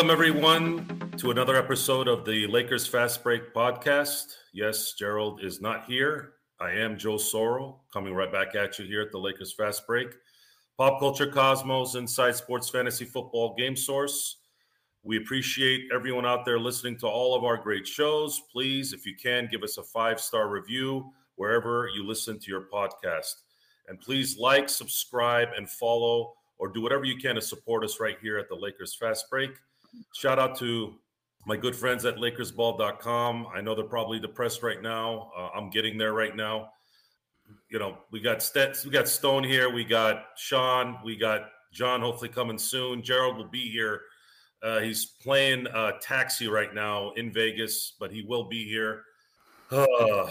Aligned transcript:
Welcome, 0.00 0.12
everyone, 0.12 1.12
to 1.18 1.30
another 1.30 1.56
episode 1.56 2.08
of 2.08 2.24
the 2.24 2.46
Lakers 2.46 2.86
Fast 2.86 3.22
Break 3.22 3.52
podcast. 3.52 4.32
Yes, 4.54 4.94
Gerald 4.94 5.44
is 5.44 5.60
not 5.60 5.84
here. 5.84 6.36
I 6.58 6.70
am 6.70 6.96
Joe 6.96 7.16
Soro, 7.16 7.80
coming 7.92 8.14
right 8.14 8.32
back 8.32 8.54
at 8.54 8.78
you 8.78 8.86
here 8.86 9.02
at 9.02 9.12
the 9.12 9.18
Lakers 9.18 9.52
Fast 9.52 9.86
Break. 9.86 10.08
Pop 10.78 11.00
Culture 11.00 11.26
Cosmos, 11.26 11.96
Inside 11.96 12.34
Sports 12.34 12.70
Fantasy 12.70 13.04
Football 13.04 13.54
Game 13.58 13.76
Source. 13.76 14.38
We 15.02 15.18
appreciate 15.18 15.90
everyone 15.94 16.24
out 16.24 16.46
there 16.46 16.58
listening 16.58 16.96
to 17.00 17.06
all 17.06 17.36
of 17.36 17.44
our 17.44 17.58
great 17.58 17.86
shows. 17.86 18.40
Please, 18.50 18.94
if 18.94 19.04
you 19.04 19.14
can, 19.22 19.50
give 19.52 19.62
us 19.62 19.76
a 19.76 19.82
five 19.82 20.18
star 20.18 20.48
review 20.48 21.12
wherever 21.36 21.90
you 21.94 22.06
listen 22.06 22.38
to 22.38 22.50
your 22.50 22.68
podcast. 22.72 23.42
And 23.86 24.00
please 24.00 24.38
like, 24.38 24.70
subscribe, 24.70 25.48
and 25.58 25.68
follow 25.68 26.32
or 26.56 26.68
do 26.68 26.80
whatever 26.80 27.04
you 27.04 27.18
can 27.18 27.34
to 27.34 27.42
support 27.42 27.84
us 27.84 28.00
right 28.00 28.16
here 28.22 28.38
at 28.38 28.48
the 28.48 28.56
Lakers 28.56 28.94
Fast 28.94 29.28
Break. 29.28 29.50
Shout 30.14 30.38
out 30.38 30.58
to 30.58 30.94
my 31.46 31.56
good 31.56 31.74
friends 31.74 32.04
at 32.04 32.16
LakersBall.com. 32.16 33.46
I 33.54 33.60
know 33.60 33.74
they're 33.74 33.84
probably 33.84 34.20
depressed 34.20 34.62
right 34.62 34.80
now. 34.80 35.30
Uh, 35.36 35.48
I'm 35.54 35.70
getting 35.70 35.96
there 35.98 36.12
right 36.12 36.36
now. 36.36 36.70
You 37.70 37.78
know, 37.78 37.98
we 38.12 38.20
got 38.20 38.42
St- 38.42 38.76
we 38.84 38.90
got 38.90 39.08
Stone 39.08 39.44
here, 39.44 39.72
we 39.72 39.84
got 39.84 40.24
Sean, 40.36 40.98
we 41.04 41.16
got 41.16 41.42
John. 41.72 42.00
Hopefully 42.00 42.28
coming 42.28 42.58
soon. 42.58 43.02
Gerald 43.02 43.36
will 43.36 43.48
be 43.48 43.70
here. 43.70 44.02
Uh, 44.62 44.80
he's 44.80 45.06
playing 45.06 45.66
uh, 45.68 45.92
taxi 46.02 46.46
right 46.46 46.74
now 46.74 47.12
in 47.12 47.32
Vegas, 47.32 47.94
but 47.98 48.12
he 48.12 48.22
will 48.22 48.44
be 48.48 48.68
here. 48.68 49.02
Uh, 49.70 50.30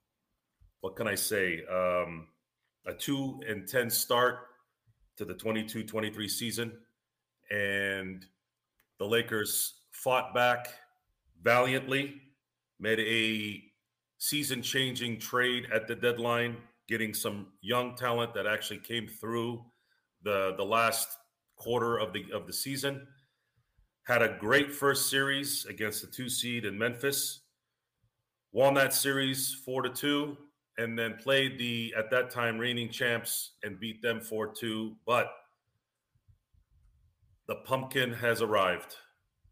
what 0.80 0.96
can 0.96 1.06
I 1.06 1.14
say? 1.14 1.62
Um, 1.70 2.28
a 2.86 2.92
two 2.92 3.40
and 3.48 3.66
ten 3.68 3.88
start 3.88 4.38
to 5.16 5.24
the 5.24 5.34
22 5.34 5.84
23 5.84 6.28
season. 6.28 6.72
And 7.50 8.26
the 9.04 9.10
Lakers 9.10 9.74
fought 9.92 10.32
back 10.34 10.68
valiantly, 11.42 12.22
made 12.80 12.98
a 13.00 13.62
season 14.16 14.62
changing 14.62 15.18
trade 15.18 15.66
at 15.74 15.86
the 15.86 15.94
deadline, 15.94 16.56
getting 16.88 17.12
some 17.12 17.48
young 17.60 17.96
talent 17.96 18.32
that 18.32 18.46
actually 18.46 18.78
came 18.78 19.06
through 19.06 19.62
the, 20.22 20.54
the 20.56 20.64
last 20.64 21.08
quarter 21.56 21.98
of 21.98 22.14
the, 22.14 22.24
of 22.32 22.46
the 22.46 22.52
season. 22.52 23.06
Had 24.04 24.22
a 24.22 24.38
great 24.40 24.72
first 24.72 25.10
series 25.10 25.66
against 25.66 26.00
the 26.00 26.06
two 26.06 26.30
seed 26.30 26.64
in 26.64 26.78
Memphis. 26.78 27.42
Won 28.52 28.72
that 28.72 28.94
series 28.94 29.54
four 29.66 29.82
to 29.82 29.90
two 29.90 30.34
and 30.78 30.98
then 30.98 31.16
played 31.22 31.58
the 31.58 31.92
at 31.94 32.10
that 32.10 32.30
time 32.30 32.56
reigning 32.56 32.88
champs 32.88 33.52
and 33.64 33.78
beat 33.78 34.00
them 34.00 34.18
4-2 34.20 34.94
but 35.06 35.30
the 37.46 37.56
pumpkin 37.56 38.12
has 38.12 38.42
arrived. 38.42 38.96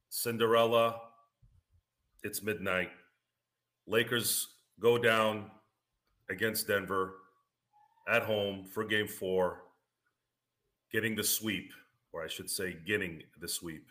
Cinderella 0.09 0.97
it's 2.23 2.43
midnight. 2.43 2.91
Lakers 3.87 4.47
go 4.79 4.97
down 4.97 5.51
against 6.31 6.69
denver 6.69 7.15
at 8.09 8.23
home 8.23 8.65
for 8.65 8.85
game 8.85 9.07
4 9.07 9.61
getting 10.91 11.15
the 11.15 11.23
sweep 11.23 11.73
or 12.13 12.25
i 12.25 12.29
should 12.29 12.49
say 12.49 12.77
getting 12.87 13.23
the 13.41 13.49
sweep. 13.49 13.91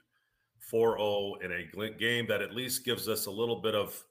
4-0 0.71 1.43
in 1.43 1.51
a 1.51 1.89
game 1.91 2.25
that 2.27 2.41
at 2.41 2.55
least 2.55 2.85
gives 2.85 3.09
us 3.09 3.25
a 3.25 3.31
little 3.31 3.61
bit 3.61 3.75
of 3.75 4.03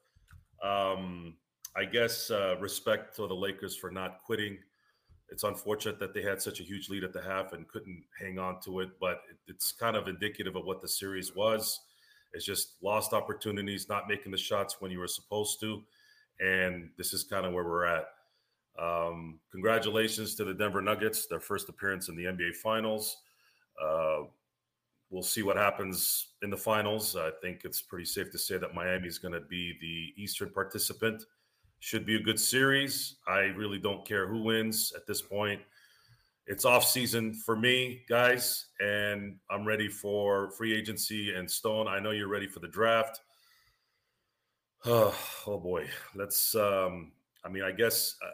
um, 0.63 1.35
I 1.77 1.85
guess 1.85 2.31
uh, 2.31 2.57
respect 2.61 3.17
to 3.17 3.27
the 3.27 3.35
Lakers 3.35 3.77
for 3.77 3.91
not 3.91 4.19
quitting. 4.25 4.59
It's 5.31 5.45
unfortunate 5.45 5.99
that 6.01 6.13
they 6.13 6.23
had 6.23 6.43
such 6.43 6.61
a 6.61 6.65
huge 6.65 6.89
lead 6.89 7.05
at 7.05 7.13
the 7.13 7.23
half 7.23 7.53
and 7.53 7.69
couldn't 7.69 8.03
hang 8.19 8.39
on 8.39 8.61
to 8.63 8.81
it, 8.81 8.91
but 9.01 9.23
it's 9.47 9.73
kind 9.73 9.97
of 9.97 10.09
indicative 10.09 10.57
of 10.57 10.65
what 10.65 10.83
the 10.83 10.89
series 10.89 11.35
was. 11.35 11.81
It's 12.33 12.45
just 12.45 12.75
lost 12.83 13.13
opportunities, 13.13 13.89
not 13.89 14.09
making 14.09 14.33
the 14.33 14.39
shots 14.39 14.77
when 14.81 14.91
you 14.91 14.99
were 14.99 15.09
supposed 15.09 15.61
to, 15.61 15.83
and 16.41 16.91
this 16.97 17.13
is 17.13 17.25
kind 17.25 17.47
of 17.47 17.53
where 17.53 17.65
we're 17.65 17.87
at. 17.87 18.07
Um, 18.79 19.41
congratulations 19.53 20.35
to 20.37 20.45
the 20.45 20.55
Denver 20.55 20.81
Nuggets, 20.81 21.27
their 21.27 21.41
first 21.41 21.69
appearance 21.69 22.09
in 22.09 22.17
the 22.17 22.25
NBA 22.25 22.57
Finals. 22.57 23.19
Uh, 23.83 24.23
we'll 25.11 25.23
see 25.23 25.43
what 25.43 25.57
happens 25.57 26.29
in 26.43 26.51
the 26.51 26.57
finals. 26.57 27.17
I 27.17 27.31
think 27.43 27.63
it's 27.65 27.83
pretty 27.83 28.05
safe 28.05 28.31
to 28.33 28.39
say 28.39 28.57
that 28.59 28.75
Miami 28.75 29.09
is 29.09 29.19
going 29.19 29.35
to 29.35 29.41
be 29.41 29.77
the 29.81 30.23
Eastern 30.23 30.51
participant. 30.51 31.25
Should 31.81 32.05
be 32.05 32.17
a 32.17 32.23
good 32.23 32.39
series. 32.39 33.17
I 33.27 33.39
really 33.57 33.79
don't 33.79 34.07
care 34.07 34.27
who 34.27 34.43
wins 34.43 34.93
at 34.95 35.07
this 35.07 35.23
point. 35.23 35.61
It's 36.47 36.65
off 36.65 36.85
season 36.85 37.33
for 37.33 37.57
me, 37.57 38.03
guys, 38.09 38.67
and 38.81 39.37
I'm 39.51 39.65
ready 39.65 39.89
for 39.89 40.51
free 40.51 40.77
agency 40.77 41.35
and 41.35 41.51
Stone. 41.51 41.89
I 41.89 41.99
know 41.99 42.11
you're 42.11 42.29
ready 42.29 42.49
for 42.49 42.61
the 42.61 42.69
draft. 42.69 43.21
Oh, 44.85 45.15
oh 45.47 45.59
boy, 45.59 45.87
let's. 46.15 46.55
Um, 46.55 47.13
I 47.45 47.49
mean, 47.49 47.63
I 47.63 47.73
guess 47.73 48.17
uh, 48.23 48.31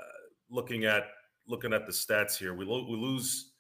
looking 0.50 0.84
at 0.84 1.04
looking 1.46 1.72
at 1.72 1.86
the 1.86 1.92
stats 1.92 2.36
here, 2.36 2.54
we 2.54 2.64
lo- 2.64 2.86
we 2.88 2.96
lose. 2.96 3.52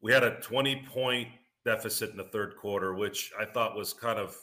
We 0.00 0.12
had 0.12 0.24
a 0.24 0.40
20 0.40 0.84
point 0.92 1.28
deficit 1.64 2.10
in 2.10 2.16
the 2.16 2.24
third 2.24 2.56
quarter, 2.56 2.94
which 2.94 3.30
I 3.38 3.44
thought 3.44 3.76
was 3.76 3.92
kind 3.92 4.18
of 4.18 4.36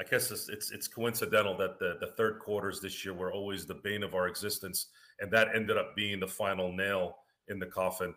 I 0.00 0.02
guess 0.02 0.30
it's, 0.30 0.48
it's, 0.48 0.70
it's 0.70 0.88
coincidental 0.88 1.54
that 1.58 1.78
the 1.78 1.98
the 2.00 2.06
third 2.16 2.38
quarters 2.38 2.80
this 2.80 3.04
year 3.04 3.12
were 3.12 3.32
always 3.32 3.66
the 3.66 3.74
bane 3.74 4.02
of 4.02 4.14
our 4.14 4.28
existence, 4.28 4.86
and 5.20 5.30
that 5.30 5.48
ended 5.54 5.76
up 5.76 5.94
being 5.94 6.18
the 6.18 6.26
final 6.26 6.72
nail 6.72 7.18
in 7.48 7.58
the 7.58 7.66
coffin. 7.66 8.14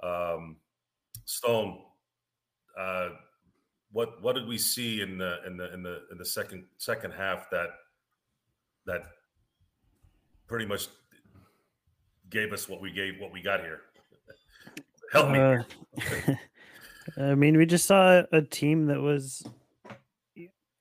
Um, 0.00 0.58
Stone, 1.24 1.78
uh, 2.78 3.08
what 3.90 4.22
what 4.22 4.36
did 4.36 4.46
we 4.46 4.58
see 4.58 5.00
in 5.00 5.18
the 5.18 5.38
in 5.44 5.56
the 5.56 5.74
in 5.74 5.82
the 5.82 6.02
in 6.12 6.18
the 6.18 6.24
second 6.24 6.64
second 6.76 7.10
half 7.10 7.50
that 7.50 7.70
that 8.86 9.02
pretty 10.46 10.66
much 10.66 10.86
gave 12.30 12.52
us 12.52 12.68
what 12.68 12.80
we 12.80 12.92
gave 12.92 13.14
what 13.18 13.32
we 13.32 13.42
got 13.42 13.58
here? 13.58 13.80
Help 15.12 15.30
me. 15.30 15.38
Uh, 15.40 16.34
I 17.30 17.34
mean, 17.34 17.56
we 17.56 17.66
just 17.66 17.86
saw 17.86 18.22
a 18.30 18.42
team 18.42 18.86
that 18.86 19.00
was 19.00 19.42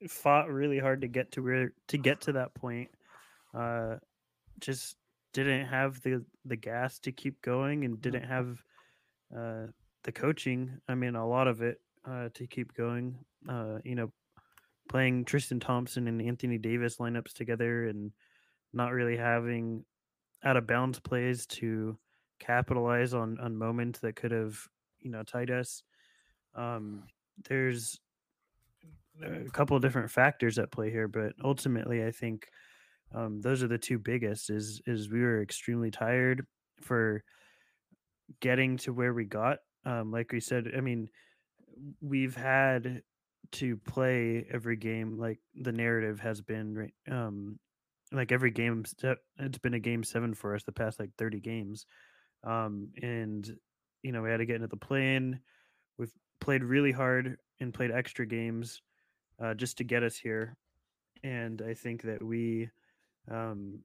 fought 0.07 0.49
really 0.49 0.79
hard 0.79 1.01
to 1.01 1.07
get 1.07 1.31
to 1.33 1.41
where 1.41 1.73
to 1.87 1.97
get 1.97 2.21
to 2.21 2.33
that 2.33 2.53
point. 2.53 2.89
Uh, 3.53 3.95
just 4.59 4.95
didn't 5.33 5.67
have 5.67 6.01
the 6.01 6.23
the 6.45 6.55
gas 6.55 6.99
to 6.99 7.11
keep 7.11 7.41
going 7.41 7.85
and 7.85 8.01
didn't 8.01 8.23
mm-hmm. 8.23 8.31
have 8.31 8.63
uh, 9.35 9.71
the 10.03 10.11
coaching. 10.11 10.79
I 10.87 10.95
mean, 10.95 11.15
a 11.15 11.27
lot 11.27 11.47
of 11.47 11.61
it 11.61 11.79
uh, 12.05 12.29
to 12.33 12.47
keep 12.47 12.73
going. 12.73 13.17
Uh, 13.47 13.79
you 13.83 13.95
know, 13.95 14.11
playing 14.89 15.25
Tristan 15.25 15.59
Thompson 15.59 16.07
and 16.07 16.21
Anthony 16.21 16.57
Davis 16.57 16.97
lineups 16.97 17.33
together 17.33 17.87
and 17.87 18.11
not 18.73 18.91
really 18.91 19.17
having 19.17 19.85
out 20.43 20.57
of 20.57 20.67
bounds 20.67 20.99
plays 20.99 21.45
to 21.47 21.97
capitalize 22.39 23.13
on 23.13 23.39
on 23.39 23.55
moments 23.55 23.99
that 23.99 24.15
could 24.15 24.31
have 24.31 24.57
you 24.99 25.11
know 25.11 25.23
tied 25.23 25.51
us. 25.51 25.83
Um, 26.55 27.03
there's 27.47 27.99
a 29.23 29.49
couple 29.51 29.75
of 29.75 29.81
different 29.81 30.11
factors 30.11 30.57
at 30.59 30.71
play 30.71 30.91
here, 30.91 31.07
but 31.07 31.33
ultimately, 31.43 32.05
I 32.05 32.11
think 32.11 32.47
um, 33.13 33.41
those 33.41 33.63
are 33.63 33.67
the 33.67 33.77
two 33.77 33.99
biggest. 33.99 34.49
Is 34.49 34.81
is 34.85 35.09
we 35.09 35.21
were 35.21 35.41
extremely 35.41 35.91
tired 35.91 36.45
for 36.81 37.23
getting 38.41 38.77
to 38.77 38.93
where 38.93 39.13
we 39.13 39.25
got. 39.25 39.59
Um, 39.85 40.11
like 40.11 40.31
we 40.31 40.39
said, 40.39 40.71
I 40.75 40.81
mean, 40.81 41.09
we've 42.01 42.35
had 42.35 43.01
to 43.53 43.77
play 43.77 44.45
every 44.51 44.75
game 44.75 45.17
like 45.17 45.39
the 45.55 45.71
narrative 45.71 46.19
has 46.19 46.41
been 46.41 46.91
um 47.09 47.57
like 48.11 48.31
every 48.31 48.51
game 48.51 48.83
it's 49.39 49.57
been 49.59 49.73
a 49.73 49.79
game 49.79 50.03
seven 50.03 50.33
for 50.33 50.55
us 50.55 50.63
the 50.63 50.71
past 50.71 50.99
like 50.99 51.11
30 51.17 51.39
games 51.39 51.85
um 52.43 52.89
and 53.01 53.55
you 54.03 54.11
know 54.11 54.21
we 54.21 54.29
had 54.29 54.37
to 54.37 54.45
get 54.45 54.57
into 54.57 54.67
the 54.67 54.75
play 54.75 55.15
in 55.15 55.39
we've 55.97 56.11
played 56.41 56.63
really 56.63 56.91
hard 56.91 57.37
and 57.59 57.73
played 57.73 57.91
extra 57.91 58.25
games 58.25 58.81
uh, 59.41 59.53
just 59.53 59.77
to 59.77 59.83
get 59.83 60.03
us 60.03 60.15
here 60.15 60.55
and 61.23 61.61
i 61.67 61.73
think 61.73 62.01
that 62.01 62.21
we 62.21 62.69
um 63.31 63.79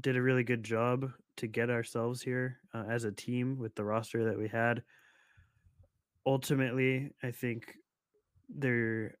did 0.00 0.16
a 0.16 0.22
really 0.22 0.44
good 0.44 0.62
job 0.62 1.10
to 1.36 1.46
get 1.46 1.70
ourselves 1.70 2.22
here 2.22 2.58
uh, 2.74 2.84
as 2.88 3.04
a 3.04 3.12
team 3.12 3.58
with 3.58 3.74
the 3.74 3.84
roster 3.84 4.24
that 4.24 4.38
we 4.38 4.48
had 4.48 4.82
ultimately 6.26 7.10
i 7.22 7.30
think 7.30 7.74
there 8.48 9.14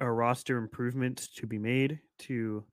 are 0.00 0.14
roster 0.14 0.56
improvements 0.56 1.28
to 1.28 1.46
be 1.46 1.58
made 1.58 1.98
to 2.18 2.64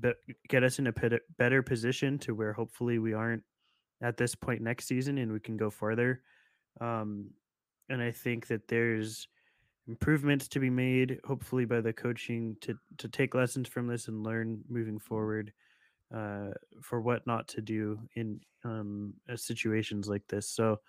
be- 0.00 0.12
get 0.48 0.64
us 0.64 0.78
in 0.78 0.86
a 0.86 0.94
better 1.38 1.62
position 1.62 2.18
to 2.18 2.34
where 2.34 2.52
hopefully 2.52 2.98
we 2.98 3.12
aren't 3.12 3.42
at 4.02 4.16
this 4.16 4.34
point 4.34 4.60
next 4.60 4.86
season 4.86 5.18
and 5.18 5.32
we 5.32 5.40
can 5.40 5.56
go 5.56 5.70
further. 5.70 6.22
Um, 6.80 7.30
and 7.88 8.02
I 8.02 8.10
think 8.10 8.48
that 8.48 8.68
there's 8.68 9.28
improvements 9.88 10.48
to 10.48 10.60
be 10.60 10.70
made, 10.70 11.18
hopefully 11.24 11.64
by 11.64 11.80
the 11.80 11.92
coaching 11.92 12.56
to 12.60 12.78
to 12.98 13.08
take 13.08 13.34
lessons 13.34 13.68
from 13.68 13.86
this 13.86 14.08
and 14.08 14.22
learn 14.22 14.62
moving 14.68 14.98
forward 14.98 15.52
uh, 16.14 16.50
for 16.82 17.00
what 17.00 17.26
not 17.26 17.48
to 17.48 17.60
do 17.60 17.98
in 18.14 18.40
um, 18.64 19.14
uh, 19.30 19.36
situations 19.36 20.08
like 20.08 20.26
this. 20.28 20.48
So 20.48 20.80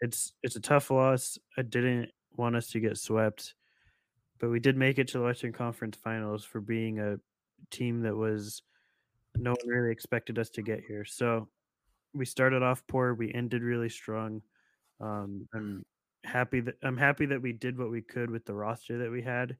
it's 0.00 0.32
it's 0.42 0.56
a 0.56 0.60
tough 0.60 0.90
loss. 0.90 1.38
I 1.56 1.62
didn't 1.62 2.10
want 2.36 2.56
us 2.56 2.68
to 2.68 2.80
get 2.80 2.98
swept 2.98 3.54
but 4.42 4.50
we 4.50 4.58
did 4.58 4.76
make 4.76 4.98
it 4.98 5.06
to 5.06 5.18
the 5.18 5.24
Western 5.24 5.52
Conference 5.52 5.96
Finals 5.96 6.44
for 6.44 6.60
being 6.60 6.98
a 6.98 7.16
team 7.70 8.02
that 8.02 8.16
was 8.16 8.60
no 9.36 9.52
one 9.52 9.68
really 9.68 9.92
expected 9.92 10.36
us 10.36 10.50
to 10.50 10.62
get 10.62 10.82
here. 10.86 11.04
So 11.04 11.48
we 12.12 12.24
started 12.24 12.60
off 12.60 12.82
poor, 12.88 13.14
we 13.14 13.32
ended 13.32 13.62
really 13.62 13.88
strong. 13.88 14.42
Um, 15.00 15.46
I'm 15.54 15.84
happy 16.24 16.60
that 16.60 16.74
I'm 16.82 16.96
happy 16.96 17.26
that 17.26 17.40
we 17.40 17.52
did 17.52 17.78
what 17.78 17.90
we 17.90 18.02
could 18.02 18.30
with 18.30 18.44
the 18.44 18.54
roster 18.54 18.98
that 18.98 19.10
we 19.10 19.22
had, 19.22 19.56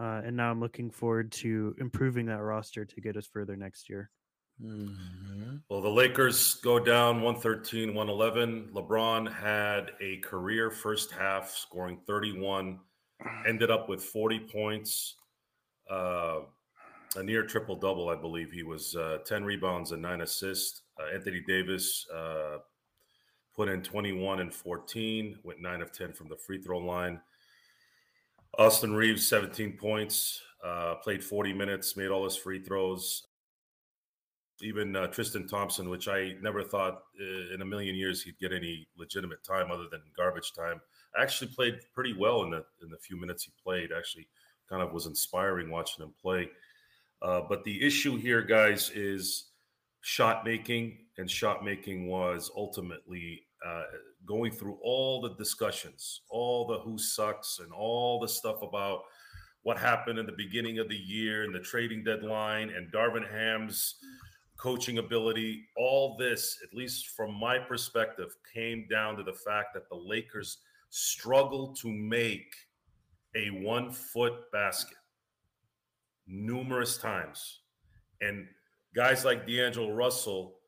uh, 0.00 0.22
and 0.24 0.36
now 0.36 0.50
I'm 0.50 0.60
looking 0.60 0.90
forward 0.90 1.32
to 1.32 1.74
improving 1.78 2.26
that 2.26 2.42
roster 2.42 2.84
to 2.84 3.00
get 3.00 3.16
us 3.16 3.26
further 3.26 3.56
next 3.56 3.88
year. 3.88 4.10
Mm-hmm. 4.62 5.56
Well, 5.70 5.80
the 5.80 5.88
Lakers 5.88 6.54
go 6.54 6.80
down 6.80 7.22
113, 7.22 7.94
111. 7.94 8.70
LeBron 8.74 9.32
had 9.32 9.92
a 10.00 10.16
career 10.18 10.70
first 10.70 11.12
half, 11.12 11.50
scoring 11.50 12.00
31 12.06 12.80
ended 13.46 13.70
up 13.70 13.88
with 13.88 14.02
40 14.02 14.40
points, 14.40 15.16
uh, 15.90 16.40
a 17.16 17.22
near 17.22 17.44
triple 17.44 17.76
double, 17.76 18.08
I 18.08 18.14
believe. 18.14 18.50
He 18.50 18.62
was 18.62 18.94
uh, 18.94 19.18
10 19.24 19.44
rebounds 19.44 19.92
and 19.92 20.02
nine 20.02 20.20
assists. 20.20 20.82
Uh, 21.00 21.14
Anthony 21.14 21.42
Davis 21.46 22.06
uh, 22.14 22.58
put 23.58 23.68
in 23.68 23.82
21 23.82 24.38
and 24.38 24.54
14, 24.54 25.40
went 25.42 25.60
9 25.60 25.82
of 25.82 25.92
10 25.92 26.12
from 26.12 26.28
the 26.28 26.36
free 26.36 26.62
throw 26.62 26.78
line. 26.78 27.20
Austin 28.56 28.94
Reaves, 28.94 29.26
17 29.26 29.76
points, 29.76 30.40
uh, 30.64 30.94
played 31.02 31.24
40 31.24 31.52
minutes, 31.52 31.96
made 31.96 32.10
all 32.10 32.22
his 32.22 32.36
free 32.36 32.62
throws. 32.62 33.26
Even 34.62 34.94
uh, 34.94 35.08
Tristan 35.08 35.48
Thompson, 35.48 35.90
which 35.90 36.06
I 36.06 36.34
never 36.40 36.62
thought 36.62 37.02
in 37.52 37.60
a 37.60 37.64
million 37.64 37.96
years 37.96 38.22
he'd 38.22 38.38
get 38.38 38.52
any 38.52 38.86
legitimate 38.96 39.42
time 39.42 39.72
other 39.72 39.86
than 39.90 40.02
garbage 40.16 40.52
time 40.52 40.80
actually 41.20 41.48
played 41.48 41.80
pretty 41.92 42.12
well 42.12 42.42
in 42.42 42.50
the 42.50 42.64
in 42.82 42.90
the 42.90 42.98
few 42.98 43.20
minutes 43.20 43.44
he 43.44 43.52
played. 43.62 43.90
Actually, 43.96 44.28
kind 44.68 44.82
of 44.82 44.92
was 44.92 45.06
inspiring 45.06 45.70
watching 45.70 46.04
him 46.04 46.14
play. 46.20 46.48
Uh, 47.22 47.40
but 47.48 47.64
the 47.64 47.84
issue 47.84 48.16
here, 48.16 48.42
guys, 48.42 48.90
is 48.94 49.46
shot 50.00 50.44
making, 50.44 50.98
and 51.18 51.30
shot 51.30 51.64
making 51.64 52.06
was 52.06 52.50
ultimately 52.56 53.42
uh, 53.66 53.82
going 54.26 54.52
through 54.52 54.78
all 54.82 55.20
the 55.20 55.34
discussions, 55.34 56.22
all 56.30 56.66
the 56.66 56.78
who 56.80 56.98
sucks, 56.98 57.58
and 57.60 57.72
all 57.72 58.20
the 58.20 58.28
stuff 58.28 58.62
about 58.62 59.02
what 59.62 59.78
happened 59.78 60.18
in 60.18 60.26
the 60.26 60.32
beginning 60.32 60.78
of 60.78 60.88
the 60.88 60.96
year 60.96 61.44
and 61.44 61.54
the 61.54 61.60
trading 61.60 62.04
deadline 62.04 62.70
and 62.70 62.92
Darvin 62.92 63.28
Ham's 63.30 63.96
coaching 64.58 64.98
ability. 64.98 65.64
All 65.76 66.16
this, 66.16 66.58
at 66.62 66.74
least 66.76 67.08
from 67.08 67.34
my 67.34 67.58
perspective, 67.58 68.36
came 68.52 68.86
down 68.90 69.16
to 69.16 69.22
the 69.22 69.32
fact 69.32 69.74
that 69.74 69.88
the 69.88 69.96
Lakers 69.96 70.58
struggled 70.90 71.76
to 71.80 71.88
make 71.88 72.54
a 73.34 73.50
one 73.50 73.90
foot 73.90 74.50
basket 74.52 74.96
numerous 76.26 76.96
times. 76.96 77.60
And 78.20 78.46
guys 78.94 79.24
like 79.24 79.46
D'Angelo 79.46 79.92
Russell 79.92 80.58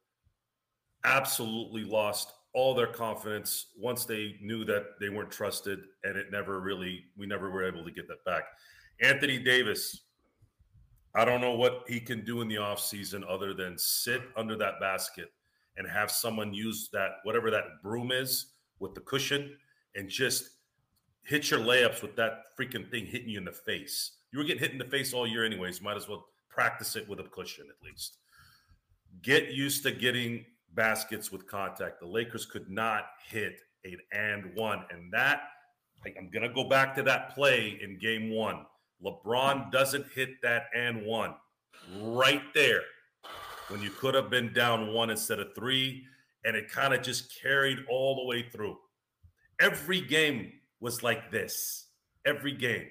absolutely 1.05 1.85
lost 1.85 2.33
all 2.53 2.75
their 2.75 2.87
confidence 2.87 3.67
once 3.79 4.05
they 4.05 4.37
knew 4.43 4.65
that 4.65 4.99
they 5.01 5.09
weren't 5.09 5.31
trusted 5.31 5.81
and 6.05 6.17
it 6.17 6.27
never 6.33 6.61
really 6.61 7.05
we 7.17 7.27
never 7.27 7.51
were 7.51 7.65
able 7.65 7.85
to 7.85 7.91
get 7.91 8.09
that 8.09 8.25
back 8.25 8.45
anthony 9.03 9.39
davis 9.39 10.03
i 11.15 11.25
don't 11.25 11.41
know 11.41 11.55
what 11.55 11.85
he 11.87 12.01
can 12.01 12.25
do 12.25 12.41
in 12.41 12.49
the 12.49 12.57
offseason 12.57 13.23
other 13.29 13.55
than 13.55 13.79
sit 13.79 14.23
under 14.37 14.57
that 14.57 14.81
basket 14.81 15.31
and 15.77 15.89
have 15.89 16.11
someone 16.11 16.53
use 16.53 16.89
that 16.93 17.13
whatever 17.23 17.51
that 17.51 17.65
broom 17.83 18.11
is 18.11 18.53
with 18.81 18.95
the 18.95 19.01
cushion 19.01 19.57
and 19.95 20.09
just 20.09 20.51
hit 21.25 21.51
your 21.51 21.61
layups 21.61 22.03
with 22.03 22.17
that 22.17 22.45
freaking 22.59 22.91
thing 22.91 23.07
hitting 23.07 23.29
you 23.29 23.39
in 23.39 23.45
the 23.45 23.53
face. 23.53 24.13
You 24.33 24.39
were 24.39 24.45
getting 24.45 24.63
hit 24.63 24.73
in 24.73 24.79
the 24.79 24.85
face 24.85 25.13
all 25.13 25.27
year, 25.27 25.45
anyways. 25.45 25.81
Might 25.81 25.97
as 25.97 26.09
well 26.09 26.27
practice 26.49 26.97
it 26.97 27.09
with 27.09 27.21
a 27.21 27.25
cushion 27.25 27.67
at 27.69 27.85
least. 27.85 28.17
Get 29.23 29.53
used 29.53 29.83
to 29.85 29.93
getting 29.93 30.45
baskets 30.75 31.31
with 31.33 31.47
contact. 31.47 32.01
The 32.01 32.07
Lakers 32.07 32.47
could 32.47 32.71
not 32.71 33.07
hit 33.29 33.61
an 33.85 33.99
and 34.13 34.55
one. 34.55 34.85
And 34.91 35.13
that, 35.13 35.43
I'm 36.05 36.31
going 36.31 36.49
to 36.49 36.55
go 36.55 36.65
back 36.65 36.95
to 36.97 37.03
that 37.05 37.35
play 37.35 37.79
in 37.83 37.99
game 37.99 38.31
one. 38.31 38.67
LeBron 39.05 39.71
doesn't 39.73 40.07
hit 40.15 40.41
that 40.43 40.65
and 40.75 41.05
one 41.05 41.35
right 42.01 42.43
there 42.55 42.83
when 43.69 43.81
you 43.81 43.91
could 43.91 44.15
have 44.15 44.31
been 44.31 44.53
down 44.53 44.93
one 44.93 45.11
instead 45.11 45.39
of 45.39 45.55
three. 45.55 46.05
And 46.45 46.57
it 46.57 46.71
kind 46.71 46.95
of 46.95 47.03
just 47.03 47.39
carried 47.41 47.79
all 47.91 48.17
the 48.17 48.25
way 48.25 48.43
through. 48.51 48.77
Every 49.61 50.01
game 50.01 50.53
was 50.81 51.03
like 51.03 51.31
this. 51.31 51.89
Every 52.25 52.53
game. 52.53 52.87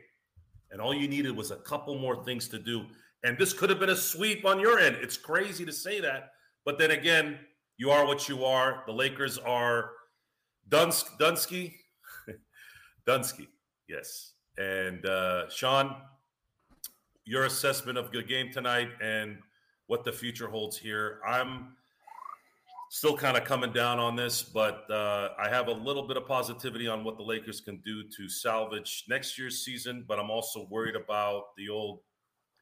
And 0.71 0.79
all 0.79 0.93
you 0.93 1.07
needed 1.07 1.36
was 1.36 1.50
a 1.50 1.55
couple 1.55 1.98
more 1.98 2.24
things 2.24 2.48
to 2.50 2.59
do. 2.59 2.86
And 3.24 3.38
this 3.38 3.53
could 3.53 3.69
have 3.69 3.79
been 3.79 3.89
a 3.89 3.95
sweep 3.95 4.45
on 4.45 4.59
your 4.59 4.79
end. 4.79 4.98
It's 5.01 5.17
crazy 5.17 5.65
to 5.65 5.74
say 5.74 6.00
that. 6.00 6.31
But 6.63 6.77
then 6.77 6.91
again, 6.91 7.39
you 7.79 7.91
are 7.91 8.05
what 8.05 8.27
you 8.27 8.43
are. 8.43 8.83
The 8.86 8.91
Lakers 8.91 9.38
are 9.38 9.91
Duns- 10.67 11.05
Dunsky. 11.17 11.75
Dunsky, 13.07 13.48
yes. 13.88 14.33
And 14.57 15.05
uh, 15.05 15.50
Sean, 15.50 15.95
your 17.24 17.45
assessment 17.45 17.98
of 17.98 18.12
the 18.12 18.21
game 18.21 18.51
tonight 18.51 18.89
and 19.01 19.38
what 19.88 20.03
the 20.03 20.12
future 20.12 20.50
holds 20.50 20.77
here. 20.77 21.21
I'm 21.25 21.77
still 22.89 23.15
kind 23.15 23.38
of 23.38 23.45
coming 23.45 23.71
down 23.71 23.98
on 23.98 24.17
this, 24.17 24.43
but 24.43 24.83
uh, 24.91 25.29
I 25.39 25.48
have 25.48 25.69
a 25.69 25.74
little 25.74 26.05
bit 26.05 26.17
of 26.17 26.27
positivity 26.27 26.89
on 26.89 27.05
what 27.05 27.15
the 27.15 27.24
Lakers 27.24 27.62
can 27.62 27.81
do 27.86 28.03
to 28.17 28.27
salvage 28.27 29.05
next 29.07 29.38
year's 29.39 29.63
season. 29.63 30.03
But 30.05 30.19
I'm 30.19 30.29
also 30.29 30.67
worried 30.69 30.98
about 30.98 31.55
the 31.55 31.69
old 31.69 32.01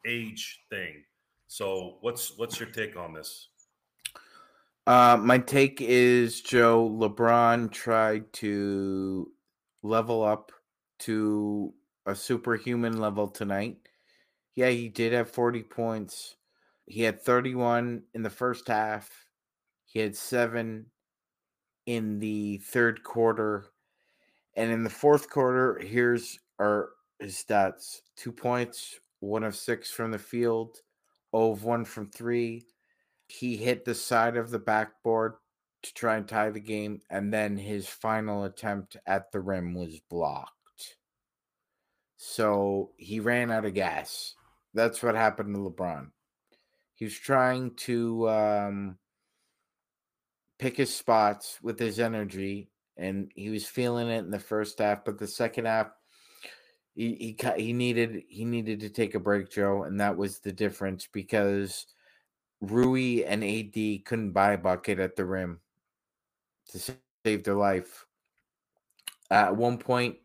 age 0.06 0.60
thing. 0.70 1.04
So, 1.48 1.98
what's 2.02 2.38
what's 2.38 2.60
your 2.60 2.70
take 2.70 2.96
on 2.96 3.14
this? 3.14 3.48
Uh, 4.88 5.18
my 5.18 5.38
take 5.38 5.82
is 5.82 6.42
Joe 6.42 6.90
LeBron 6.90 7.72
tried 7.72 8.32
to 8.34 9.32
level 9.84 10.24
up 10.24 10.52
to 11.00 11.74
a 12.06 12.16
superhuman 12.16 13.00
level 13.00 13.28
tonight. 13.28 13.78
Yeah, 14.56 14.70
he 14.70 14.90
did 14.90 15.14
have 15.14 15.30
40 15.30 15.64
points. 15.64 16.38
He 16.86 17.02
had 17.04 17.22
31 17.22 18.04
in 18.14 18.24
the 18.24 18.30
first 18.30 18.68
half 18.68 19.12
he 19.88 20.00
had 20.00 20.16
seven 20.16 20.86
in 21.86 22.20
the 22.20 22.58
third 22.58 23.04
quarter. 23.04 23.68
And 24.56 24.72
in 24.72 24.84
the 24.84 24.90
fourth 24.90 25.30
quarter, 25.30 25.80
here's 25.82 26.38
our 26.60 26.90
his 27.20 27.36
stats 27.36 28.02
two 28.16 28.32
points, 28.32 29.00
one 29.22 29.44
of 29.44 29.56
six 29.56 29.90
from 29.90 30.12
the 30.12 30.20
field, 30.20 30.82
0 31.36 31.52
of 31.54 31.64
one 31.64 31.86
from 31.86 32.12
three. 32.12 32.68
He 33.28 33.58
hit 33.58 33.86
the 33.86 33.96
side 33.96 34.38
of 34.38 34.50
the 34.50 34.60
backboard 34.60 35.34
to 35.84 35.94
try 35.94 36.18
and 36.18 36.28
tie 36.28 36.50
the 36.50 36.60
game, 36.60 37.02
and 37.10 37.34
then 37.34 37.58
his 37.58 37.88
final 37.88 38.44
attempt 38.44 38.98
at 39.06 39.32
the 39.32 39.40
rim 39.40 39.74
was 39.74 40.00
blocked. 40.10 40.52
So 42.16 42.92
he 42.98 43.20
ran 43.20 43.52
out 43.52 43.66
of 43.66 43.74
gas. 43.74 44.34
That's 44.74 45.04
what 45.04 45.16
happened 45.16 45.56
to 45.56 45.62
LeBron. 45.62 46.12
He 46.96 47.06
was 47.06 47.18
trying 47.18 47.76
to 47.76 48.28
um, 48.30 48.98
pick 50.58 50.78
his 50.78 50.94
spots 50.94 51.60
with 51.62 51.80
his 51.80 52.00
energy, 52.00 52.70
and 52.98 53.32
he 53.36 53.50
was 53.50 53.66
feeling 53.66 54.10
it 54.10 54.20
in 54.20 54.32
the 54.32 54.40
first 54.40 54.80
half. 54.80 55.06
But 55.06 55.20
the 55.20 55.28
second 55.28 55.66
half, 55.66 55.92
he 56.96 57.38
he 57.38 57.62
he 57.62 57.74
needed 57.74 58.24
he 58.28 58.46
needed 58.46 58.80
to 58.80 58.90
take 58.90 59.14
a 59.14 59.20
break, 59.20 59.52
Joe, 59.52 59.84
and 59.84 60.00
that 60.00 60.18
was 60.18 60.40
the 60.40 60.52
difference 60.52 61.08
because 61.12 61.86
Rui 62.62 63.24
and 63.24 63.44
AD 63.44 64.06
couldn't 64.06 64.32
buy 64.32 64.54
a 64.54 64.58
bucket 64.58 65.00
at 65.00 65.16
the 65.16 65.26
rim 65.26 65.60
to 66.70 66.80
save 66.80 67.44
their 67.44 67.56
life. 67.56 68.06
at 69.30 69.56
one 69.56 69.78
point, 69.78 70.18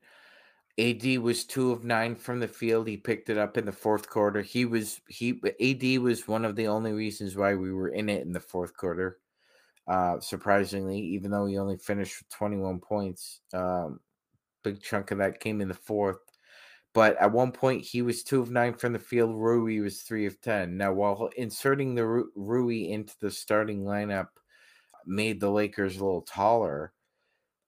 AD 0.78 1.18
was 1.18 1.44
two 1.44 1.70
of 1.70 1.84
nine 1.84 2.14
from 2.14 2.40
the 2.40 2.48
field. 2.48 2.88
He 2.88 2.96
picked 2.96 3.28
it 3.28 3.36
up 3.36 3.58
in 3.58 3.66
the 3.66 3.72
fourth 3.72 4.08
quarter. 4.08 4.40
He 4.40 4.64
was 4.64 5.00
he 5.08 5.40
AD 5.60 6.02
was 6.02 6.26
one 6.26 6.44
of 6.44 6.56
the 6.56 6.68
only 6.68 6.92
reasons 6.92 7.36
why 7.36 7.54
we 7.54 7.72
were 7.72 7.88
in 7.88 8.08
it 8.08 8.22
in 8.22 8.32
the 8.32 8.40
fourth 8.40 8.74
quarter. 8.76 9.18
Uh, 9.86 10.18
surprisingly, 10.20 10.98
even 10.98 11.30
though 11.30 11.44
he 11.44 11.58
only 11.58 11.76
finished 11.76 12.20
with 12.20 12.28
21 12.30 12.78
points, 12.78 13.40
um, 13.52 14.00
big 14.62 14.80
chunk 14.80 15.10
of 15.10 15.18
that 15.18 15.40
came 15.40 15.60
in 15.60 15.68
the 15.68 15.74
fourth. 15.74 16.20
But 16.94 17.16
at 17.16 17.32
one 17.32 17.52
point, 17.52 17.82
he 17.82 18.02
was 18.02 18.22
two 18.22 18.40
of 18.40 18.50
nine 18.50 18.74
from 18.74 18.92
the 18.92 18.98
field. 18.98 19.34
Rui 19.34 19.80
was 19.80 20.02
three 20.02 20.26
of 20.26 20.40
10. 20.40 20.76
Now, 20.76 20.92
while 20.92 21.30
inserting 21.36 21.94
the 21.94 22.06
Rui 22.34 22.90
into 22.90 23.14
the 23.20 23.30
starting 23.30 23.84
lineup 23.84 24.28
made 25.06 25.40
the 25.40 25.50
Lakers 25.50 25.96
a 25.96 26.04
little 26.04 26.22
taller, 26.22 26.92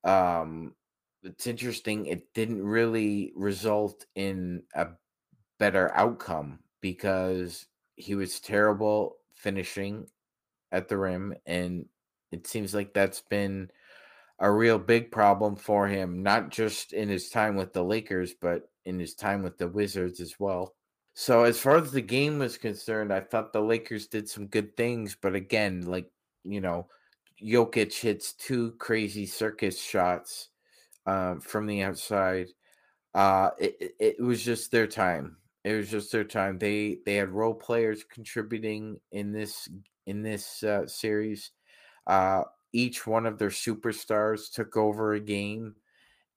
um, 0.04 0.74
it's 1.22 1.46
interesting. 1.46 2.04
It 2.04 2.34
didn't 2.34 2.62
really 2.62 3.32
result 3.34 4.04
in 4.14 4.64
a 4.74 4.88
better 5.58 5.90
outcome 5.94 6.58
because 6.82 7.66
he 7.96 8.14
was 8.14 8.40
terrible 8.40 9.16
finishing 9.32 10.06
at 10.70 10.88
the 10.88 10.98
rim. 10.98 11.34
And 11.46 11.86
it 12.30 12.46
seems 12.46 12.74
like 12.74 12.92
that's 12.92 13.22
been 13.22 13.70
a 14.38 14.50
real 14.50 14.78
big 14.78 15.10
problem 15.10 15.56
for 15.56 15.86
him, 15.88 16.22
not 16.22 16.50
just 16.50 16.92
in 16.92 17.08
his 17.08 17.30
time 17.30 17.56
with 17.56 17.72
the 17.72 17.84
Lakers, 17.84 18.34
but 18.34 18.68
in 18.86 18.98
his 18.98 19.14
time 19.14 19.42
with 19.42 19.58
the 19.58 19.68
Wizards 19.68 20.20
as 20.20 20.34
well. 20.38 20.74
So 21.14 21.44
as 21.44 21.60
far 21.60 21.76
as 21.76 21.92
the 21.92 22.00
game 22.00 22.38
was 22.38 22.58
concerned, 22.58 23.12
I 23.12 23.20
thought 23.20 23.52
the 23.52 23.60
Lakers 23.60 24.08
did 24.08 24.28
some 24.28 24.46
good 24.46 24.76
things, 24.76 25.16
but 25.20 25.34
again, 25.34 25.82
like 25.82 26.10
you 26.42 26.60
know, 26.60 26.88
Jokic 27.42 27.98
hits 28.00 28.32
two 28.34 28.72
crazy 28.72 29.26
circus 29.26 29.80
shots 29.80 30.50
um, 31.06 31.40
from 31.40 31.66
the 31.66 31.82
outside. 31.82 32.48
Uh, 33.14 33.50
it, 33.58 33.94
it 34.00 34.20
was 34.20 34.42
just 34.42 34.70
their 34.70 34.88
time. 34.88 35.36
It 35.62 35.74
was 35.74 35.90
just 35.90 36.12
their 36.12 36.24
time. 36.24 36.58
They 36.58 36.98
they 37.06 37.14
had 37.14 37.30
role 37.30 37.54
players 37.54 38.04
contributing 38.04 39.00
in 39.12 39.32
this 39.32 39.68
in 40.06 40.22
this 40.22 40.62
uh, 40.62 40.86
series. 40.86 41.52
Uh, 42.06 42.42
each 42.72 43.06
one 43.06 43.24
of 43.24 43.38
their 43.38 43.50
superstars 43.50 44.52
took 44.52 44.76
over 44.76 45.14
a 45.14 45.20
game 45.20 45.76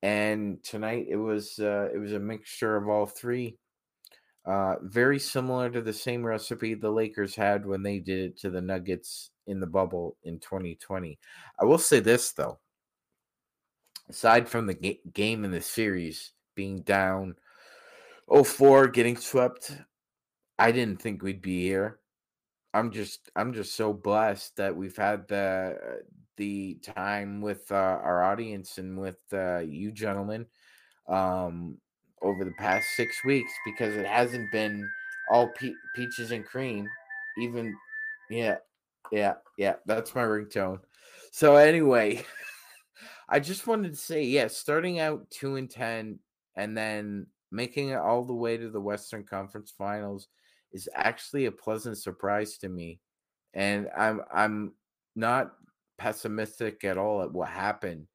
and 0.02 0.64
tonight 0.64 1.08
it 1.10 1.16
was 1.16 1.60
uh, 1.60 1.90
it 1.94 1.98
was 1.98 2.14
a 2.14 2.20
mixture 2.20 2.76
of 2.76 2.88
all 2.88 3.06
three. 3.06 3.58
Uh, 4.46 4.76
very 4.82 5.20
similar 5.20 5.70
to 5.70 5.82
the 5.82 5.92
same 5.92 6.26
recipe 6.26 6.74
the 6.74 6.90
Lakers 6.90 7.36
had 7.36 7.66
when 7.66 7.84
they 7.84 8.00
did 8.00 8.20
it 8.20 8.40
to 8.40 8.50
the 8.50 8.62
Nuggets 8.62 9.32
in 9.46 9.60
the 9.60 9.68
bubble 9.68 10.16
in 10.24 10.40
2020. 10.40 11.20
I 11.60 11.66
will 11.66 11.78
say 11.78 12.00
this 12.00 12.32
though, 12.32 12.60
aside 14.10 14.48
from 14.48 14.68
the 14.68 14.74
ga- 14.74 15.02
game 15.14 15.44
in 15.44 15.52
the 15.52 15.62
series 15.62 16.32
being 16.56 16.82
down 16.82 17.36
04 18.32 18.88
getting 18.88 19.18
swept, 19.18 19.78
I 20.58 20.72
didn't 20.72 21.02
think 21.02 21.22
we'd 21.22 21.42
be 21.42 21.64
here. 21.64 22.00
I'm 22.74 22.92
just 22.92 23.30
I'm 23.36 23.54
just 23.54 23.76
so 23.76 23.92
blessed 23.92 24.58
that 24.58 24.76
we've 24.76 24.96
had 24.96 25.28
the 25.28 26.02
the 26.38 26.76
time 26.76 27.42
with 27.42 27.72
uh, 27.72 27.76
our 27.76 28.24
audience 28.24 28.78
and 28.78 28.98
with 28.98 29.20
uh, 29.34 29.60
you 29.60 29.92
gentlemen 29.92 30.46
um, 31.08 31.78
over 32.22 32.44
the 32.44 32.54
past 32.58 32.88
six 32.96 33.24
weeks 33.24 33.52
because 33.66 33.96
it 33.96 34.06
hasn't 34.06 34.52
been 34.52 34.88
all 35.32 35.50
pe- 35.50 35.74
peaches 35.96 36.32
and 36.32 36.46
cream. 36.46 36.88
Even, 37.40 37.76
yeah, 38.30 38.58
yeah, 39.12 39.36
yeah, 39.58 39.76
that's 39.86 40.16
my 40.16 40.24
ringtone. 40.24 40.80
So, 41.32 41.56
anyway, 41.56 42.26
I 43.30 43.40
just 43.40 43.68
wanted 43.68 43.94
to 43.94 44.00
say, 44.00 44.24
yeah, 44.24 44.48
starting 44.48 45.00
out 45.00 45.30
two 45.30 45.56
and 45.56 45.70
10 45.70 46.20
and 46.56 46.78
then 46.78 47.28
making 47.52 47.90
it 47.90 47.98
all 47.98 48.24
the 48.24 48.34
way 48.34 48.58
to 48.58 48.70
the 48.70 48.82
Western 48.82 49.24
Conference 49.24 49.74
Finals 49.78 50.28
is 50.72 50.90
actually 50.94 51.46
a 51.46 51.52
pleasant 51.52 51.98
surprise 51.98 52.58
to 52.58 52.70
me. 52.70 53.00
And 53.54 53.88
I'm 53.98 54.22
I'm 54.34 54.74
not 55.16 55.54
pessimistic 55.98 56.84
at 56.84 56.98
all 56.98 57.22
at 57.22 57.32
what 57.32 57.50
happened. 57.50 58.08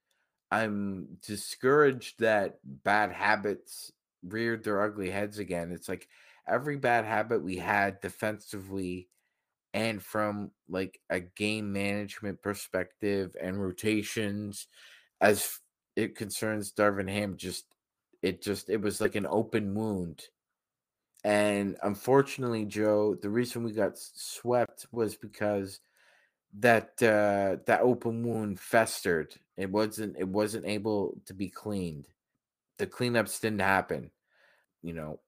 I'm 0.50 1.18
discouraged 1.26 2.20
that 2.20 2.58
bad 2.64 3.12
habits 3.12 3.90
reared 4.22 4.64
their 4.64 4.82
ugly 4.82 5.10
heads 5.10 5.38
again. 5.38 5.72
It's 5.72 5.88
like 5.88 6.08
every 6.46 6.76
bad 6.76 7.04
habit 7.04 7.42
we 7.42 7.56
had 7.56 8.00
defensively 8.00 9.08
and 9.74 10.02
from 10.02 10.50
like 10.68 11.00
a 11.08 11.20
game 11.20 11.72
management 11.72 12.42
perspective 12.42 13.34
and 13.40 13.62
rotations 13.62 14.66
as 15.20 15.58
it 15.96 16.16
concerns 16.16 16.72
Darvin 16.72 17.08
Ham 17.08 17.36
just 17.36 17.64
it 18.22 18.42
just 18.42 18.68
it 18.68 18.80
was 18.80 19.00
like 19.00 19.14
an 19.14 19.26
open 19.26 19.74
wound. 19.74 20.22
And 21.24 21.76
unfortunately, 21.82 22.64
Joe, 22.64 23.16
the 23.20 23.30
reason 23.30 23.62
we 23.62 23.72
got 23.72 23.96
swept 23.96 24.86
was 24.90 25.14
because 25.14 25.80
that 26.58 27.02
uh, 27.02 27.62
that 27.66 27.80
open 27.82 28.22
wound 28.22 28.60
festered. 28.60 29.34
It 29.56 29.70
wasn't 29.70 30.16
it 30.18 30.28
wasn't 30.28 30.66
able 30.66 31.18
to 31.26 31.34
be 31.34 31.48
cleaned. 31.48 32.08
The 32.78 32.86
cleanups 32.86 33.40
didn't 33.40 33.60
happen. 33.60 34.10
You 34.82 34.94
know, 34.94 35.20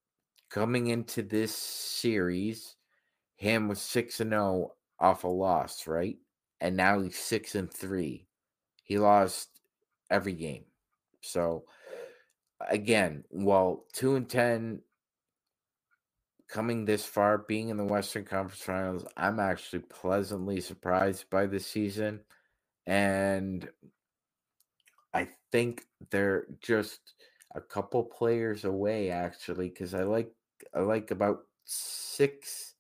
coming 0.50 0.88
into 0.88 1.22
this 1.22 1.54
series, 1.54 2.76
Ham 3.38 3.68
was 3.68 3.80
six 3.80 4.20
and 4.20 4.30
zero 4.30 4.42
oh 4.42 4.74
off 5.00 5.24
a 5.24 5.28
loss, 5.28 5.86
right? 5.86 6.18
And 6.60 6.76
now 6.76 7.00
he's 7.00 7.18
six 7.18 7.54
and 7.54 7.72
three. 7.72 8.26
He 8.82 8.98
lost 8.98 9.48
every 10.10 10.32
game. 10.32 10.64
So 11.20 11.64
again, 12.68 13.24
while 13.30 13.84
two 13.92 14.16
and 14.16 14.28
ten 14.28 14.80
coming 16.54 16.84
this 16.84 17.04
far, 17.04 17.38
being 17.38 17.70
in 17.70 17.76
the 17.76 17.84
Western 17.84 18.24
Conference 18.24 18.62
Finals, 18.62 19.04
I'm 19.16 19.40
actually 19.40 19.80
pleasantly 19.80 20.60
surprised 20.60 21.28
by 21.28 21.46
this 21.46 21.66
season. 21.66 22.20
And 22.86 23.68
I 25.12 25.30
think 25.50 25.84
they're 26.12 26.46
just 26.60 27.00
a 27.56 27.60
couple 27.60 28.04
players 28.04 28.64
away 28.64 29.10
actually 29.10 29.68
because 29.68 29.94
I 29.94 30.04
like 30.04 30.30
I 30.74 30.80
like 30.80 31.10
about 31.10 31.40
six 31.64 32.74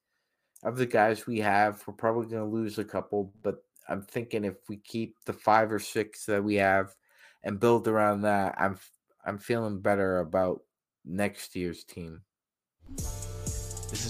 of 0.62 0.76
the 0.76 0.86
guys 0.86 1.26
we 1.26 1.40
have. 1.40 1.82
We're 1.84 1.94
probably 1.94 2.26
going 2.26 2.48
to 2.48 2.56
lose 2.56 2.78
a 2.78 2.84
couple, 2.84 3.32
but 3.42 3.64
I'm 3.88 4.02
thinking 4.02 4.44
if 4.44 4.68
we 4.68 4.76
keep 4.76 5.16
the 5.26 5.32
five 5.32 5.72
or 5.72 5.80
six 5.80 6.26
that 6.26 6.44
we 6.44 6.54
have 6.56 6.94
and 7.42 7.58
build 7.58 7.88
around 7.88 8.22
that, 8.22 8.54
I'm 8.56 8.78
I'm 9.26 9.38
feeling 9.38 9.80
better 9.80 10.20
about 10.20 10.60
next 11.04 11.56
year's 11.56 11.82
team. 11.82 12.22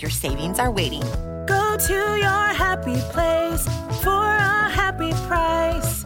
Your 0.00 0.10
savings 0.10 0.58
are 0.58 0.70
waiting. 0.70 1.02
Go 1.46 1.76
to 1.86 2.16
your 2.16 2.46
happy 2.64 2.96
place 3.12 3.64
for 4.02 4.24
a 4.24 4.68
happy 4.70 5.10
price. 5.26 6.04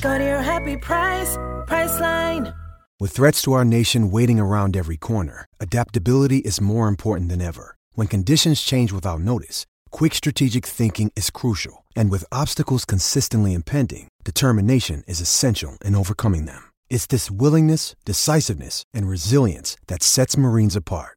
Go 0.00 0.18
to 0.18 0.24
your 0.24 0.42
happy 0.42 0.76
price, 0.76 1.36
Priceline. 1.66 2.54
With 2.98 3.12
threats 3.12 3.42
to 3.42 3.52
our 3.52 3.64
nation 3.64 4.10
waiting 4.10 4.40
around 4.40 4.76
every 4.76 4.96
corner, 4.96 5.44
adaptability 5.60 6.38
is 6.38 6.60
more 6.60 6.88
important 6.88 7.28
than 7.28 7.40
ever. 7.40 7.76
When 7.94 8.06
conditions 8.06 8.62
change 8.62 8.92
without 8.92 9.20
notice, 9.20 9.66
quick 9.90 10.14
strategic 10.14 10.66
thinking 10.66 11.12
is 11.14 11.30
crucial 11.30 11.84
And 11.96 12.10
with 12.10 12.24
obstacles 12.30 12.84
consistently 12.84 13.54
impending, 13.54 14.08
determination 14.22 15.02
is 15.08 15.20
essential 15.20 15.78
in 15.82 15.96
overcoming 15.96 16.44
them. 16.44 16.70
It's 16.90 17.06
this 17.06 17.30
willingness, 17.30 17.96
decisiveness, 18.04 18.84
and 18.92 19.08
resilience 19.08 19.76
that 19.88 20.02
sets 20.02 20.36
Marines 20.36 20.76
apart. 20.76 21.16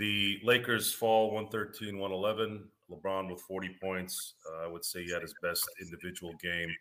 The 0.00 0.40
Lakers 0.42 0.94
fall 0.94 1.30
113 1.30 1.98
111. 1.98 2.64
LeBron 2.90 3.30
with 3.30 3.42
40 3.42 3.76
points. 3.82 4.32
Uh, 4.50 4.64
I 4.64 4.66
would 4.66 4.82
say 4.82 5.04
he 5.04 5.12
had 5.12 5.20
his 5.20 5.34
best 5.42 5.62
individual 5.78 6.32
game 6.42 6.74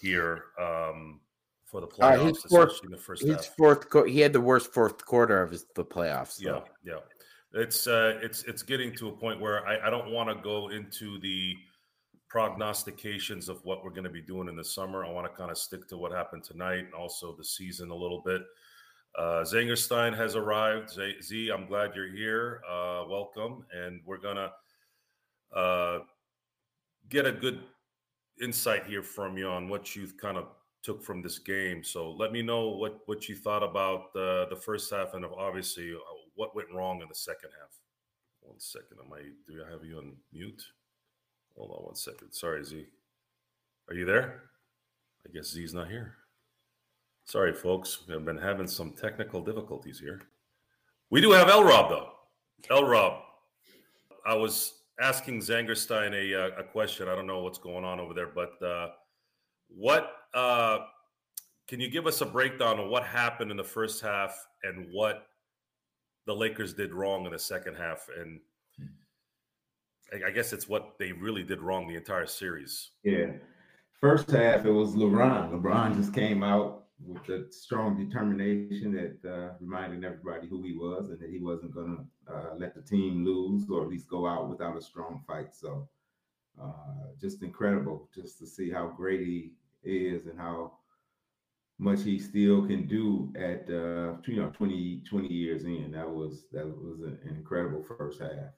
here 0.00 0.44
um, 0.58 1.20
for 1.66 1.82
the 1.82 1.86
Uh, 1.86 1.90
playoffs, 1.90 2.42
his 2.42 2.44
fourth, 2.44 2.80
in 2.82 2.90
the 2.90 2.96
first 2.96 3.22
his 3.24 3.34
half. 3.36 3.56
fourth 3.58 3.90
qu- 3.90 4.04
he 4.04 4.20
had 4.20 4.32
the 4.32 4.40
worst 4.40 4.72
fourth 4.72 5.04
quarter 5.04 5.42
of 5.42 5.50
his 5.50 5.66
the 5.74 5.84
playoffs. 5.84 6.40
Yeah, 6.40 6.62
yeah. 6.82 7.00
It's 7.52 7.86
uh, 7.86 8.18
it's 8.22 8.42
it's 8.44 8.62
getting 8.62 8.94
to 8.96 9.08
a 9.08 9.12
point 9.12 9.38
where 9.38 9.66
I, 9.68 9.88
I 9.88 9.90
don't 9.90 10.10
want 10.10 10.30
to 10.34 10.42
go 10.42 10.68
into 10.70 11.18
the 11.20 11.54
prognostications 12.30 13.50
of 13.50 13.62
what 13.66 13.84
we're 13.84 13.90
going 13.90 14.04
to 14.04 14.10
be 14.10 14.22
doing 14.22 14.48
in 14.48 14.56
the 14.56 14.64
summer. 14.64 15.04
I 15.04 15.10
want 15.10 15.30
to 15.30 15.36
kind 15.36 15.50
of 15.50 15.58
stick 15.58 15.86
to 15.88 15.98
what 15.98 16.10
happened 16.10 16.42
tonight 16.42 16.86
and 16.86 16.94
also 16.94 17.34
the 17.36 17.44
season 17.44 17.90
a 17.90 17.94
little 17.94 18.22
bit. 18.24 18.40
Uh, 19.18 19.44
Zangerstein 19.44 20.16
has 20.16 20.36
arrived. 20.36 20.90
Z, 20.90 21.16
Z 21.22 21.50
I'm 21.50 21.66
glad 21.66 21.94
you're 21.94 22.10
here. 22.10 22.62
Uh, 22.68 23.04
welcome, 23.08 23.64
and 23.72 24.00
we're 24.06 24.18
gonna 24.18 24.52
uh, 25.54 25.98
get 27.08 27.26
a 27.26 27.32
good 27.32 27.60
insight 28.40 28.86
here 28.86 29.02
from 29.02 29.36
you 29.36 29.48
on 29.48 29.68
what 29.68 29.94
you 29.94 30.08
kind 30.20 30.38
of 30.38 30.46
took 30.82 31.02
from 31.02 31.22
this 31.22 31.38
game. 31.38 31.84
So 31.84 32.10
let 32.12 32.32
me 32.32 32.42
know 32.42 32.70
what 32.70 33.00
what 33.06 33.28
you 33.28 33.36
thought 33.36 33.62
about 33.62 34.12
the 34.14 34.46
the 34.48 34.56
first 34.56 34.90
half 34.90 35.14
and 35.14 35.24
obviously 35.24 35.92
uh, 35.92 35.98
what 36.34 36.56
went 36.56 36.72
wrong 36.72 37.02
in 37.02 37.08
the 37.08 37.14
second 37.14 37.50
half. 37.60 37.70
One 38.40 38.58
second, 38.58 38.98
am 39.04 39.12
I? 39.12 39.20
Do 39.46 39.62
I 39.62 39.70
have 39.70 39.84
you 39.84 39.98
on 39.98 40.16
mute? 40.32 40.64
Hold 41.56 41.70
on 41.70 41.84
one 41.84 41.94
second. 41.94 42.32
Sorry, 42.32 42.64
Z. 42.64 42.86
Are 43.88 43.94
you 43.94 44.06
there? 44.06 44.44
I 45.26 45.32
guess 45.32 45.50
Z's 45.50 45.74
not 45.74 45.88
here. 45.88 46.16
Sorry, 47.24 47.52
folks. 47.52 48.00
We've 48.08 48.24
been 48.24 48.38
having 48.38 48.66
some 48.66 48.92
technical 48.92 49.42
difficulties 49.42 49.98
here. 49.98 50.20
We 51.10 51.20
do 51.20 51.30
have 51.32 51.48
L 51.48 51.64
Rob 51.64 51.90
though. 51.90 52.08
L 52.70 52.84
Rob, 52.84 53.22
I 54.26 54.34
was 54.34 54.80
asking 55.00 55.40
Zangerstein 55.40 56.12
a, 56.12 56.44
uh, 56.44 56.60
a 56.60 56.64
question. 56.64 57.08
I 57.08 57.14
don't 57.14 57.26
know 57.26 57.42
what's 57.42 57.58
going 57.58 57.84
on 57.84 58.00
over 58.00 58.14
there, 58.14 58.28
but 58.34 58.62
uh, 58.62 58.88
what 59.68 60.12
uh, 60.34 60.78
can 61.68 61.80
you 61.80 61.90
give 61.90 62.06
us 62.06 62.20
a 62.20 62.26
breakdown 62.26 62.78
of 62.78 62.88
what 62.88 63.04
happened 63.04 63.50
in 63.50 63.56
the 63.56 63.64
first 63.64 64.02
half 64.02 64.46
and 64.62 64.88
what 64.92 65.26
the 66.26 66.34
Lakers 66.34 66.74
did 66.74 66.92
wrong 66.92 67.26
in 67.26 67.32
the 67.32 67.38
second 67.38 67.76
half? 67.76 68.08
And 68.18 68.40
I, 70.12 70.28
I 70.28 70.30
guess 70.30 70.52
it's 70.52 70.68
what 70.68 70.98
they 70.98 71.12
really 71.12 71.42
did 71.42 71.60
wrong 71.60 71.88
the 71.88 71.96
entire 71.96 72.26
series. 72.26 72.90
Yeah. 73.02 73.32
First 74.00 74.30
half, 74.30 74.66
it 74.66 74.70
was 74.70 74.94
LeBron. 74.94 75.52
LeBron 75.52 75.96
just 75.96 76.12
came 76.12 76.42
out 76.42 76.81
with 77.06 77.28
a 77.28 77.52
strong 77.52 77.96
determination 77.96 78.92
that 78.92 79.30
uh, 79.30 79.52
reminding 79.60 80.04
everybody 80.04 80.48
who 80.48 80.62
he 80.62 80.74
was 80.74 81.10
and 81.10 81.18
that 81.20 81.30
he 81.30 81.38
wasn't 81.38 81.74
going 81.74 82.06
to 82.26 82.34
uh, 82.34 82.54
let 82.58 82.74
the 82.74 82.82
team 82.82 83.24
lose 83.24 83.68
or 83.70 83.82
at 83.82 83.88
least 83.88 84.08
go 84.08 84.26
out 84.26 84.48
without 84.48 84.76
a 84.76 84.82
strong 84.82 85.22
fight. 85.26 85.54
So 85.54 85.88
uh, 86.62 87.10
just 87.20 87.42
incredible 87.42 88.08
just 88.14 88.38
to 88.38 88.46
see 88.46 88.70
how 88.70 88.88
great 88.88 89.20
he 89.20 89.52
is 89.84 90.26
and 90.26 90.38
how 90.38 90.72
much 91.78 92.02
he 92.02 92.18
still 92.18 92.66
can 92.66 92.86
do 92.86 93.32
at 93.34 93.68
uh, 93.68 94.16
you 94.26 94.36
know 94.36 94.50
20, 94.56 95.02
20 95.08 95.28
years 95.28 95.64
in. 95.64 95.90
That 95.92 96.08
was 96.08 96.44
that 96.52 96.66
was 96.66 97.00
an 97.00 97.18
incredible 97.28 97.82
first 97.82 98.20
half. 98.20 98.52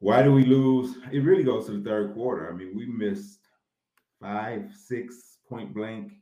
Why 0.00 0.22
do 0.22 0.32
we 0.32 0.44
lose? 0.44 0.96
It 1.12 1.20
really 1.20 1.44
goes 1.44 1.66
to 1.66 1.72
the 1.72 1.88
third 1.88 2.14
quarter. 2.14 2.50
I 2.50 2.54
mean, 2.54 2.76
we 2.76 2.86
missed 2.86 3.40
five, 4.20 4.70
six 4.74 5.38
point 5.48 5.72
blank 5.74 6.12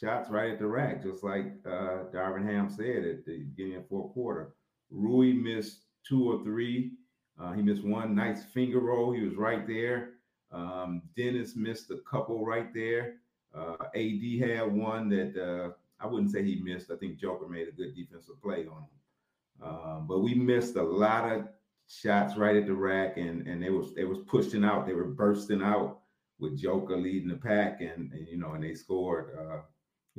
shots 0.00 0.30
right 0.30 0.52
at 0.52 0.58
the 0.58 0.66
rack, 0.66 1.02
just 1.02 1.22
like 1.22 1.52
uh, 1.66 2.04
Darvin 2.12 2.44
Ham 2.44 2.70
said 2.70 3.04
at 3.04 3.26
the 3.26 3.38
beginning 3.38 3.76
of 3.76 3.88
fourth 3.88 4.12
quarter. 4.14 4.54
Rui 4.90 5.32
missed 5.32 5.84
two 6.06 6.32
or 6.32 6.42
three. 6.42 6.92
Uh, 7.38 7.52
he 7.52 7.62
missed 7.62 7.84
one 7.84 8.14
nice 8.14 8.44
finger 8.44 8.80
roll. 8.80 9.12
He 9.12 9.22
was 9.22 9.36
right 9.36 9.66
there. 9.66 10.10
Um, 10.52 11.02
Dennis 11.16 11.54
missed 11.54 11.90
a 11.90 11.98
couple 12.10 12.44
right 12.44 12.72
there. 12.74 13.16
Uh, 13.54 13.76
AD 13.94 14.22
had 14.40 14.72
one 14.72 15.08
that 15.10 15.36
uh, 15.36 15.70
I 16.00 16.06
wouldn't 16.06 16.30
say 16.30 16.42
he 16.42 16.56
missed. 16.56 16.90
I 16.90 16.96
think 16.96 17.18
Joker 17.18 17.48
made 17.48 17.68
a 17.68 17.72
good 17.72 17.94
defensive 17.94 18.40
play 18.42 18.66
on 18.66 18.82
him. 18.82 19.62
Um, 19.62 20.06
but 20.08 20.20
we 20.20 20.34
missed 20.34 20.76
a 20.76 20.82
lot 20.82 21.30
of 21.30 21.48
shots 21.88 22.36
right 22.36 22.56
at 22.56 22.66
the 22.66 22.74
rack, 22.74 23.16
and 23.16 23.46
and 23.46 23.62
they 23.62 23.70
was 23.70 23.94
they 23.94 24.04
was 24.04 24.18
pushing 24.26 24.64
out. 24.64 24.86
They 24.86 24.94
were 24.94 25.04
bursting 25.04 25.62
out 25.62 26.00
with 26.38 26.58
Joker 26.58 26.96
leading 26.96 27.28
the 27.28 27.36
pack, 27.36 27.80
and, 27.80 28.12
and 28.12 28.26
you 28.26 28.38
know, 28.38 28.52
and 28.52 28.64
they 28.64 28.74
scored. 28.74 29.36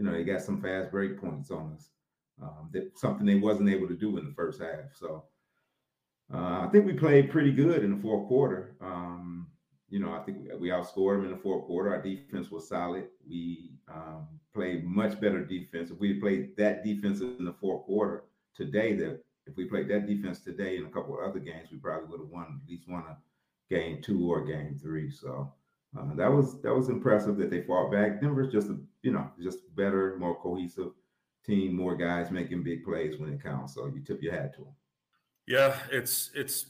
You 0.01 0.07
know, 0.07 0.13
they 0.13 0.23
got 0.23 0.41
some 0.41 0.59
fast 0.59 0.89
break 0.89 1.21
points 1.21 1.51
on 1.51 1.73
us. 1.75 1.91
Um, 2.41 2.71
that 2.73 2.97
something 2.97 3.23
they 3.23 3.35
wasn't 3.35 3.69
able 3.69 3.87
to 3.87 3.93
do 3.93 4.17
in 4.17 4.25
the 4.25 4.33
first 4.33 4.59
half. 4.59 4.95
So 4.95 5.25
uh, 6.33 6.61
I 6.61 6.69
think 6.71 6.87
we 6.87 6.93
played 6.93 7.29
pretty 7.29 7.51
good 7.51 7.83
in 7.83 7.95
the 7.95 8.01
fourth 8.01 8.27
quarter. 8.27 8.75
Um, 8.81 9.45
you 9.89 9.99
know, 9.99 10.11
I 10.11 10.23
think 10.23 10.39
we, 10.59 10.69
outscored 10.69 11.17
them 11.17 11.25
in 11.25 11.31
the 11.31 11.43
fourth 11.43 11.65
quarter. 11.65 11.93
Our 11.93 12.01
defense 12.01 12.49
was 12.49 12.67
solid. 12.67 13.09
We 13.29 13.73
um, 13.93 14.27
played 14.55 14.85
much 14.85 15.21
better 15.21 15.45
defense. 15.45 15.91
If 15.91 15.99
we 15.99 16.15
played 16.15 16.57
that 16.57 16.83
defense 16.83 17.21
in 17.21 17.45
the 17.45 17.53
fourth 17.61 17.85
quarter 17.85 18.23
today, 18.55 18.95
that 18.95 19.23
if 19.45 19.55
we 19.55 19.65
played 19.65 19.87
that 19.89 20.07
defense 20.07 20.39
today 20.39 20.77
in 20.77 20.87
a 20.87 20.89
couple 20.89 21.13
of 21.13 21.29
other 21.29 21.39
games, 21.39 21.69
we 21.71 21.77
probably 21.77 22.07
would 22.07 22.21
have 22.21 22.29
won 22.29 22.59
at 22.63 22.67
least 22.67 22.89
won 22.89 23.03
a 23.03 23.17
game 23.69 24.01
two 24.01 24.31
or 24.31 24.45
game 24.45 24.79
three. 24.81 25.11
So 25.11 25.53
uh, 25.97 26.15
that 26.15 26.31
was 26.31 26.61
that 26.61 26.73
was 26.73 26.89
impressive 26.89 27.37
that 27.37 27.49
they 27.49 27.61
fought 27.61 27.91
back. 27.91 28.21
Denver's 28.21 28.51
just 28.51 28.69
a 28.69 28.79
you 29.01 29.11
know 29.11 29.29
just 29.41 29.59
better, 29.75 30.15
more 30.17 30.39
cohesive 30.41 30.91
team, 31.45 31.75
more 31.75 31.95
guys 31.95 32.31
making 32.31 32.63
big 32.63 32.83
plays 32.83 33.19
when 33.19 33.31
it 33.31 33.43
counts. 33.43 33.75
So 33.75 33.87
you 33.87 34.01
tip 34.01 34.21
your 34.21 34.33
hat 34.33 34.53
to 34.55 34.61
them. 34.61 34.75
Yeah, 35.47 35.75
it's 35.91 36.31
it's 36.33 36.67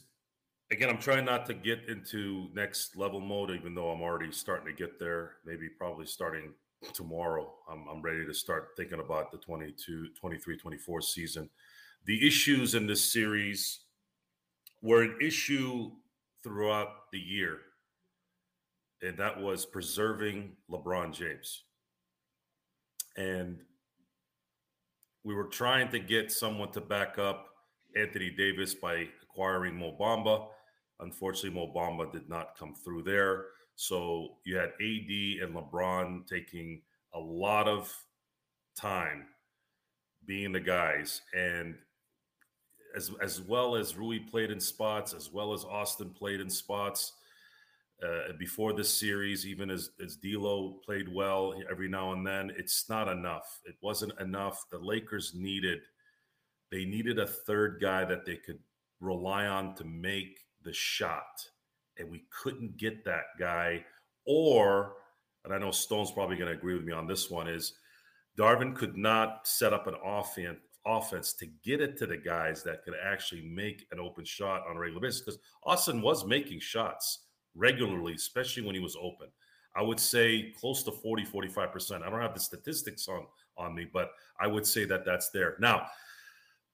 again. 0.72 0.90
I'm 0.90 0.98
trying 0.98 1.26
not 1.26 1.46
to 1.48 1.54
get 1.54 1.88
into 1.88 2.48
next 2.54 2.96
level 2.96 3.20
mode, 3.20 3.52
even 3.52 3.76
though 3.76 3.90
I'm 3.90 4.02
already 4.02 4.32
starting 4.32 4.68
to 4.68 4.74
get 4.74 5.00
there. 5.00 5.34
Maybe 5.46 5.70
probably 5.70 6.06
starting 6.06 6.54
tomorrow. 6.94 7.54
I'm, 7.70 7.88
I'm 7.88 8.02
ready 8.02 8.26
to 8.26 8.34
start 8.34 8.70
thinking 8.76 9.00
about 9.00 9.32
the 9.32 9.38
22, 9.38 10.08
23, 10.20 10.58
24 10.58 11.02
season. 11.02 11.50
The 12.06 12.26
issues 12.26 12.74
in 12.74 12.88
this 12.88 13.14
series 13.14 13.82
were 14.82 15.04
an 15.04 15.18
issue 15.22 15.92
throughout 16.44 17.12
the 17.12 17.20
year, 17.20 17.60
and 19.02 19.18
that 19.18 19.40
was 19.40 19.66
preserving 19.66 20.52
LeBron 20.70 21.14
James. 21.14 21.64
And 23.18 23.60
we 25.24 25.36
were 25.36 25.48
trying 25.48 25.90
to 25.90 26.00
get 26.00 26.32
someone 26.32 26.72
to 26.72 26.82
back 26.82 27.18
up 27.18 27.48
Anthony 27.96 28.30
Davis 28.30 28.74
by 28.74 29.08
acquiring 29.24 29.78
Mo 29.78 29.96
Bamba. 30.00 30.48
Unfortunately, 31.00 31.52
Mo 31.52 31.74
Bamba 31.76 32.12
did 32.12 32.30
not 32.30 32.58
come 32.58 32.74
through 32.74 33.04
there. 33.04 33.46
So 33.76 34.38
you 34.46 34.56
had 34.56 34.70
AD 34.70 35.44
and 35.44 35.56
LeBron 35.56 36.28
taking 36.28 36.82
a 37.14 37.20
lot 37.20 37.68
of 37.68 37.94
time 38.78 39.26
being 40.26 40.52
the 40.52 40.60
guys. 40.60 41.22
And 41.36 41.76
as, 42.96 43.12
as 43.22 43.42
well 43.42 43.76
as 43.76 43.96
Rui 43.96 44.20
played 44.20 44.52
in 44.52 44.60
spots, 44.60 45.14
as 45.14 45.32
well 45.32 45.54
as 45.54 45.64
Austin 45.64 46.12
played 46.12 46.40
in 46.40 46.50
spots 46.50 47.14
uh, 48.04 48.34
before 48.40 48.74
this 48.74 48.90
series, 48.90 49.46
even 49.46 49.70
as, 49.70 49.92
as 50.04 50.18
D'Lo 50.18 50.80
played 50.84 51.08
well 51.08 51.54
every 51.70 51.88
now 51.88 52.14
and 52.14 52.26
then, 52.26 52.52
it's 52.58 52.90
not 52.90 53.08
enough. 53.08 53.60
It 53.66 53.76
wasn't 53.82 54.20
enough. 54.20 54.66
The 54.72 54.80
Lakers 54.80 55.34
needed– 55.36 55.80
they 56.72 56.86
needed 56.86 57.20
a 57.20 57.28
third 57.28 57.80
guy 57.82 58.06
that 58.06 58.26
they 58.26 58.38
could 58.38 58.60
rely 59.02 59.46
on 59.46 59.76
to 59.76 59.84
make 59.84 60.40
the 60.64 60.74
shot. 60.74 61.46
And 61.98 62.10
we 62.10 62.24
couldn't 62.32 62.78
get 62.78 63.04
that 63.06 63.26
guy. 63.38 63.86
Or 64.26 64.94
and 65.44 65.54
I 65.54 65.58
know 65.58 65.72
Stone's 65.72 66.12
probably 66.12 66.38
going 66.38 66.52
to 66.52 66.58
agree 66.58 66.76
with 66.76 66.86
me 66.86 66.94
on 66.94 67.08
this 67.08 67.30
one, 67.30 67.48
is 67.48 67.74
Darvin 68.38 68.76
could 68.76 68.96
not 68.96 69.48
set 69.48 69.74
up 69.74 69.88
an 69.88 69.96
offense 70.04 70.60
offense 70.84 71.34
to 71.34 71.46
get 71.64 71.80
it 71.80 71.96
to 71.96 72.08
the 72.08 72.18
guys 72.18 72.64
that 72.64 72.84
could 72.84 72.96
actually 73.04 73.44
make 73.44 73.86
an 73.92 74.00
open 74.00 74.26
shot 74.26 74.64
on 74.68 74.78
a 74.78 74.80
regular 74.80 75.00
basis 75.00 75.22
because 75.22 75.40
Austin 75.64 76.02
was 76.02 76.26
making 76.26 76.60
shots 76.60 77.26
regularly, 77.56 78.14
especially 78.14 78.64
when 78.64 78.76
he 78.76 78.82
was 78.82 78.96
open. 79.02 79.28
I 79.76 79.82
would 79.82 80.00
say 80.00 80.54
close 80.60 80.84
to 80.84 80.92
40, 80.92 81.26
45%. 81.26 82.04
I 82.04 82.10
don't 82.10 82.22
have 82.22 82.34
the 82.34 82.40
statistics 82.40 83.08
on, 83.08 83.26
on 83.58 83.74
me, 83.74 83.88
but 83.92 84.12
I 84.40 84.48
would 84.48 84.66
say 84.66 84.86
that 84.86 85.06
that's 85.06 85.30
there. 85.30 85.56
Now, 85.60 85.88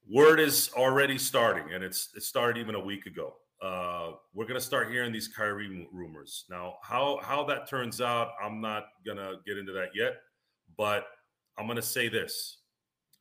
word 0.09 0.39
is 0.39 0.71
already 0.75 1.17
starting, 1.17 1.73
and 1.73 1.83
it's 1.83 2.09
it 2.15 2.23
started 2.23 2.59
even 2.59 2.75
a 2.75 2.79
week 2.79 3.05
ago. 3.05 3.35
Uh, 3.61 4.11
we're 4.33 4.45
gonna 4.45 4.59
start 4.59 4.91
hearing 4.91 5.11
these 5.11 5.27
Kyrie 5.27 5.87
rumors. 5.91 6.45
Now, 6.49 6.75
how 6.81 7.19
how 7.21 7.43
that 7.45 7.67
turns 7.69 8.01
out, 8.01 8.31
I'm 8.43 8.61
not 8.61 8.85
gonna 9.05 9.33
get 9.45 9.57
into 9.57 9.71
that 9.73 9.89
yet, 9.93 10.17
but 10.77 11.07
I'm 11.57 11.67
gonna 11.67 11.81
say 11.81 12.07
this: 12.07 12.59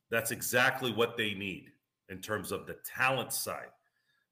that's 0.09 0.31
exactly 0.31 0.91
what 0.91 1.17
they 1.17 1.33
need 1.33 1.71
in 2.09 2.19
terms 2.19 2.51
of 2.51 2.65
the 2.65 2.77
talent 2.85 3.33
side. 3.33 3.69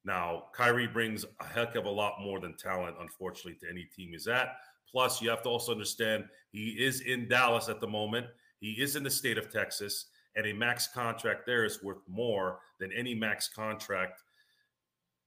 Now, 0.06 0.44
Kyrie 0.54 0.88
brings 0.88 1.26
a 1.40 1.46
heck 1.46 1.76
of 1.76 1.86
a 1.86 1.90
lot 1.90 2.22
more 2.22 2.40
than 2.40 2.56
talent, 2.56 2.96
unfortunately, 3.02 3.58
to 3.62 3.70
any 3.70 3.86
team 3.86 4.10
he's 4.12 4.28
at. 4.28 4.56
Plus, 4.90 5.22
you 5.22 5.30
have 5.30 5.42
to 5.42 5.50
also 5.50 5.72
understand 5.72 6.26
he 6.52 6.70
is 6.70 7.02
in 7.02 7.28
Dallas 7.28 7.70
at 7.70 7.82
the 7.82 7.88
moment. 7.88 8.28
He 8.60 8.74
is 8.74 8.96
in 8.96 9.04
the 9.04 9.10
state 9.10 9.38
of 9.38 9.52
Texas, 9.52 10.06
and 10.36 10.46
a 10.46 10.54
max 10.54 10.88
contract 10.88 11.46
there 11.46 11.66
is 11.66 11.84
worth 11.84 12.02
more 12.08 12.60
than 12.80 12.92
any 12.92 13.16
max 13.16 13.50
contract 13.50 14.22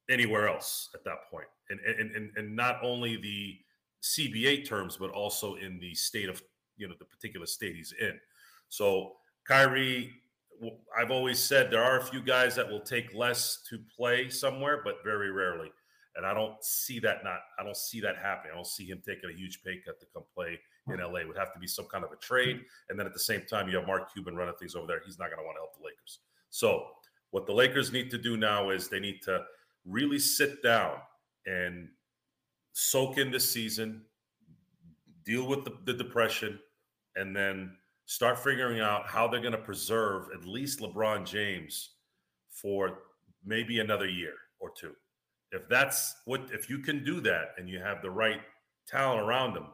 anywhere 0.09 0.49
else 0.49 0.91
at 0.95 1.05
that 1.05 1.29
point. 1.31 1.49
And 1.71 1.81
and 1.81 2.15
and, 2.15 2.31
and 2.37 2.57
not 2.57 2.79
only 2.83 3.17
the 3.17 3.59
CBA 4.03 4.67
terms, 4.67 4.97
but 4.97 5.11
also 5.11 5.57
in 5.57 5.79
the 5.81 5.95
state 5.95 6.29
of 6.29 6.41
you 6.77 6.89
know 6.89 6.95
the 6.99 7.05
particular 7.05 7.47
state 7.47 7.75
he's 7.75 7.93
in. 8.01 8.19
So 8.69 9.17
Kyrie 9.45 10.13
I've 10.99 11.11
always 11.11 11.39
said 11.39 11.71
there 11.71 11.83
are 11.83 11.99
a 11.99 12.05
few 12.05 12.23
guys 12.23 12.57
that 12.57 12.69
will 12.69 12.81
take 12.81 13.15
less 13.15 13.63
to 13.71 13.79
play 13.97 14.29
somewhere, 14.29 14.81
but 14.85 14.97
very 15.05 15.31
rarely. 15.31 15.71
And 16.17 16.27
I 16.27 16.35
don't 16.35 16.63
see 16.65 16.99
that 17.01 17.23
not 17.23 17.39
I 17.61 17.65
don't 17.65 17.77
see 17.77 18.01
that 18.01 18.17
happening. 18.17 18.53
I 18.53 18.57
don't 18.57 18.67
see 18.67 18.87
him 18.87 19.01
taking 19.07 19.31
a 19.31 19.37
huge 19.37 19.63
pay 19.63 19.77
cut 19.85 20.01
to 20.01 20.07
come 20.13 20.25
play 20.35 20.59
hmm. 20.87 20.95
in 20.95 21.01
LA. 21.01 21.21
It 21.21 21.29
would 21.29 21.39
have 21.39 21.53
to 21.53 21.61
be 21.61 21.69
some 21.69 21.87
kind 21.87 22.05
of 22.05 22.11
a 22.11 22.17
trade. 22.17 22.61
And 22.89 22.99
then 22.99 23.07
at 23.07 23.13
the 23.13 23.21
same 23.21 23.43
time, 23.49 23.69
you 23.69 23.77
have 23.77 23.87
Mark 23.87 24.13
Cuban 24.13 24.35
running 24.35 24.55
things 24.59 24.75
over 24.75 24.87
there. 24.87 25.01
He's 25.05 25.19
not 25.19 25.27
going 25.27 25.39
to 25.39 25.45
want 25.45 25.57
to 25.57 25.61
help 25.61 25.77
the 25.79 25.85
Lakers. 25.85 26.21
So 26.51 26.87
what 27.31 27.47
the 27.47 27.53
Lakers 27.53 27.93
need 27.93 28.11
to 28.11 28.19
do 28.19 28.37
now 28.37 28.71
is 28.71 28.89
they 28.89 29.01
need 29.01 29.23
to 29.23 29.45
really 29.85 30.19
sit 30.19 30.63
down 30.63 30.97
and 31.47 31.89
soak 32.73 33.19
in 33.19 33.31
the 33.31 33.41
season, 33.41 34.03
deal 35.25 35.47
with 35.47 35.65
the, 35.65 35.73
the 35.85 35.93
depression, 35.93 36.59
and 37.17 37.35
then 37.35 37.77
start 38.09 38.39
figuring 38.39 38.81
out 38.81 39.07
how 39.07 39.29
they're 39.29 39.39
going 39.39 39.53
to 39.53 39.59
preserve 39.59 40.29
at 40.35 40.47
least 40.47 40.81
LeBron 40.81 41.27
James 41.27 41.91
for 42.51 43.01
maybe 43.45 43.81
another 43.81 44.09
year 44.09 44.33
or 44.61 44.71
two. 44.71 44.95
If 45.53 45.69
that's 45.69 46.17
what 46.25 46.49
if 46.51 46.71
you 46.71 46.79
can 46.79 47.05
do 47.05 47.21
that 47.21 47.51
and 47.59 47.69
you 47.69 47.79
have 47.81 48.01
the 48.01 48.11
right 48.11 48.41
talent 48.87 49.21
around 49.21 49.53
them, 49.53 49.67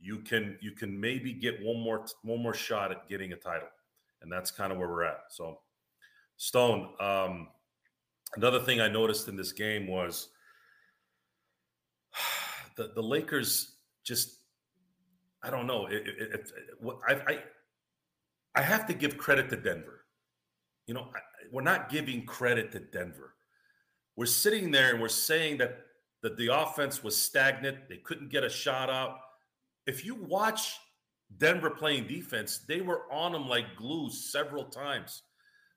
you 0.00 0.20
can 0.20 0.58
you 0.62 0.70
can 0.70 0.98
maybe 0.98 1.34
get 1.34 1.62
one 1.62 1.78
more 1.80 2.06
one 2.22 2.42
more 2.42 2.54
shot 2.54 2.92
at 2.92 3.08
getting 3.10 3.32
a 3.32 3.36
title. 3.36 3.68
And 4.22 4.32
that's 4.32 4.50
kind 4.50 4.72
of 4.72 4.78
where 4.78 4.88
we're 4.88 5.04
at. 5.04 5.24
So 5.28 5.58
Stone, 6.38 6.94
um, 6.98 7.48
another 8.36 8.60
thing 8.60 8.80
I 8.80 8.88
noticed 8.88 9.28
in 9.28 9.36
this 9.36 9.52
game 9.52 9.86
was 9.86 10.30
the 12.76 12.92
the 12.94 13.02
Lakers 13.02 13.76
just 14.02 14.38
I 15.42 15.50
don't 15.50 15.66
know. 15.66 15.86
It, 15.86 16.06
it, 16.06 16.32
it, 16.32 16.52
I, 17.06 17.12
I 17.12 17.38
I 18.56 18.62
have 18.62 18.86
to 18.86 18.94
give 18.94 19.18
credit 19.18 19.50
to 19.50 19.56
Denver. 19.56 20.04
You 20.86 20.94
know, 20.94 21.08
we're 21.52 21.62
not 21.62 21.90
giving 21.90 22.24
credit 22.24 22.72
to 22.72 22.80
Denver. 22.80 23.34
We're 24.16 24.26
sitting 24.26 24.70
there 24.70 24.92
and 24.92 25.00
we're 25.00 25.08
saying 25.08 25.58
that, 25.58 25.78
that 26.22 26.38
the 26.38 26.48
offense 26.48 27.04
was 27.04 27.16
stagnant. 27.16 27.88
They 27.88 27.98
couldn't 27.98 28.30
get 28.30 28.44
a 28.44 28.48
shot 28.48 28.88
out. 28.88 29.18
If 29.86 30.04
you 30.06 30.14
watch 30.14 30.78
Denver 31.36 31.70
playing 31.70 32.06
defense, 32.06 32.60
they 32.66 32.80
were 32.80 33.02
on 33.12 33.32
them 33.32 33.46
like 33.46 33.76
glue 33.76 34.10
several 34.10 34.64
times. 34.64 35.22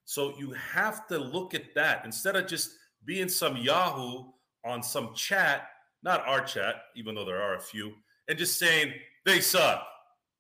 So 0.05 0.33
you 0.39 0.51
have 0.53 1.05
to 1.07 1.17
look 1.17 1.53
at 1.53 1.75
that 1.75 2.05
instead 2.05 2.35
of 2.35 2.47
just 2.47 2.71
being 3.05 3.29
some 3.29 3.57
Yahoo 3.57 4.31
on 4.65 4.81
some 4.81 5.13
chat, 5.13 5.67
not 6.01 6.25
our 6.27 6.41
chat, 6.41 6.75
even 6.95 7.13
though 7.13 7.25
there 7.25 7.41
are 7.41 7.55
a 7.55 7.61
few, 7.61 7.93
and 8.27 8.37
just 8.37 8.57
saying 8.57 8.93
they 9.25 9.41
suck. 9.41 9.85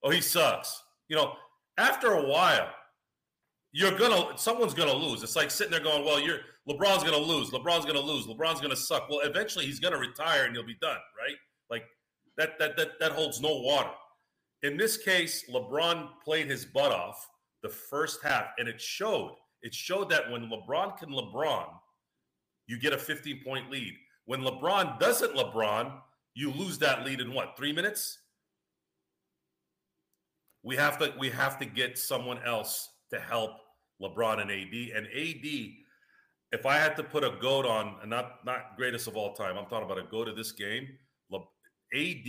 Oh, 0.03 0.09
he 0.09 0.21
sucks. 0.21 0.81
You 1.09 1.17
know, 1.17 1.33
after 1.79 2.13
a 2.13 2.23
while, 2.25 2.69
you're 3.71 3.97
gonna 3.97 4.37
someone's 4.37 4.73
gonna 4.73 4.93
lose. 4.93 5.23
It's 5.23 5.35
like 5.35 5.49
sitting 5.49 5.71
there 5.71 5.79
going, 5.79 6.03
"Well, 6.03 6.19
you're 6.19 6.39
LeBron's 6.67 7.03
gonna 7.03 7.17
lose. 7.17 7.49
LeBron's 7.51 7.85
gonna 7.85 7.99
lose. 7.99 8.27
LeBron's 8.27 8.61
gonna 8.61 8.75
suck." 8.75 9.09
Well, 9.09 9.21
eventually 9.21 9.65
he's 9.65 9.79
gonna 9.79 9.97
retire 9.97 10.45
and 10.45 10.55
he'll 10.55 10.65
be 10.65 10.77
done, 10.81 10.99
right? 11.17 11.37
Like 11.69 11.85
that 12.37 12.59
that 12.59 12.75
that 12.77 12.99
that 12.99 13.11
holds 13.13 13.39
no 13.41 13.55
water. 13.61 13.91
In 14.63 14.75
this 14.75 14.97
case, 14.97 15.49
LeBron 15.49 16.09
played 16.23 16.47
his 16.47 16.65
butt 16.65 16.91
off 16.91 17.27
the 17.63 17.69
first 17.69 18.21
half, 18.23 18.47
and 18.57 18.67
it 18.67 18.81
showed. 18.81 19.35
It 19.61 19.73
showed 19.73 20.09
that 20.09 20.29
when 20.31 20.49
LeBron 20.49 20.97
can 20.97 21.09
LeBron, 21.09 21.67
you 22.67 22.79
get 22.79 22.93
a 22.93 22.97
15 22.97 23.43
point 23.43 23.69
lead. 23.69 23.93
When 24.25 24.41
LeBron 24.41 24.99
doesn't 24.99 25.35
LeBron, 25.35 26.01
you 26.33 26.51
lose 26.51 26.77
that 26.79 27.05
lead 27.05 27.21
in 27.21 27.33
what 27.33 27.55
three 27.57 27.73
minutes? 27.73 28.19
We 30.63 30.75
have 30.75 30.97
to 30.99 31.13
we 31.17 31.29
have 31.29 31.57
to 31.59 31.65
get 31.65 31.97
someone 31.97 32.39
else 32.45 32.89
to 33.11 33.19
help 33.19 33.51
LeBron 34.01 34.41
and 34.41 34.51
AD. 34.51 34.97
And 34.97 35.07
AD, 35.07 35.71
if 36.51 36.65
I 36.65 36.75
had 36.75 36.95
to 36.97 37.03
put 37.03 37.23
a 37.23 37.37
goat 37.41 37.65
on, 37.65 37.95
and 38.01 38.09
not 38.09 38.45
not 38.45 38.75
greatest 38.77 39.07
of 39.07 39.15
all 39.15 39.33
time, 39.33 39.57
I'm 39.57 39.65
talking 39.65 39.85
about 39.85 39.97
a 39.99 40.09
go 40.09 40.23
to 40.23 40.33
this 40.33 40.51
game. 40.51 40.87
AD 41.93 42.27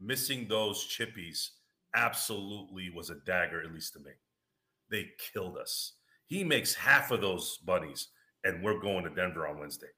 missing 0.00 0.46
those 0.48 0.86
chippies 0.86 1.48
absolutely 1.94 2.90
was 2.90 3.10
a 3.10 3.16
dagger, 3.26 3.62
at 3.62 3.72
least 3.72 3.94
to 3.94 4.00
me. 4.00 4.10
They 4.90 5.10
killed 5.32 5.56
us. 5.56 5.94
He 6.26 6.44
makes 6.44 6.74
half 6.74 7.10
of 7.10 7.20
those 7.20 7.58
bunnies, 7.64 8.08
and 8.44 8.62
we're 8.62 8.80
going 8.80 9.04
to 9.04 9.10
Denver 9.10 9.46
on 9.46 9.58
Wednesday. 9.58 9.88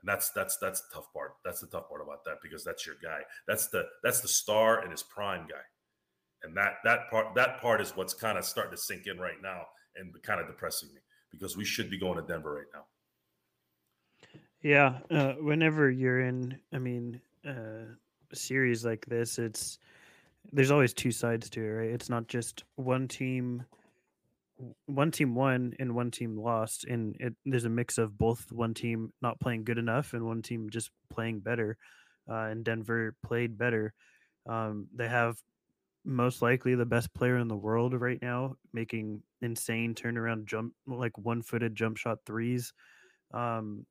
And 0.00 0.08
that's 0.08 0.30
that's 0.30 0.58
that's 0.58 0.82
the 0.82 0.94
tough 0.94 1.12
part. 1.12 1.34
That's 1.44 1.60
the 1.60 1.66
tough 1.68 1.88
part 1.88 2.02
about 2.02 2.24
that 2.24 2.38
because 2.42 2.64
that's 2.64 2.86
your 2.86 2.96
guy. 3.02 3.20
That's 3.48 3.68
the 3.68 3.86
that's 4.02 4.20
the 4.20 4.28
star 4.28 4.80
and 4.80 4.90
his 4.90 5.02
prime 5.02 5.46
guy 5.48 5.62
and 6.46 6.56
that 6.56 6.74
that 6.84 7.10
part 7.10 7.34
that 7.34 7.60
part 7.60 7.80
is 7.80 7.96
what's 7.96 8.14
kind 8.14 8.38
of 8.38 8.44
starting 8.44 8.72
to 8.72 8.80
sink 8.80 9.06
in 9.06 9.18
right 9.18 9.42
now 9.42 9.62
and 9.96 10.14
kind 10.22 10.40
of 10.40 10.46
depressing 10.46 10.88
me 10.94 11.00
because 11.30 11.56
we 11.56 11.64
should 11.64 11.90
be 11.90 11.98
going 11.98 12.16
to 12.16 12.22
Denver 12.22 12.54
right 12.54 12.66
now. 12.72 12.84
Yeah, 14.62 14.98
uh, 15.10 15.34
whenever 15.34 15.90
you're 15.90 16.20
in, 16.20 16.58
I 16.72 16.78
mean, 16.78 17.20
uh, 17.46 17.94
a 18.32 18.36
series 18.36 18.84
like 18.84 19.04
this, 19.06 19.38
it's 19.38 19.78
there's 20.52 20.70
always 20.70 20.94
two 20.94 21.12
sides 21.12 21.50
to 21.50 21.60
it, 21.60 21.68
right? 21.68 21.90
It's 21.90 22.08
not 22.08 22.28
just 22.28 22.64
one 22.76 23.08
team, 23.08 23.64
one 24.86 25.10
team 25.10 25.34
won 25.34 25.74
and 25.78 25.94
one 25.94 26.10
team 26.10 26.36
lost, 26.36 26.84
and 26.84 27.16
it 27.20 27.34
there's 27.44 27.64
a 27.64 27.70
mix 27.70 27.98
of 27.98 28.16
both 28.16 28.50
one 28.50 28.74
team 28.74 29.12
not 29.20 29.40
playing 29.40 29.64
good 29.64 29.78
enough 29.78 30.14
and 30.14 30.24
one 30.24 30.42
team 30.42 30.70
just 30.70 30.90
playing 31.10 31.40
better. 31.40 31.76
Uh, 32.28 32.46
and 32.50 32.64
Denver 32.64 33.14
played 33.24 33.56
better. 33.56 33.92
Um, 34.48 34.88
they 34.94 35.06
have 35.06 35.36
most 36.06 36.40
likely 36.40 36.74
the 36.74 36.86
best 36.86 37.12
player 37.14 37.36
in 37.36 37.48
the 37.48 37.56
world 37.56 37.92
right 38.00 38.20
now, 38.22 38.56
making 38.72 39.22
insane 39.42 39.94
turnaround 39.94 40.46
jump, 40.46 40.72
like 40.86 41.16
one 41.18 41.42
footed 41.42 41.74
jump 41.74 41.96
shot 41.96 42.18
threes. 42.24 42.72
Um, 43.34 43.84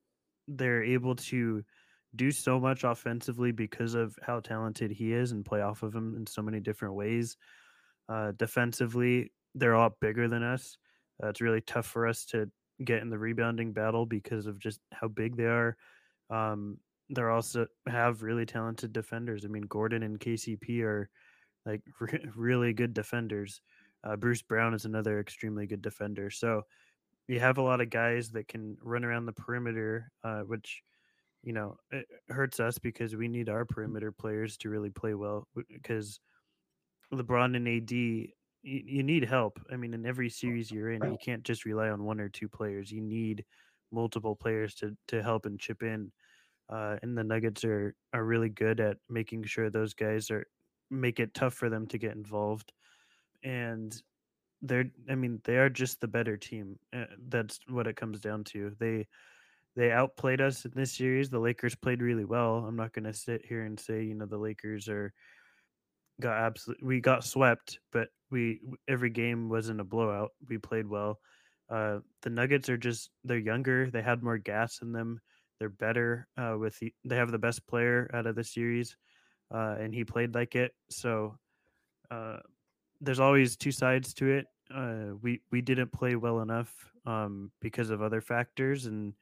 they're 0.47 0.84
able 0.84 1.15
to 1.15 1.63
do 2.15 2.32
so 2.32 2.60
much 2.60 2.84
offensively 2.84 3.51
because 3.51 3.93
of 3.93 4.17
how 4.23 4.39
talented 4.39 4.91
he 4.91 5.12
is 5.12 5.34
and 5.34 5.45
play 5.45 5.62
off 5.62 5.84
of 5.84 5.93
him 5.93 6.15
in 6.15 6.25
so 6.25 6.41
many 6.41 6.62
different 6.62 6.95
ways. 6.95 7.36
Uh, 8.08 8.32
defensively, 8.38 9.34
they're 9.54 9.73
a 9.73 9.80
lot 9.80 9.99
bigger 9.99 10.28
than 10.28 10.41
us. 10.43 10.78
Uh, 11.21 11.28
it's 11.28 11.41
really 11.41 11.62
tough 11.62 11.86
for 11.86 12.08
us 12.08 12.25
to 12.25 12.49
get 12.84 13.01
in 13.01 13.10
the 13.10 13.17
rebounding 13.19 13.73
battle 13.73 14.06
because 14.06 14.45
of 14.45 14.60
just 14.60 14.80
how 14.93 15.08
big 15.08 15.36
they 15.36 15.45
are. 15.45 15.75
Um, 16.30 16.78
they're 17.10 17.32
also 17.32 17.67
have 17.88 18.23
really 18.23 18.45
talented 18.45 18.93
defenders. 18.93 19.45
I 19.45 19.49
mean, 19.49 19.63
Gordon 19.63 20.04
and 20.04 20.19
KCP 20.19 20.82
are 20.84 21.10
like 21.65 21.82
re- 21.99 22.25
really 22.36 22.73
good 22.73 22.93
defenders. 22.93 23.62
Uh, 24.04 24.15
Bruce 24.15 24.41
Brown 24.41 24.73
is 24.73 24.86
another 24.86 25.19
extremely 25.19 25.65
good 25.65 25.82
defender. 25.82 26.30
So 26.30 26.63
you 27.28 27.39
have 27.39 27.58
a 27.58 27.63
lot 27.63 27.82
of 27.82 27.89
guys 27.89 28.30
that 28.32 28.47
can 28.47 28.78
run 28.84 29.04
around 29.04 29.25
the 29.25 29.34
perimeter, 29.34 30.12
uh, 30.23 30.41
which 30.41 30.84
you 31.43 31.54
know 31.54 31.78
it 31.91 32.06
hurts 32.30 32.60
us 32.60 32.78
because 32.78 33.15
we 33.15 33.28
need 33.28 33.49
our 33.49 33.65
perimeter 33.65 34.12
players 34.12 34.58
to 34.58 34.69
really 34.69 34.91
play 34.91 35.13
well. 35.15 35.47
Because 35.56 36.19
LeBron 37.13 37.56
and 37.56 37.67
AD, 37.67 37.91
you, 37.91 38.32
you 38.63 39.04
need 39.04 39.25
help. 39.25 39.60
I 39.71 39.75
mean, 39.75 39.93
in 39.93 40.06
every 40.06 40.30
series 40.30 40.69
you're 40.69 40.91
in, 40.91 41.04
you 41.04 41.17
can't 41.23 41.43
just 41.43 41.65
rely 41.65 41.89
on 41.89 42.04
one 42.04 42.19
or 42.19 42.30
two 42.30 42.47
players. 42.47 42.91
You 42.91 43.01
need 43.01 43.43
multiple 43.91 44.36
players 44.36 44.75
to 44.75 44.95
to 45.08 45.23
help 45.23 45.45
and 45.45 45.60
chip 45.60 45.82
in. 45.82 46.12
Uh, 46.67 46.97
and 47.01 47.17
the 47.17 47.23
Nuggets 47.23 47.63
are 47.63 47.95
are 48.13 48.23
really 48.23 48.49
good 48.49 48.80
at 48.80 48.97
making 49.10 49.43
sure 49.45 49.69
those 49.69 49.93
guys 49.93 50.30
are 50.30 50.45
make 50.89 51.19
it 51.19 51.34
tough 51.34 51.54
for 51.54 51.69
them 51.69 51.88
to 51.88 51.98
get 51.98 52.15
involved. 52.15 52.71
And 53.43 53.95
they're, 54.62 54.89
I 55.10 55.15
mean, 55.15 55.41
they 55.43 55.58
are 55.58 55.69
just 55.69 56.02
the 56.02 56.08
better 56.08 56.38
team. 56.38 56.80
Uh, 56.93 57.06
that's 57.28 57.60
what 57.67 57.88
it 57.88 57.95
comes 57.95 58.19
down 58.19 58.43
to. 58.45 58.76
They, 58.80 59.08
they 59.76 59.91
outplayed 59.91 60.41
us 60.41 60.65
in 60.65 60.71
this 60.76 60.93
series. 60.93 61.30
The 61.30 61.39
Lakers 61.39 61.76
played 61.76 62.02
really 62.02 62.26
well. 62.26 62.65
I'm 62.65 62.78
not 62.78 62.93
going 62.93 63.06
to 63.06 63.13
sit 63.13 63.45
here 63.45 63.63
and 63.63 63.80
say, 63.80 64.04
you 64.04 64.15
know, 64.15 64.26
the 64.26 64.38
Lakers 64.38 64.88
are 64.88 65.13
got 66.21 66.38
absolutely 66.38 66.88
we 66.88 67.02
got 67.02 67.24
swept, 67.24 67.80
but 67.91 68.08
we 68.32 68.62
every 68.88 69.10
game 69.10 69.50
wasn't 69.50 69.82
a 69.82 69.84
blowout. 69.84 70.32
We 70.48 70.58
played 70.58 70.88
well. 70.88 71.19
Uh, 71.69 72.00
the 72.21 72.30
Nuggets 72.30 72.69
are 72.69 72.78
just 72.78 73.10
they're 73.24 73.38
younger. 73.38 73.89
They 73.89 74.02
had 74.02 74.24
more 74.24 74.38
gas 74.38 74.80
in 74.82 74.91
them. 74.91 75.19
They're 75.60 75.69
better 75.69 76.28
uh, 76.38 76.56
with 76.60 76.78
the, 76.80 76.93
they 77.06 77.15
have 77.15 77.32
the 77.32 77.38
best 77.38 77.65
player 77.67 78.10
out 78.13 78.28
of 78.28 78.36
the 78.36 78.43
series, 78.43 78.95
uh, 79.53 79.75
and 79.79 79.93
he 79.93 80.03
played 80.03 80.36
like 80.36 80.55
it. 80.55 80.73
So 80.89 81.38
uh, 82.12 82.38
there's 83.01 83.19
always 83.19 83.55
two 83.55 83.71
sides 83.71 84.13
to 84.15 84.27
it. 84.27 84.45
Uh, 84.73 85.15
we 85.21 85.41
we 85.51 85.62
didn't 85.62 85.91
play 85.91 86.15
well 86.15 86.41
enough 86.41 86.73
um, 87.05 87.51
because 87.62 87.89
of 87.89 88.01
other 88.01 88.21
factors, 88.21 88.86
and 88.86 89.13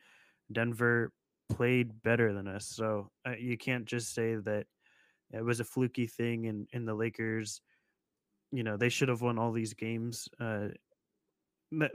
Denver 0.52 1.12
played 1.50 2.02
better 2.04 2.34
than 2.34 2.48
us. 2.48 2.68
So 2.68 3.10
uh, 3.28 3.36
you 3.38 3.58
can't 3.58 3.86
just 3.86 4.14
say 4.14 4.36
that 4.36 4.66
it 5.32 5.44
was 5.44 5.60
a 5.60 5.66
fluky 5.66 6.08
thing, 6.08 6.48
and 6.48 6.68
and 6.74 6.88
the 6.88 6.94
Lakers, 6.94 7.62
you 8.52 8.64
know, 8.64 8.78
they 8.78 8.90
should 8.90 9.10
have 9.10 9.22
won 9.22 9.38
all 9.38 9.52
these 9.52 9.74
games. 9.74 10.30
Uh, 10.40 10.70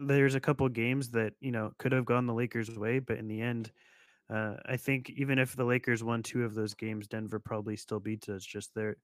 there's 0.01 0.35
a 0.35 0.41
couple 0.41 0.69
games 0.69 1.11
that 1.11 1.33
you 1.41 1.53
know 1.53 1.73
could 1.79 1.93
have 1.93 2.05
gone 2.05 2.27
the 2.27 2.35
Lakers' 2.35 2.79
way, 2.79 2.99
but 2.99 3.19
in 3.19 3.29
the 3.29 3.41
end, 3.41 3.71
uh, 4.31 4.57
I 4.67 4.77
think 4.77 5.11
even 5.11 5.39
if 5.39 5.57
the 5.57 5.65
Lakers 5.65 6.05
won 6.05 6.23
two 6.23 6.45
of 6.45 6.55
those 6.55 6.75
games, 6.75 7.09
Denver 7.09 7.39
probably 7.39 7.77
still 7.77 8.01
beats 8.01 8.29
us. 8.29 8.45
Just 8.45 8.75
they're 8.75 8.97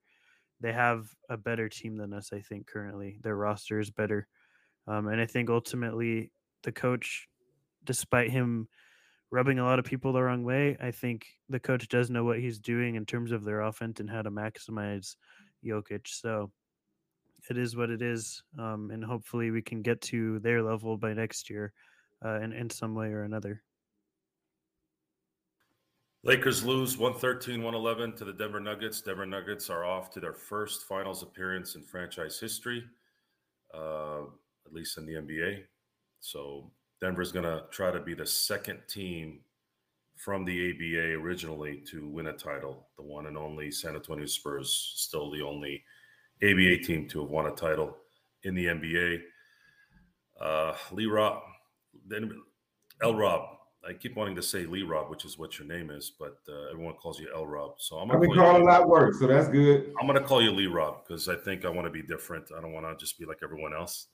they 0.60 0.72
have 0.72 1.08
a 1.28 1.36
better 1.36 1.68
team 1.68 1.96
than 1.96 2.12
us. 2.12 2.32
I 2.32 2.40
think 2.40 2.66
currently 2.66 3.18
their 3.22 3.36
roster 3.36 3.80
is 3.80 3.90
better, 3.90 4.28
um, 4.86 5.08
and 5.08 5.20
I 5.20 5.26
think 5.26 5.50
ultimately 5.50 6.30
the 6.62 6.72
coach, 6.72 7.28
despite 7.84 8.30
him 8.30 8.68
rubbing 9.30 9.58
a 9.58 9.64
lot 9.64 9.78
of 9.78 9.84
people 9.84 10.12
the 10.12 10.22
wrong 10.22 10.44
way, 10.44 10.76
I 10.80 10.90
think 10.90 11.26
the 11.48 11.60
coach 11.60 11.88
does 11.88 12.10
know 12.10 12.24
what 12.24 12.38
he's 12.38 12.58
doing 12.58 12.94
in 12.94 13.06
terms 13.06 13.32
of 13.32 13.44
their 13.44 13.62
offense 13.62 14.00
and 14.00 14.08
how 14.08 14.22
to 14.22 14.30
maximize 14.30 15.16
Jokic. 15.64 16.06
So 16.06 16.52
it 17.50 17.58
is 17.58 17.76
what 17.76 17.90
it 17.90 18.02
is, 18.02 18.42
um, 18.58 18.90
and 18.90 19.04
hopefully 19.04 19.50
we 19.50 19.62
can 19.62 19.82
get 19.82 20.00
to 20.02 20.38
their 20.40 20.62
level 20.62 20.96
by 20.96 21.14
next 21.14 21.50
year, 21.50 21.72
uh, 22.24 22.40
in 22.40 22.52
in 22.52 22.70
some 22.70 22.94
way 22.94 23.08
or 23.08 23.22
another. 23.22 23.62
Lakers 26.24 26.64
lose 26.64 26.96
113 26.96 27.62
111 27.62 28.16
to 28.16 28.24
the 28.24 28.32
Denver 28.32 28.58
Nuggets. 28.58 29.02
Denver 29.02 29.26
Nuggets 29.26 29.68
are 29.68 29.84
off 29.84 30.10
to 30.12 30.20
their 30.20 30.32
first 30.32 30.84
finals 30.84 31.22
appearance 31.22 31.74
in 31.74 31.82
franchise 31.82 32.40
history, 32.40 32.82
uh, 33.74 34.22
at 34.64 34.72
least 34.72 34.96
in 34.96 35.04
the 35.04 35.12
NBA. 35.12 35.64
So 36.20 36.70
Denver's 36.98 37.30
going 37.30 37.44
to 37.44 37.64
try 37.70 37.90
to 37.90 38.00
be 38.00 38.14
the 38.14 38.24
second 38.24 38.80
team 38.88 39.40
from 40.16 40.46
the 40.46 40.70
ABA 40.70 41.20
originally 41.20 41.82
to 41.90 42.08
win 42.08 42.28
a 42.28 42.32
title. 42.32 42.88
The 42.96 43.02
one 43.02 43.26
and 43.26 43.36
only 43.36 43.70
San 43.70 43.94
Antonio 43.94 44.24
Spurs, 44.24 44.94
still 44.96 45.30
the 45.30 45.42
only 45.42 45.84
ABA 46.42 46.78
team 46.84 47.06
to 47.08 47.20
have 47.20 47.30
won 47.30 47.46
a 47.46 47.54
title 47.54 47.98
in 48.44 48.54
the 48.54 48.64
NBA. 48.64 49.20
Uh, 50.40 50.72
Lee 50.90 51.04
Rob, 51.04 51.42
then 52.08 52.30
L 53.02 53.14
Rob. 53.14 53.53
I 53.88 53.92
keep 53.92 54.16
wanting 54.16 54.36
to 54.36 54.42
say 54.42 54.66
Lee 54.66 54.82
Rob, 54.82 55.10
which 55.10 55.24
is 55.24 55.38
what 55.38 55.58
your 55.58 55.68
name 55.68 55.90
is, 55.90 56.12
but 56.18 56.38
uh, 56.48 56.70
everyone 56.70 56.94
calls 56.94 57.20
you 57.20 57.28
L 57.34 57.46
Rob. 57.46 57.74
So 57.78 57.96
I'm 57.96 58.10
I've 58.10 58.20
been 58.20 58.30
call 58.30 58.44
calling 58.44 58.62
you, 58.62 58.68
a 58.68 58.72
lot 58.72 58.88
worse, 58.88 59.18
so 59.18 59.26
that's 59.26 59.48
good. 59.48 59.92
I'm 60.00 60.06
gonna 60.06 60.22
call 60.22 60.42
you 60.42 60.50
Lee 60.50 60.66
Rob 60.66 61.06
because 61.06 61.28
I 61.28 61.36
think 61.36 61.64
I 61.64 61.68
want 61.68 61.86
to 61.86 61.90
be 61.90 62.02
different. 62.02 62.46
I 62.56 62.60
don't 62.60 62.72
want 62.72 62.86
to 62.86 62.96
just 63.02 63.18
be 63.18 63.26
like 63.26 63.38
everyone 63.42 63.74
else. 63.74 64.08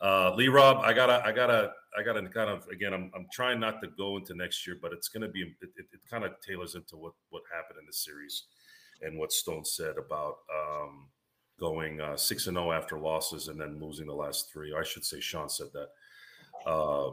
Uh, 0.00 0.34
Lee 0.34 0.48
Rob, 0.48 0.78
I 0.78 0.92
gotta, 0.92 1.24
I 1.24 1.32
gotta, 1.32 1.72
I 1.96 2.02
gotta 2.02 2.28
kind 2.28 2.50
of 2.50 2.66
again. 2.68 2.92
I'm, 2.92 3.10
I'm 3.14 3.26
trying 3.32 3.60
not 3.60 3.80
to 3.82 3.88
go 3.96 4.16
into 4.16 4.34
next 4.34 4.66
year, 4.66 4.76
but 4.80 4.92
it's 4.92 5.08
gonna 5.08 5.28
be. 5.28 5.42
It, 5.42 5.70
it, 5.76 5.86
it 5.92 6.00
kind 6.10 6.24
of 6.24 6.32
tailors 6.46 6.74
into 6.74 6.96
what 6.96 7.12
what 7.30 7.42
happened 7.54 7.78
in 7.80 7.86
the 7.86 7.92
series 7.92 8.44
and 9.02 9.18
what 9.18 9.32
Stone 9.32 9.64
said 9.64 9.96
about 9.96 10.38
um, 10.52 11.06
going 11.60 12.00
uh, 12.00 12.16
six 12.16 12.48
and 12.48 12.56
zero 12.56 12.72
after 12.72 12.98
losses 12.98 13.48
and 13.48 13.60
then 13.60 13.80
losing 13.80 14.06
the 14.06 14.14
last 14.14 14.52
three. 14.52 14.74
I 14.74 14.82
should 14.82 15.04
say, 15.04 15.20
Sean 15.20 15.48
said 15.48 15.68
that. 15.72 16.68
Uh, 16.68 17.12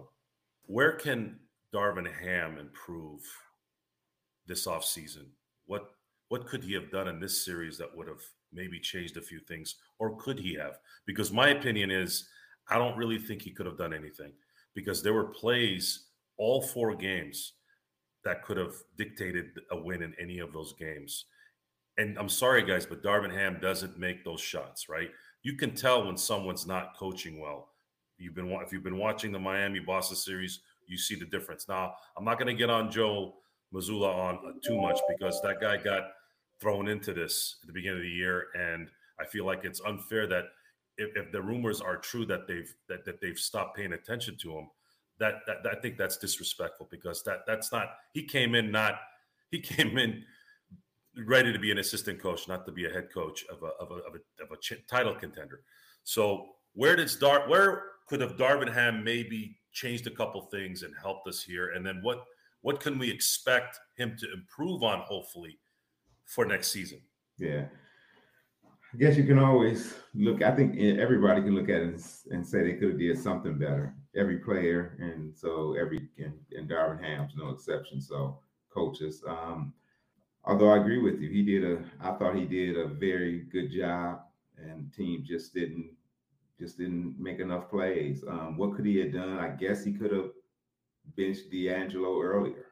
where 0.65 0.93
can 0.93 1.37
Darvin 1.73 2.11
Ham 2.21 2.57
improve 2.57 3.21
this 4.47 4.67
offseason? 4.67 5.27
What 5.65 5.91
what 6.29 6.47
could 6.47 6.63
he 6.63 6.73
have 6.73 6.91
done 6.91 7.09
in 7.09 7.19
this 7.19 7.43
series 7.43 7.77
that 7.77 7.95
would 7.95 8.07
have 8.07 8.21
maybe 8.53 8.79
changed 8.79 9.17
a 9.17 9.21
few 9.21 9.39
things, 9.39 9.75
or 9.99 10.15
could 10.17 10.39
he 10.39 10.53
have? 10.55 10.79
Because 11.05 11.31
my 11.31 11.49
opinion 11.49 11.91
is, 11.91 12.29
I 12.69 12.77
don't 12.77 12.97
really 12.97 13.17
think 13.17 13.41
he 13.41 13.51
could 13.51 13.65
have 13.65 13.77
done 13.77 13.93
anything 13.93 14.31
because 14.73 15.03
there 15.03 15.13
were 15.13 15.25
plays 15.25 16.07
all 16.37 16.61
four 16.61 16.95
games 16.95 17.53
that 18.23 18.43
could 18.43 18.57
have 18.57 18.73
dictated 18.97 19.47
a 19.71 19.77
win 19.77 20.03
in 20.03 20.13
any 20.21 20.39
of 20.39 20.53
those 20.53 20.73
games. 20.79 21.25
And 21.97 22.17
I'm 22.17 22.29
sorry, 22.29 22.63
guys, 22.63 22.85
but 22.85 23.03
Darvin 23.03 23.33
Ham 23.33 23.57
doesn't 23.61 23.99
make 23.99 24.23
those 24.23 24.41
shots, 24.41 24.87
right? 24.87 25.09
You 25.43 25.57
can 25.57 25.75
tell 25.75 26.05
when 26.05 26.17
someone's 26.17 26.65
not 26.65 26.95
coaching 26.97 27.39
well. 27.39 27.69
You've 28.17 28.35
been 28.35 28.51
if 28.63 28.71
you've 28.71 28.83
been 28.83 28.97
watching 28.97 29.31
the 29.31 29.39
Miami 29.39 29.79
Boston 29.79 30.15
series, 30.15 30.61
you 30.91 30.97
see 30.97 31.15
the 31.15 31.25
difference. 31.25 31.67
Now, 31.67 31.93
I'm 32.17 32.25
not 32.25 32.37
going 32.37 32.53
to 32.53 32.59
get 32.59 32.69
on 32.69 32.91
Joe 32.91 33.35
Mazzulla 33.73 34.13
on 34.13 34.35
uh, 34.45 34.51
too 34.63 34.79
much 34.79 34.99
because 35.09 35.41
that 35.41 35.61
guy 35.61 35.77
got 35.77 36.11
thrown 36.59 36.87
into 36.87 37.13
this 37.13 37.57
at 37.63 37.67
the 37.67 37.73
beginning 37.73 37.99
of 37.99 38.03
the 38.03 38.09
year, 38.09 38.47
and 38.53 38.89
I 39.19 39.25
feel 39.25 39.45
like 39.45 39.63
it's 39.63 39.81
unfair 39.81 40.27
that 40.27 40.45
if, 40.97 41.15
if 41.15 41.31
the 41.31 41.41
rumors 41.41 41.79
are 41.79 41.97
true 41.97 42.25
that 42.25 42.47
they've 42.47 42.71
that, 42.89 43.05
that 43.05 43.21
they've 43.21 43.37
stopped 43.39 43.77
paying 43.77 43.93
attention 43.93 44.37
to 44.41 44.51
him, 44.51 44.67
that, 45.19 45.35
that 45.47 45.57
I 45.65 45.79
think 45.79 45.97
that's 45.97 46.17
disrespectful 46.17 46.89
because 46.91 47.23
that 47.23 47.39
that's 47.47 47.71
not 47.71 47.93
he 48.13 48.23
came 48.23 48.53
in 48.53 48.69
not 48.71 48.95
he 49.49 49.59
came 49.59 49.97
in 49.97 50.23
ready 51.25 51.51
to 51.53 51.59
be 51.59 51.71
an 51.71 51.77
assistant 51.77 52.21
coach, 52.21 52.47
not 52.47 52.65
to 52.65 52.71
be 52.71 52.85
a 52.85 52.89
head 52.89 53.07
coach 53.13 53.45
of 53.49 53.63
a 53.63 53.67
of 53.81 53.91
a 53.91 53.95
of 53.95 54.15
a, 54.15 54.43
of 54.43 54.51
a 54.51 54.57
ch- 54.57 54.85
title 54.89 55.15
contender. 55.15 55.61
So 56.03 56.49
where 56.73 56.95
did 56.95 57.09
Dar 57.19 57.47
where 57.49 57.83
could 58.07 58.19
have 58.19 58.35
Darvin 58.35 58.71
Ham 58.73 59.03
maybe 59.03 59.57
changed 59.71 60.07
a 60.07 60.11
couple 60.11 60.41
things 60.41 60.83
and 60.83 60.93
helped 61.01 61.27
us 61.27 61.41
here? 61.43 61.71
And 61.71 61.85
then 61.85 61.99
what 62.01 62.25
what 62.61 62.79
can 62.79 62.99
we 62.99 63.09
expect 63.09 63.79
him 63.97 64.15
to 64.19 64.31
improve 64.33 64.83
on 64.83 64.99
hopefully 64.99 65.59
for 66.25 66.45
next 66.45 66.71
season? 66.71 67.01
Yeah. 67.37 67.65
I 68.93 68.97
guess 68.97 69.15
you 69.15 69.23
can 69.23 69.39
always 69.39 69.95
look. 70.13 70.43
I 70.43 70.51
think 70.51 70.77
everybody 70.77 71.41
can 71.41 71.55
look 71.55 71.69
at 71.69 71.81
it 71.81 71.83
and, 71.83 72.03
and 72.31 72.45
say 72.45 72.61
they 72.61 72.73
could 72.73 72.89
have 72.89 72.99
did 72.99 73.17
something 73.17 73.57
better. 73.57 73.95
Every 74.15 74.39
player, 74.39 74.97
and 74.99 75.33
so 75.33 75.75
every 75.79 76.09
and, 76.17 76.33
and 76.51 76.69
Darvin 76.69 77.01
Ham's 77.01 77.33
no 77.37 77.49
exception. 77.49 78.01
So 78.01 78.39
coaches. 78.73 79.23
Um, 79.25 79.73
although 80.43 80.71
I 80.71 80.77
agree 80.77 81.01
with 81.01 81.21
you, 81.21 81.29
he 81.29 81.41
did 81.41 81.63
a. 81.63 81.83
I 82.01 82.11
thought 82.17 82.35
he 82.35 82.45
did 82.45 82.77
a 82.77 82.87
very 82.87 83.43
good 83.51 83.71
job, 83.71 84.23
and 84.57 84.93
team 84.93 85.23
just 85.25 85.53
didn't 85.53 85.91
just 86.61 86.77
didn't 86.77 87.19
make 87.19 87.39
enough 87.39 87.69
plays. 87.71 88.23
Um, 88.27 88.55
what 88.55 88.75
could 88.75 88.85
he 88.85 88.99
have 88.99 89.11
done? 89.11 89.39
I 89.39 89.49
guess 89.49 89.83
he 89.83 89.91
could 89.91 90.11
have 90.13 90.29
benched 91.17 91.49
D'Angelo 91.51 92.21
earlier. 92.21 92.67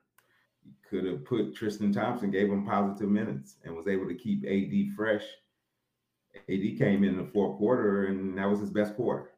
He 0.63 0.71
could 0.87 1.05
have 1.05 1.25
put 1.25 1.55
Tristan 1.55 1.91
Thompson, 1.91 2.29
gave 2.29 2.51
him 2.51 2.65
positive 2.65 3.09
minutes, 3.09 3.57
and 3.63 3.75
was 3.75 3.87
able 3.87 4.07
to 4.07 4.13
keep 4.13 4.45
AD 4.45 4.95
fresh. 4.95 5.23
AD 6.35 6.77
came 6.77 7.03
in 7.03 7.17
the 7.17 7.31
fourth 7.33 7.57
quarter, 7.57 8.05
and 8.05 8.37
that 8.37 8.47
was 8.47 8.59
his 8.59 8.69
best 8.69 8.95
quarter. 8.95 9.31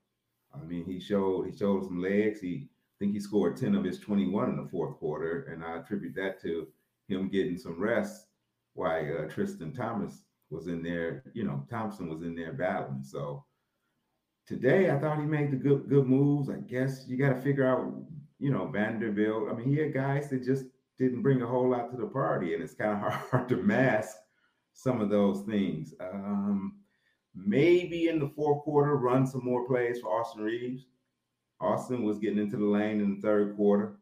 I 0.53 0.61
mean, 0.65 0.83
he 0.83 0.99
showed 0.99 1.45
he 1.47 1.55
showed 1.55 1.85
some 1.85 2.01
legs. 2.01 2.41
He 2.41 2.67
I 2.67 2.95
think 2.99 3.13
he 3.13 3.21
scored 3.21 3.55
ten 3.55 3.73
of 3.73 3.85
his 3.85 3.99
twenty 3.99 4.27
one 4.27 4.49
in 4.49 4.57
the 4.57 4.69
fourth 4.69 4.97
quarter, 4.97 5.43
and 5.43 5.63
I 5.63 5.77
attribute 5.77 6.15
that 6.15 6.41
to 6.41 6.67
him 7.07 7.29
getting 7.29 7.57
some 7.57 7.79
rest 7.79 8.27
while 8.73 9.17
uh, 9.17 9.29
Tristan 9.29 9.73
Thomas 9.73 10.23
was 10.49 10.67
in 10.67 10.83
there. 10.83 11.23
You 11.33 11.45
know, 11.45 11.65
Thompson 11.69 12.09
was 12.09 12.21
in 12.21 12.35
there 12.35 12.51
battling. 12.51 13.03
So 13.03 13.45
today, 14.47 14.89
I 14.89 14.97
thought 14.97 15.19
he 15.19 15.25
made 15.25 15.51
the 15.51 15.57
good 15.57 15.89
good 15.89 16.07
moves. 16.07 16.49
I 16.49 16.57
guess 16.57 17.05
you 17.07 17.17
got 17.17 17.33
to 17.33 17.41
figure 17.41 17.67
out, 17.67 17.93
you 18.39 18.51
know, 18.51 18.67
Vanderbilt. 18.67 19.49
I 19.49 19.53
mean, 19.53 19.69
he 19.69 19.77
had 19.77 19.93
guys 19.93 20.29
that 20.29 20.43
just 20.43 20.65
didn't 20.97 21.21
bring 21.21 21.41
a 21.41 21.47
whole 21.47 21.69
lot 21.69 21.89
to 21.91 21.97
the 21.97 22.07
party, 22.07 22.53
and 22.53 22.63
it's 22.63 22.73
kind 22.73 22.91
of 22.91 23.13
hard 23.29 23.49
to 23.49 23.57
mask 23.57 24.17
some 24.73 25.01
of 25.01 25.09
those 25.09 25.41
things. 25.41 25.93
Um, 25.99 26.79
maybe 27.35 28.07
in 28.07 28.19
the 28.19 28.29
fourth 28.35 28.63
quarter, 28.63 28.95
run 28.95 29.25
some 29.25 29.43
more 29.43 29.67
plays 29.67 29.99
for 29.99 30.07
Austin 30.09 30.43
Reaves. 30.43 30.85
Austin 31.59 32.03
was 32.03 32.17
getting 32.17 32.39
into 32.39 32.57
the 32.57 32.65
lane 32.65 33.01
in 33.01 33.15
the 33.15 33.21
third 33.21 33.55
quarter, 33.55 33.97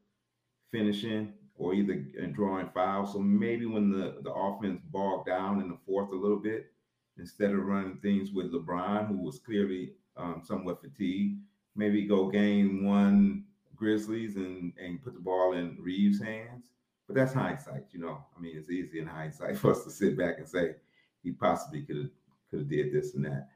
finishing 0.72 1.34
or 1.56 1.74
either 1.74 2.06
drawing 2.32 2.70
fouls. 2.70 3.12
So 3.12 3.20
maybe 3.20 3.66
when 3.66 3.92
the, 3.92 4.20
the 4.24 4.32
offense 4.32 4.82
bogged 4.92 5.28
down 5.28 5.60
in 5.60 5.68
the 5.68 5.78
fourth 5.86 6.10
a 6.12 6.16
little 6.16 6.40
bit, 6.40 6.72
instead 7.18 7.52
of 7.52 7.66
running 7.66 7.98
things 7.98 8.32
with 8.32 8.54
LeBron, 8.54 9.08
who 9.08 9.18
was 9.18 9.40
clearly 9.40 9.92
um, 10.20 10.42
somewhat 10.44 10.82
fatigued, 10.82 11.40
maybe 11.76 12.06
go 12.06 12.30
game 12.30 12.86
one 12.86 13.46
Grizzlies 13.76 14.36
and, 14.36 14.74
and 14.80 15.02
put 15.02 15.14
the 15.14 15.20
ball 15.20 15.54
in 15.54 15.78
Reaves' 15.80 16.22
hands. 16.22 16.66
But 17.08 17.16
that's 17.16 17.34
hindsight, 17.34 17.86
you 17.92 18.00
know. 18.00 18.24
I 18.38 18.40
mean, 18.40 18.56
it's 18.56 18.70
easy 18.70 19.00
in 19.00 19.08
hindsight 19.08 19.58
for 19.60 19.72
us 19.72 19.84
to 19.86 19.90
sit 19.90 20.18
back 20.18 20.38
and 20.38 20.48
say 20.48 20.76
he 21.24 21.32
possibly 21.32 21.82
could 21.82 21.98
have 21.98 22.10
could 22.50 22.60
have 22.60 22.70
did 22.70 22.92
this 22.92 23.16
and 23.16 23.26
that. 23.26 23.50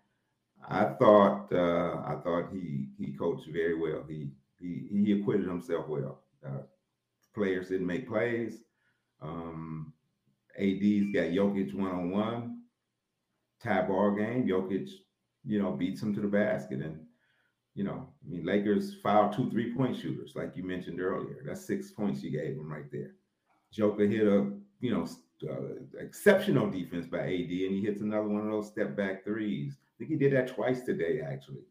I 0.67 0.86
thought 0.86 1.52
uh, 1.52 2.02
I 2.06 2.15
thought 2.23 2.52
he 2.52 2.88
he 2.97 3.12
coached 3.12 3.47
very 3.47 3.78
well. 3.78 4.04
He 4.08 4.30
he 4.60 4.88
he 4.89 5.19
acquitted 5.19 5.47
himself 5.47 5.88
well. 5.88 6.21
Uh, 6.45 6.63
players 7.34 7.69
didn't 7.69 7.88
make 7.88 8.08
plays. 8.08 8.63
Um, 9.21 9.93
AD's 10.58 11.12
got 11.13 11.32
Jokic 11.32 11.73
one 11.73 11.91
on 11.91 12.12
one, 12.12 12.62
tie 13.62 13.82
ball 13.82 14.12
game. 14.12 14.47
Jokic, 14.47 14.89
you 15.45 15.62
know, 15.62 15.71
beats 15.71 16.01
him 16.01 16.13
to 16.15 16.21
the 16.21 16.27
basket, 16.27 16.82
and 16.82 16.99
you 17.75 17.84
know, 17.84 18.08
I 18.25 18.29
mean, 18.29 18.45
Lakers 18.45 18.95
fouled 19.01 19.34
two 19.34 19.49
three 19.49 19.73
point 19.73 19.97
shooters, 19.97 20.34
like 20.36 20.56
you 20.56 20.63
mentioned 20.63 21.01
earlier. 21.01 21.43
That's 21.45 21.65
six 21.65 21.91
points 21.91 22.23
you 22.23 22.32
gave 22.32 22.56
him 22.56 22.71
right 22.71 22.91
there. 22.91 23.12
Joker 23.71 24.06
hit 24.06 24.27
a 24.27 24.51
you 24.79 24.91
know 24.91 25.08
uh, 25.49 25.99
exceptional 25.99 26.69
defense 26.69 27.08
by 27.08 27.19
AD, 27.19 27.29
and 27.29 27.75
he 27.75 27.82
hits 27.82 28.01
another 28.01 28.27
one 28.27 28.45
of 28.45 28.51
those 28.51 28.67
step 28.67 28.95
back 28.95 29.23
threes. 29.23 29.77
I 29.82 29.93
think 29.97 30.12
he 30.12 30.15
did 30.17 30.34
that 30.34 30.56
twice 30.56 30.82
today, 30.82 31.21
actually. 31.21 31.63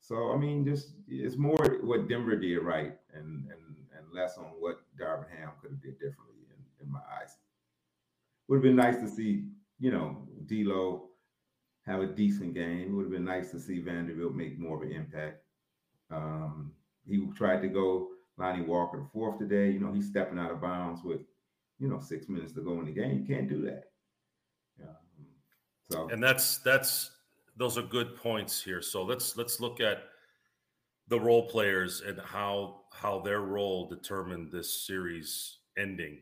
So 0.00 0.32
I 0.32 0.36
mean, 0.36 0.64
just 0.64 0.92
it's 1.08 1.36
more 1.36 1.78
what 1.82 2.08
Denver 2.08 2.36
did 2.36 2.58
right, 2.58 2.96
and 3.12 3.50
and 3.50 3.76
and 3.96 4.06
less 4.12 4.36
on 4.38 4.44
what 4.58 4.80
Darvin 5.00 5.30
Ham 5.36 5.50
could 5.60 5.72
have 5.72 5.82
did 5.82 5.98
differently 5.98 6.46
in, 6.50 6.86
in 6.86 6.92
my 6.92 7.00
eyes. 7.20 7.36
Would 8.48 8.56
have 8.56 8.62
been 8.62 8.76
nice 8.76 8.98
to 8.98 9.08
see, 9.08 9.48
you 9.80 9.90
know, 9.90 10.28
D'Lo 10.46 11.08
have 11.86 12.00
a 12.00 12.06
decent 12.06 12.54
game. 12.54 12.88
It 12.88 12.90
would 12.90 13.04
have 13.04 13.12
been 13.12 13.24
nice 13.24 13.50
to 13.52 13.60
see 13.60 13.80
Vanderbilt 13.80 14.34
make 14.34 14.58
more 14.58 14.76
of 14.76 14.82
an 14.82 14.92
impact. 14.92 15.42
Um, 16.10 16.72
he 17.06 17.26
tried 17.36 17.62
to 17.62 17.68
go 17.68 18.08
Lonnie 18.36 18.62
Walker 18.62 18.98
the 18.98 19.08
fourth 19.12 19.38
today. 19.38 19.70
You 19.70 19.80
know, 19.80 19.92
he's 19.92 20.08
stepping 20.08 20.38
out 20.38 20.50
of 20.50 20.60
bounds 20.60 21.02
with, 21.04 21.20
you 21.78 21.88
know, 21.88 22.00
six 22.00 22.28
minutes 22.28 22.52
to 22.52 22.60
go 22.60 22.80
in 22.80 22.86
the 22.86 22.92
game. 22.92 23.18
You 23.18 23.34
can't 23.34 23.48
do 23.48 23.62
that. 23.62 23.84
Yeah. 24.78 24.86
So 25.90 26.08
and 26.08 26.22
that's 26.22 26.58
that's 26.58 27.12
those 27.56 27.78
are 27.78 27.82
good 27.82 28.16
points 28.16 28.62
here. 28.62 28.82
So 28.82 29.02
let's 29.02 29.36
let's 29.36 29.60
look 29.60 29.80
at 29.80 30.04
the 31.08 31.18
role 31.18 31.48
players 31.48 32.02
and 32.06 32.20
how 32.20 32.82
how 32.92 33.20
their 33.20 33.40
role 33.40 33.88
determined 33.88 34.50
this 34.50 34.86
series 34.86 35.58
ending. 35.78 36.18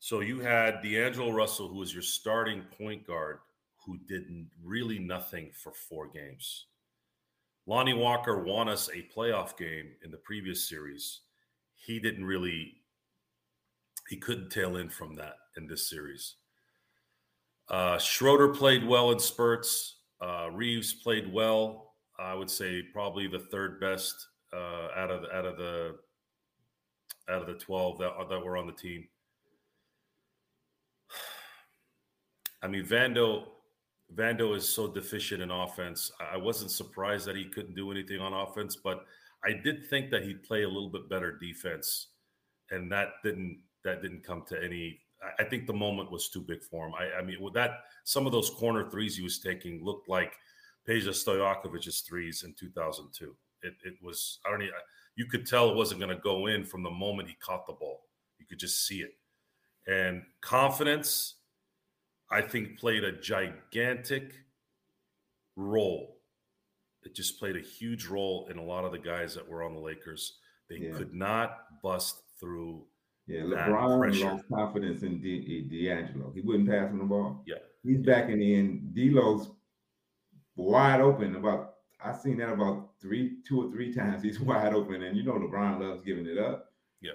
So 0.00 0.20
you 0.20 0.40
had 0.40 0.82
D'Angelo 0.82 1.30
Russell, 1.30 1.68
who 1.68 1.78
was 1.78 1.94
your 1.94 2.02
starting 2.02 2.62
point 2.76 3.06
guard, 3.06 3.38
who 3.84 3.98
did 4.08 4.24
really 4.62 4.98
nothing 4.98 5.50
for 5.52 5.72
four 5.72 6.08
games. 6.08 6.66
Lonnie 7.66 7.94
Walker 7.94 8.42
won 8.42 8.68
us 8.68 8.88
a 8.88 9.06
playoff 9.16 9.56
game 9.56 9.90
in 10.04 10.10
the 10.10 10.16
previous 10.18 10.68
series. 10.68 11.20
He 11.74 11.98
didn't 11.98 12.24
really, 12.24 12.74
he 14.08 14.16
couldn't 14.16 14.50
tail 14.50 14.76
in 14.76 14.88
from 14.88 15.14
that 15.16 15.36
in 15.56 15.66
this 15.66 15.88
series. 15.88 16.34
Uh, 17.68 17.98
Schroeder 17.98 18.48
played 18.48 18.86
well 18.86 19.12
in 19.12 19.18
spurts. 19.18 19.96
Uh, 20.20 20.48
Reaves 20.50 20.92
played 20.92 21.32
well. 21.32 21.94
I 22.18 22.34
would 22.34 22.50
say 22.50 22.82
probably 22.92 23.26
the 23.26 23.38
third 23.38 23.80
best 23.80 24.26
uh, 24.52 24.88
out 24.96 25.10
of 25.10 25.24
out 25.32 25.46
of 25.46 25.56
the 25.56 25.96
out 27.28 27.40
of 27.40 27.46
the 27.46 27.54
twelve 27.54 27.98
that 27.98 28.12
that 28.28 28.44
were 28.44 28.56
on 28.56 28.66
the 28.66 28.72
team. 28.72 29.08
I 32.62 32.68
mean, 32.68 32.84
Vando 32.84 33.46
Vando 34.14 34.56
is 34.56 34.68
so 34.68 34.88
deficient 34.88 35.42
in 35.42 35.50
offense. 35.50 36.10
I 36.20 36.36
wasn't 36.36 36.70
surprised 36.70 37.26
that 37.26 37.36
he 37.36 37.44
couldn't 37.44 37.74
do 37.74 37.90
anything 37.90 38.20
on 38.20 38.32
offense, 38.32 38.76
but 38.76 39.06
I 39.44 39.52
did 39.52 39.88
think 39.88 40.10
that 40.10 40.22
he'd 40.22 40.42
play 40.42 40.62
a 40.62 40.68
little 40.68 40.90
bit 40.90 41.08
better 41.08 41.36
defense, 41.38 42.08
and 42.70 42.90
that 42.92 43.14
didn't 43.24 43.60
that 43.84 44.02
didn't 44.02 44.24
come 44.24 44.44
to 44.48 44.62
any. 44.62 45.00
I 45.38 45.44
think 45.44 45.66
the 45.66 45.72
moment 45.72 46.10
was 46.10 46.28
too 46.28 46.40
big 46.40 46.62
for 46.62 46.86
him. 46.86 46.94
I, 46.94 47.20
I 47.20 47.22
mean, 47.22 47.40
with 47.40 47.54
that, 47.54 47.84
some 48.04 48.26
of 48.26 48.32
those 48.32 48.50
corner 48.50 48.90
threes 48.90 49.16
he 49.16 49.22
was 49.22 49.38
taking 49.38 49.84
looked 49.84 50.08
like 50.08 50.32
Peja 50.88 51.10
Stojakovic's 51.10 52.00
threes 52.00 52.42
in 52.42 52.54
2002. 52.54 53.34
It, 53.62 53.74
it 53.84 53.94
was 54.02 54.40
I 54.44 54.50
don't 54.50 54.62
even, 54.62 54.74
you 55.16 55.26
could 55.26 55.46
tell 55.46 55.70
it 55.70 55.76
wasn't 55.76 56.00
going 56.00 56.14
to 56.14 56.22
go 56.22 56.46
in 56.46 56.64
from 56.64 56.82
the 56.82 56.90
moment 56.90 57.28
he 57.28 57.34
caught 57.34 57.66
the 57.66 57.72
ball. 57.72 58.02
You 58.38 58.46
could 58.46 58.58
just 58.58 58.86
see 58.86 59.02
it, 59.02 59.14
and 59.86 60.22
confidence 60.40 61.36
I 62.32 62.40
think 62.40 62.78
played 62.78 63.04
a 63.04 63.12
gigantic 63.12 64.32
role. 65.56 66.16
It 67.04 67.14
just 67.14 67.38
played 67.38 67.56
a 67.56 67.60
huge 67.60 68.06
role 68.06 68.48
in 68.50 68.58
a 68.58 68.64
lot 68.64 68.84
of 68.84 68.92
the 68.92 68.98
guys 68.98 69.34
that 69.34 69.46
were 69.46 69.62
on 69.62 69.74
the 69.74 69.80
Lakers. 69.80 70.38
They 70.70 70.76
yeah. 70.76 70.92
could 70.92 71.12
not 71.12 71.58
bust 71.82 72.22
through. 72.40 72.84
Yeah, 73.26 73.42
LeBron 73.42 74.00
pressure. 74.00 74.24
lost 74.24 74.44
confidence 74.52 75.02
in 75.02 75.20
D- 75.20 75.68
D'Angelo. 75.70 76.32
He 76.34 76.40
wouldn't 76.40 76.68
pass 76.68 76.90
him 76.90 76.98
the 76.98 77.04
ball. 77.04 77.44
Yeah, 77.46 77.56
he's 77.84 78.00
backing 78.00 78.40
in. 78.40 78.92
D'Lo's 78.94 79.50
wide 80.56 81.00
open. 81.00 81.36
About 81.36 81.74
I've 82.04 82.16
seen 82.16 82.38
that 82.38 82.52
about 82.52 82.90
three, 83.00 83.36
two 83.46 83.62
or 83.62 83.70
three 83.70 83.92
times. 83.94 84.22
He's 84.22 84.40
wide 84.40 84.74
open, 84.74 85.02
and 85.02 85.16
you 85.16 85.22
know 85.22 85.34
LeBron 85.34 85.80
loves 85.80 86.02
giving 86.02 86.26
it 86.26 86.38
up. 86.38 86.72
Yeah, 87.00 87.12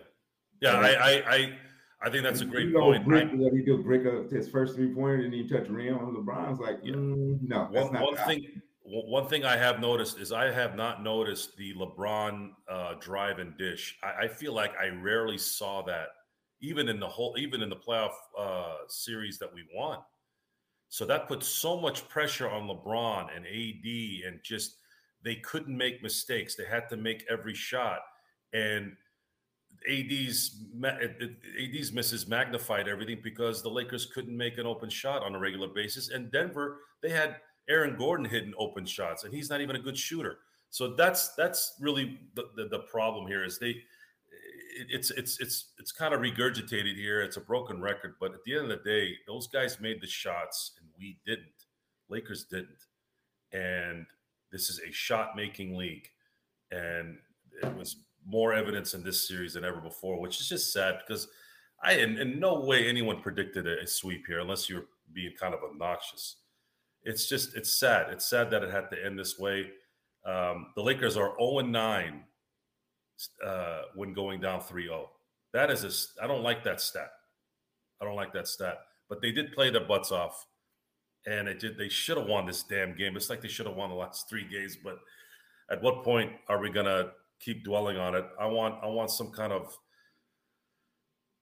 yeah. 0.61 0.79
I, 0.79 0.89
I, 0.93 1.35
I 1.35 1.57
I 2.01 2.09
think 2.09 2.23
that's 2.23 2.41
a 2.41 2.45
great 2.45 2.69
you 2.69 2.79
point. 2.79 3.05
Brick, 3.05 3.27
I, 3.27 3.55
he 3.55 3.61
do 3.63 3.81
break 3.83 4.05
up 4.05 4.29
his 4.29 4.47
first 4.47 4.75
three 4.75 4.93
pointer 4.93 5.23
and 5.25 5.33
he 5.33 5.47
touch 5.47 5.67
rim. 5.67 5.97
LeBron's 5.97 6.59
like, 6.59 6.79
yeah. 6.83 6.93
mm, 6.93 7.39
no. 7.41 7.67
One, 7.71 7.93
one 7.99 8.15
thing, 8.27 8.61
one 8.83 9.27
thing 9.27 9.43
I 9.43 9.57
have 9.57 9.79
noticed 9.79 10.19
is 10.19 10.31
I 10.31 10.51
have 10.51 10.75
not 10.75 11.03
noticed 11.03 11.57
the 11.57 11.73
LeBron 11.73 12.51
uh, 12.69 12.93
drive 12.99 13.39
and 13.39 13.57
dish. 13.57 13.97
I, 14.03 14.25
I, 14.25 14.27
feel 14.27 14.53
like 14.53 14.73
I 14.79 14.89
rarely 14.89 15.37
saw 15.37 15.81
that, 15.83 16.09
even 16.61 16.87
in 16.87 16.99
the 16.99 17.07
whole, 17.07 17.35
even 17.37 17.61
in 17.61 17.69
the 17.69 17.75
playoff 17.75 18.13
uh, 18.37 18.75
series 18.87 19.39
that 19.39 19.53
we 19.53 19.65
won. 19.73 19.97
So 20.89 21.05
that 21.05 21.27
puts 21.27 21.47
so 21.47 21.79
much 21.79 22.07
pressure 22.07 22.49
on 22.49 22.67
LeBron 22.67 23.35
and 23.35 23.45
AD, 23.45 24.27
and 24.27 24.39
just 24.43 24.77
they 25.23 25.35
couldn't 25.37 25.75
make 25.75 26.01
mistakes. 26.01 26.55
They 26.55 26.65
had 26.65 26.87
to 26.89 26.97
make 26.97 27.25
every 27.29 27.55
shot, 27.55 27.99
and 28.53 28.93
AD's 29.89 30.63
AD's 30.83 31.91
misses 31.91 32.27
magnified 32.27 32.87
everything 32.87 33.19
because 33.23 33.61
the 33.61 33.69
Lakers 33.69 34.05
couldn't 34.05 34.35
make 34.35 34.57
an 34.57 34.65
open 34.65 34.89
shot 34.89 35.23
on 35.23 35.35
a 35.35 35.39
regular 35.39 35.67
basis, 35.67 36.09
and 36.09 36.31
Denver 36.31 36.79
they 37.01 37.09
had 37.09 37.37
Aaron 37.69 37.95
Gordon 37.97 38.25
hitting 38.25 38.53
open 38.57 38.85
shots, 38.85 39.23
and 39.23 39.33
he's 39.33 39.49
not 39.49 39.61
even 39.61 39.75
a 39.75 39.79
good 39.79 39.97
shooter. 39.97 40.39
So 40.69 40.95
that's 40.95 41.29
that's 41.35 41.75
really 41.79 42.19
the, 42.35 42.45
the, 42.55 42.67
the 42.67 42.79
problem 42.79 43.27
here 43.27 43.43
is 43.43 43.59
they 43.59 43.75
it's 44.89 45.11
it's 45.11 45.39
it's 45.39 45.71
it's 45.79 45.91
kind 45.91 46.13
of 46.13 46.21
regurgitated 46.21 46.95
here. 46.95 47.21
It's 47.21 47.37
a 47.37 47.41
broken 47.41 47.81
record, 47.81 48.15
but 48.19 48.33
at 48.33 48.43
the 48.45 48.53
end 48.55 48.71
of 48.71 48.83
the 48.83 48.89
day, 48.89 49.13
those 49.27 49.47
guys 49.47 49.79
made 49.79 50.01
the 50.01 50.07
shots 50.07 50.73
and 50.79 50.89
we 50.97 51.19
didn't. 51.25 51.45
Lakers 52.09 52.45
didn't, 52.45 52.85
and 53.51 54.05
this 54.51 54.69
is 54.69 54.79
a 54.87 54.91
shot 54.91 55.35
making 55.35 55.75
league, 55.75 56.07
and 56.71 57.17
it 57.61 57.75
was 57.75 57.97
more 58.27 58.53
evidence 58.53 58.93
in 58.93 59.03
this 59.03 59.27
series 59.27 59.53
than 59.53 59.63
ever 59.63 59.79
before, 59.79 60.19
which 60.19 60.39
is 60.41 60.49
just 60.49 60.73
sad 60.73 60.99
because 61.05 61.27
I 61.81 61.93
in, 61.93 62.17
in 62.17 62.39
no 62.39 62.59
way 62.59 62.87
anyone 62.87 63.21
predicted 63.21 63.67
a, 63.67 63.81
a, 63.81 63.87
sweep 63.87 64.25
here 64.27 64.39
unless 64.39 64.69
you're 64.69 64.85
being 65.13 65.33
kind 65.39 65.53
of 65.53 65.61
obnoxious. 65.63 66.37
It's 67.03 67.29
just 67.29 67.55
it's 67.55 67.79
sad. 67.79 68.07
It's 68.11 68.29
sad 68.29 68.49
that 68.51 68.63
it 68.63 68.71
had 68.71 68.89
to 68.91 69.05
end 69.05 69.17
this 69.17 69.39
way. 69.39 69.69
Um, 70.25 70.67
the 70.75 70.81
Lakers 70.81 71.15
are 71.15 71.33
0 71.39 71.59
9 71.59 72.23
uh, 73.45 73.81
when 73.95 74.13
going 74.13 74.41
down 74.41 74.59
3-0. 74.61 75.05
That 75.53 75.71
is 75.71 75.83
a 75.83 76.23
I 76.23 76.27
don't 76.27 76.43
like 76.43 76.63
that 76.65 76.81
stat. 76.81 77.11
I 78.01 78.05
don't 78.05 78.15
like 78.15 78.33
that 78.33 78.47
stat. 78.47 78.79
But 79.09 79.21
they 79.21 79.31
did 79.31 79.53
play 79.53 79.69
their 79.69 79.85
butts 79.85 80.11
off, 80.11 80.45
and 81.25 81.47
it 81.47 81.59
did. 81.59 81.77
They 81.77 81.87
should 81.87 82.17
have 82.17 82.27
won 82.27 82.45
this 82.45 82.63
damn 82.63 82.93
game. 82.93 83.15
It's 83.15 83.29
like 83.29 83.41
they 83.41 83.47
should 83.47 83.67
have 83.67 83.75
won 83.77 83.89
the 83.89 83.95
last 83.95 84.29
three 84.29 84.45
games. 84.45 84.77
But 84.83 84.99
at 85.71 85.81
what 85.81 86.03
point 86.03 86.33
are 86.49 86.59
we 86.59 86.69
gonna 86.69 87.11
keep 87.39 87.63
dwelling 87.63 87.97
on 87.97 88.15
it. 88.15 88.25
I 88.39 88.45
want 88.47 88.75
I 88.83 88.87
want 88.87 89.11
some 89.11 89.31
kind 89.31 89.53
of 89.53 89.77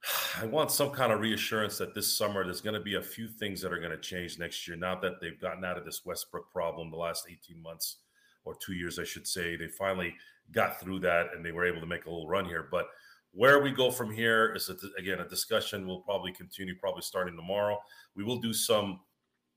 I 0.41 0.45
want 0.45 0.71
some 0.71 0.91
kind 0.91 1.11
of 1.11 1.19
reassurance 1.19 1.77
that 1.77 1.93
this 1.93 2.17
summer 2.17 2.43
there's 2.43 2.61
going 2.61 2.75
to 2.75 2.79
be 2.79 2.95
a 2.95 3.01
few 3.01 3.27
things 3.27 3.61
that 3.61 3.73
are 3.73 3.79
going 3.79 3.91
to 3.91 3.97
change 3.97 4.39
next 4.39 4.67
year. 4.67 4.77
Now 4.77 4.99
that 4.99 5.19
they've 5.21 5.39
gotten 5.39 5.65
out 5.65 5.77
of 5.77 5.85
this 5.85 6.01
Westbrook 6.05 6.51
problem 6.51 6.91
the 6.91 6.97
last 6.97 7.27
18 7.29 7.61
months 7.61 7.97
or 8.43 8.55
two 8.55 8.73
years, 8.73 8.99
I 8.99 9.03
should 9.03 9.27
say, 9.27 9.55
they 9.55 9.67
finally 9.67 10.13
got 10.51 10.79
through 10.79 10.99
that 10.99 11.27
and 11.35 11.43
they 11.43 11.51
were 11.51 11.65
able 11.65 11.81
to 11.81 11.87
make 11.87 12.05
a 12.05 12.09
little 12.09 12.27
run 12.27 12.45
here. 12.45 12.67
But 12.69 12.87
where 13.31 13.61
we 13.61 13.71
go 13.71 13.91
from 13.91 14.11
here 14.11 14.53
is 14.55 14.69
a, 14.69 14.75
again 14.97 15.19
a 15.19 15.27
discussion. 15.27 15.87
We'll 15.87 16.01
probably 16.01 16.31
continue, 16.31 16.75
probably 16.79 17.01
starting 17.01 17.35
tomorrow. 17.35 17.79
We 18.15 18.23
will 18.23 18.39
do 18.39 18.53
some 18.53 18.99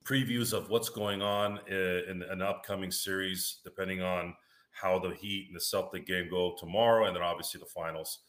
previews 0.04 0.52
of 0.52 0.70
what's 0.70 0.88
going 0.88 1.20
on 1.22 1.60
in, 1.68 2.04
in 2.08 2.22
an 2.22 2.42
upcoming 2.42 2.90
series, 2.90 3.58
depending 3.62 4.02
on 4.02 4.34
how 4.80 4.98
the 4.98 5.14
Heat 5.14 5.46
and 5.48 5.56
the 5.56 5.60
Celtic 5.60 6.06
game 6.06 6.28
go 6.30 6.54
tomorrow, 6.58 7.06
and 7.06 7.16
then 7.16 7.22
obviously 7.22 7.60
the 7.60 7.66
finals. 7.66 8.20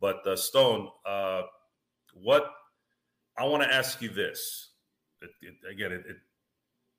But 0.00 0.26
uh, 0.26 0.36
Stone, 0.36 0.88
uh, 1.06 1.42
what 2.14 2.50
I 3.36 3.44
want 3.44 3.62
to 3.62 3.72
ask 3.72 4.00
you 4.00 4.08
this 4.08 4.70
it, 5.20 5.30
it, 5.42 5.54
again, 5.70 5.92
it, 5.92 6.04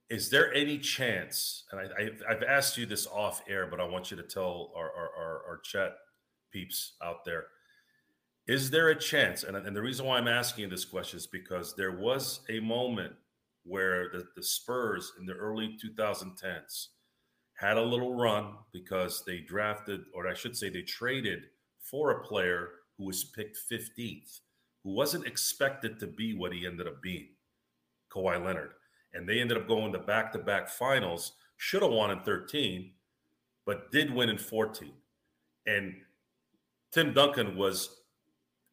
is 0.09 0.29
there 0.29 0.53
any 0.53 0.77
chance? 0.77 1.65
And 1.71 1.81
I, 1.97 2.31
have 2.31 2.43
asked 2.43 2.77
you 2.77 2.85
this 2.85 3.07
off 3.07 3.41
air, 3.47 3.67
but 3.67 3.79
I 3.79 3.85
want 3.85 4.09
you 4.09 4.17
to 4.17 4.23
tell 4.23 4.71
our, 4.75 4.91
our, 4.91 5.09
our, 5.17 5.43
our 5.47 5.57
chat 5.63 5.93
peeps 6.51 6.93
out 7.03 7.23
there. 7.25 7.45
Is 8.47 8.71
there 8.71 8.89
a 8.89 8.95
chance? 8.95 9.43
And, 9.43 9.55
and 9.55 9.75
the 9.75 9.81
reason 9.81 10.07
why 10.07 10.17
I'm 10.17 10.27
asking 10.27 10.69
this 10.69 10.85
question 10.85 11.17
is 11.17 11.27
because 11.27 11.75
there 11.75 11.91
was 11.91 12.41
a 12.49 12.59
moment 12.59 13.13
where 13.63 14.09
the, 14.11 14.25
the 14.35 14.43
Spurs 14.43 15.11
in 15.19 15.27
the 15.27 15.33
early 15.33 15.77
2010s 15.83 16.87
had 17.59 17.75
a 17.75 17.81
little 17.81 18.15
run 18.15 18.53
because 18.71 19.23
they 19.25 19.39
drafted, 19.39 20.01
or 20.13 20.29
I 20.29 20.33
should 20.33 20.55
say, 20.55 20.69
they 20.69 20.81
traded 20.81 21.43
for 21.81 22.11
a 22.11 22.23
player 22.23 22.69
who 22.97 23.03
was 23.05 23.25
picked 23.25 23.57
15th, 23.69 24.39
who 24.81 24.93
wasn't 24.93 25.27
expected 25.27 25.99
to 25.99 26.07
be 26.07 26.33
what 26.33 26.53
he 26.53 26.65
ended 26.65 26.87
up 26.87 27.01
being, 27.01 27.27
Kawhi 28.13 28.41
Leonard. 28.43 28.71
And 29.13 29.27
they 29.27 29.41
ended 29.41 29.57
up 29.57 29.67
going 29.67 29.91
to 29.91 29.99
back 29.99 30.31
to 30.31 30.39
back 30.39 30.69
finals, 30.69 31.33
should 31.57 31.81
have 31.81 31.91
won 31.91 32.11
in 32.11 32.21
13, 32.21 32.91
but 33.65 33.91
did 33.91 34.13
win 34.13 34.29
in 34.29 34.37
14. 34.37 34.93
And 35.65 35.95
Tim 36.93 37.11
Duncan 37.13 37.57
was, 37.57 38.03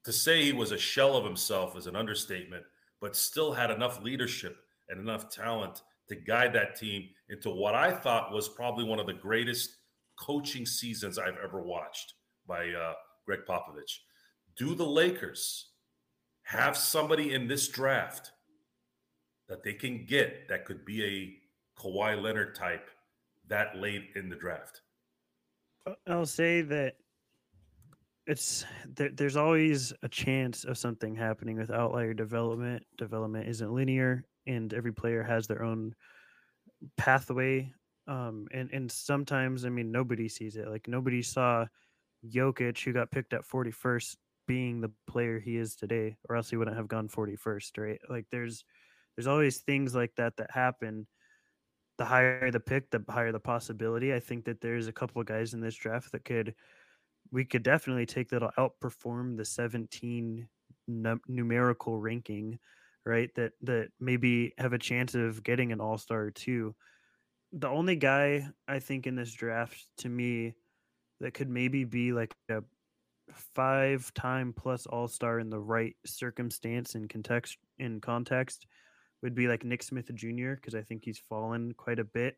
to 0.05 0.13
say 0.13 0.45
he 0.45 0.53
was 0.53 0.71
a 0.71 0.79
shell 0.79 1.17
of 1.17 1.25
himself 1.25 1.77
is 1.77 1.89
an 1.89 1.97
understatement, 1.97 2.63
but 3.01 3.17
still 3.17 3.53
had 3.53 3.73
enough 3.73 4.01
leadership 4.01 4.59
and 4.89 5.01
enough 5.01 5.29
talent 5.29 5.83
to 6.09 6.17
guide 6.17 6.53
that 6.55 6.77
team 6.77 7.09
into 7.29 7.51
what 7.51 7.75
I 7.75 7.93
thought 7.93 8.33
was 8.33 8.49
probably 8.49 8.85
one 8.85 9.01
of 9.01 9.07
the 9.07 9.13
greatest 9.13 9.77
coaching 10.19 10.65
seasons 10.65 11.19
I've 11.19 11.39
ever 11.43 11.63
watched 11.63 12.15
by 12.47 12.69
uh, 12.69 12.95
Gregg 13.27 13.41
Popovich. 13.49 13.99
Do 14.57 14.75
the 14.75 14.87
Lakers 14.87 15.71
have 16.45 16.77
somebody 16.77 17.35
in 17.35 17.49
this 17.49 17.69
draft 17.69 18.33
that 19.49 19.63
they 19.63 19.75
can 19.75 20.07
get 20.07 20.49
that 20.49 20.65
could 20.65 20.85
be 20.85 21.05
a 21.05 21.81
Kawhi 21.81 22.21
Leonard 22.21 22.55
type 22.55 22.89
that 23.49 23.77
late 23.77 24.11
in 24.15 24.29
the 24.29 24.37
draft? 24.37 24.81
I'll 26.07 26.27
say 26.27 26.63
that 26.63 26.95
it's 28.27 28.65
there, 28.97 29.11
there's 29.11 29.37
always 29.37 29.93
a 30.03 30.09
chance 30.09 30.65
of 30.65 30.79
something 30.79 31.15
happening 31.15 31.57
with 31.57 31.71
outlier 31.71 32.13
development. 32.13 32.85
Development 32.99 33.49
isn't 33.49 33.73
linear, 33.73 34.25
and 34.47 34.73
every 34.73 34.93
player 34.93 35.23
has 35.23 35.47
their 35.47 35.63
own 35.63 35.95
pathway. 36.97 37.73
Um, 38.09 38.47
and 38.53 38.71
and 38.73 38.91
sometimes, 38.91 39.65
I 39.65 39.69
mean, 39.69 39.91
nobody 39.91 40.29
sees 40.29 40.57
it. 40.57 40.69
Like 40.69 40.87
nobody 40.89 41.23
saw 41.23 41.67
Jokic, 42.29 42.83
who 42.83 42.93
got 42.93 43.11
picked 43.11 43.33
at 43.33 43.47
41st, 43.47 44.17
being 44.47 44.81
the 44.81 44.93
player 45.07 45.39
he 45.39 45.57
is 45.57 45.75
today, 45.75 46.17
or 46.29 46.37
else 46.37 46.51
he 46.51 46.57
wouldn't 46.57 46.77
have 46.77 46.89
gone 46.89 47.09
41st, 47.09 47.79
right? 47.79 48.01
Like 48.09 48.27
there's 48.31 48.65
there's 49.17 49.27
always 49.27 49.59
things 49.59 49.95
like 49.95 50.15
that 50.17 50.37
that 50.37 50.51
happen. 50.51 51.07
The 51.99 52.05
higher 52.05 52.51
the 52.51 52.61
pick, 52.61 52.91
the 52.91 53.03
higher 53.09 53.33
the 53.33 53.41
possibility. 53.41 54.13
I 54.15 54.21
think 54.21 54.45
that 54.45 54.61
there's 54.61 54.87
a 54.87 54.93
couple 54.93 55.21
of 55.21 55.27
guys 55.27 55.55
in 55.55 55.61
this 55.61 55.75
draft 55.75 56.13
that 56.13 56.25
could 56.25 56.55
we 57.33 57.45
could 57.45 57.63
definitely 57.63 58.07
take 58.07 58.29
that'll 58.29 58.51
outperform 58.59 59.37
the 59.37 59.45
17 59.45 60.49
num- 60.87 61.21
numerical 61.27 61.99
ranking, 61.99 62.59
right? 63.07 63.31
That 63.37 63.53
that 63.63 63.89
maybe 64.01 64.53
have 64.59 64.73
a 64.73 64.79
chance 64.79 65.15
of 65.15 65.43
getting 65.43 65.73
an 65.73 65.81
all 65.81 65.97
star 65.97 66.31
too. 66.31 66.75
The 67.53 67.69
only 67.69 67.97
guy 67.97 68.49
I 68.69 68.81
think 68.81 69.07
in 69.07 69.15
this 69.15 69.33
draft 69.33 69.87
to 69.99 70.09
me 70.09 70.55
that 71.21 71.33
could 71.33 71.49
maybe 71.49 71.85
be 71.85 72.13
like 72.13 72.35
a 72.51 72.63
five 73.55 74.13
time 74.15 74.53
plus 74.53 74.87
all 74.87 75.09
star 75.09 75.39
in 75.39 75.49
the 75.51 75.59
right 75.59 75.97
circumstance 76.05 76.95
and 76.95 77.09
context 77.09 77.57
in 77.79 78.01
context 78.01 78.67
would 79.23 79.35
be 79.35 79.49
like 79.49 79.65
Nick 79.65 79.83
Smith 79.83 80.13
Jr. 80.15 80.55
because 80.55 80.75
I 80.75 80.83
think 80.83 81.05
he's 81.05 81.19
fallen 81.19 81.73
quite 81.73 81.99
a 81.99 82.05
bit 82.05 82.37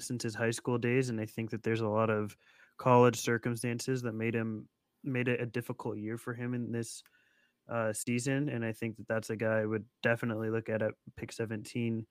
since 0.00 0.22
his 0.22 0.34
high 0.34 0.50
school 0.50 0.78
days, 0.78 1.08
and 1.08 1.20
I 1.20 1.26
think 1.26 1.50
that 1.50 1.62
there's 1.62 1.80
a 1.80 1.88
lot 1.88 2.10
of 2.10 2.36
college 2.76 3.16
circumstances 3.16 4.02
that 4.02 4.14
made 4.14 4.34
him 4.34 4.68
made 5.04 5.28
it 5.28 5.40
a 5.40 5.46
difficult 5.46 5.96
year 5.96 6.18
for 6.18 6.34
him 6.34 6.54
in 6.54 6.72
this 6.72 7.02
uh, 7.70 7.92
season. 7.92 8.48
And 8.48 8.64
I 8.64 8.72
think 8.72 8.96
that 8.96 9.08
that's 9.08 9.30
a 9.30 9.36
guy 9.36 9.60
I 9.60 9.66
would 9.66 9.84
definitely 10.02 10.50
look 10.50 10.68
at 10.68 10.82
at 10.82 10.92
pick 11.16 11.32
17. 11.32 12.06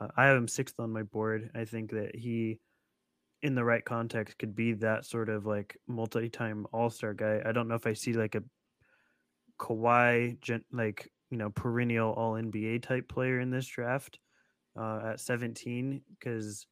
Uh, 0.00 0.08
I 0.16 0.26
have 0.26 0.36
him 0.36 0.48
sixth 0.48 0.78
on 0.78 0.92
my 0.92 1.02
board. 1.02 1.50
I 1.54 1.64
think 1.64 1.90
that 1.90 2.14
he, 2.14 2.60
in 3.42 3.54
the 3.54 3.64
right 3.64 3.84
context, 3.84 4.38
could 4.38 4.54
be 4.54 4.74
that 4.74 5.04
sort 5.04 5.28
of 5.28 5.46
like 5.46 5.76
multi-time 5.86 6.66
All-Star 6.72 7.14
guy. 7.14 7.40
I 7.44 7.52
don't 7.52 7.68
know 7.68 7.74
if 7.74 7.86
I 7.86 7.92
see 7.92 8.12
like 8.12 8.34
a 8.34 8.42
Kawhi, 9.58 10.36
like 10.72 11.10
you 11.30 11.38
know, 11.38 11.50
perennial 11.50 12.12
All 12.12 12.34
NBA 12.34 12.82
type 12.82 13.08
player 13.08 13.40
in 13.40 13.50
this 13.50 13.66
draft 13.66 14.18
uh, 14.78 15.12
at 15.12 15.20
17 15.20 16.02
because 16.18 16.66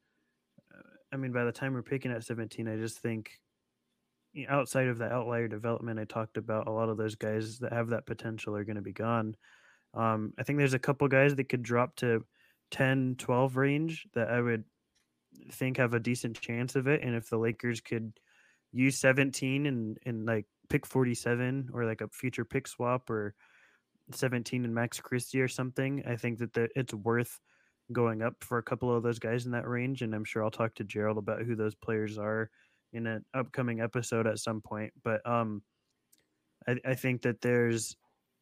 I 1.15 1.17
mean, 1.17 1.31
by 1.31 1.45
the 1.45 1.53
time 1.53 1.75
we're 1.75 1.83
picking 1.83 2.11
at 2.11 2.25
17, 2.25 2.67
I 2.67 2.77
just 2.77 2.99
think 2.99 3.31
outside 4.49 4.89
of 4.89 4.99
the 4.99 5.13
outlier 5.13 5.49
development 5.49 6.01
I 6.01 6.05
talked 6.05 6.37
about, 6.37 6.67
a 6.67 6.73
lot 6.73 6.89
of 6.89 6.97
those 6.97 7.15
guys 7.15 7.59
that 7.61 7.73
have 7.73 7.91
that 7.91 8.07
potential 8.07 8.57
are 8.57 8.65
going 8.65 8.77
to 8.77 8.83
be 8.83 8.93
gone. 8.93 9.37
Um, 9.95 10.33
I 10.39 10.43
think 10.43 10.59
there's 10.59 10.75
a 10.75 10.79
couple 10.79 11.07
guys 11.09 11.35
that 11.37 11.49
could 11.49 11.63
drop 11.63 11.97
to 11.97 12.25
10, 12.71 13.17
12 13.19 13.57
range 13.57 14.07
that 14.15 14.29
I 14.29 14.41
would 14.41 14.65
think 15.53 15.77
have 15.77 15.95
a 15.95 16.01
decent 16.01 16.41
chance 16.41 16.77
of 16.77 16.89
it. 16.89 17.03
And 17.03 17.15
if 17.15 17.29
the 17.29 17.39
Lakers 17.39 17.81
could 17.81 18.13
use 18.73 18.99
17 18.99 19.67
and, 19.67 19.99
and 20.05 20.27
like 20.27 20.47
pick 20.69 20.87
47 20.87 21.71
or 21.73 21.85
like 21.85 22.01
a 22.01 22.09
future 22.09 22.45
pick 22.45 22.67
swap 22.67 23.09
or 23.11 23.35
17 24.13 24.65
and 24.65 24.75
Max 24.75 25.01
Christie 25.01 25.41
or 25.41 25.49
something, 25.49 26.03
I 26.07 26.17
think 26.17 26.39
that 26.39 26.53
the, 26.53 26.69
it's 26.75 26.95
worth– 26.95 27.41
going 27.93 28.23
up 28.23 28.35
for 28.41 28.59
a 28.59 28.63
couple 28.63 28.95
of 28.95 29.03
those 29.03 29.19
guys 29.19 29.47
in 29.47 29.53
that 29.53 29.69
range. 29.69 30.03
And 30.03 30.15
I'm 30.15 30.25
sure 30.25 30.43
I'll 30.43 30.51
talk 30.51 30.75
to 30.77 30.85
Gerald 30.85 31.19
about 31.19 31.43
who 31.43 31.55
those 31.55 31.75
players 31.75 32.19
are 32.19 32.51
in 32.95 33.07
an 33.07 33.25
upcoming 33.35 33.81
episode 33.81 34.27
at 34.27 34.39
some 34.39 34.61
point. 34.61 34.93
But 35.03 35.27
um, 35.29 35.63
I, 36.67 36.77
I 36.85 36.95
think 36.95 37.23
that 37.23 37.41
there's 37.41 37.97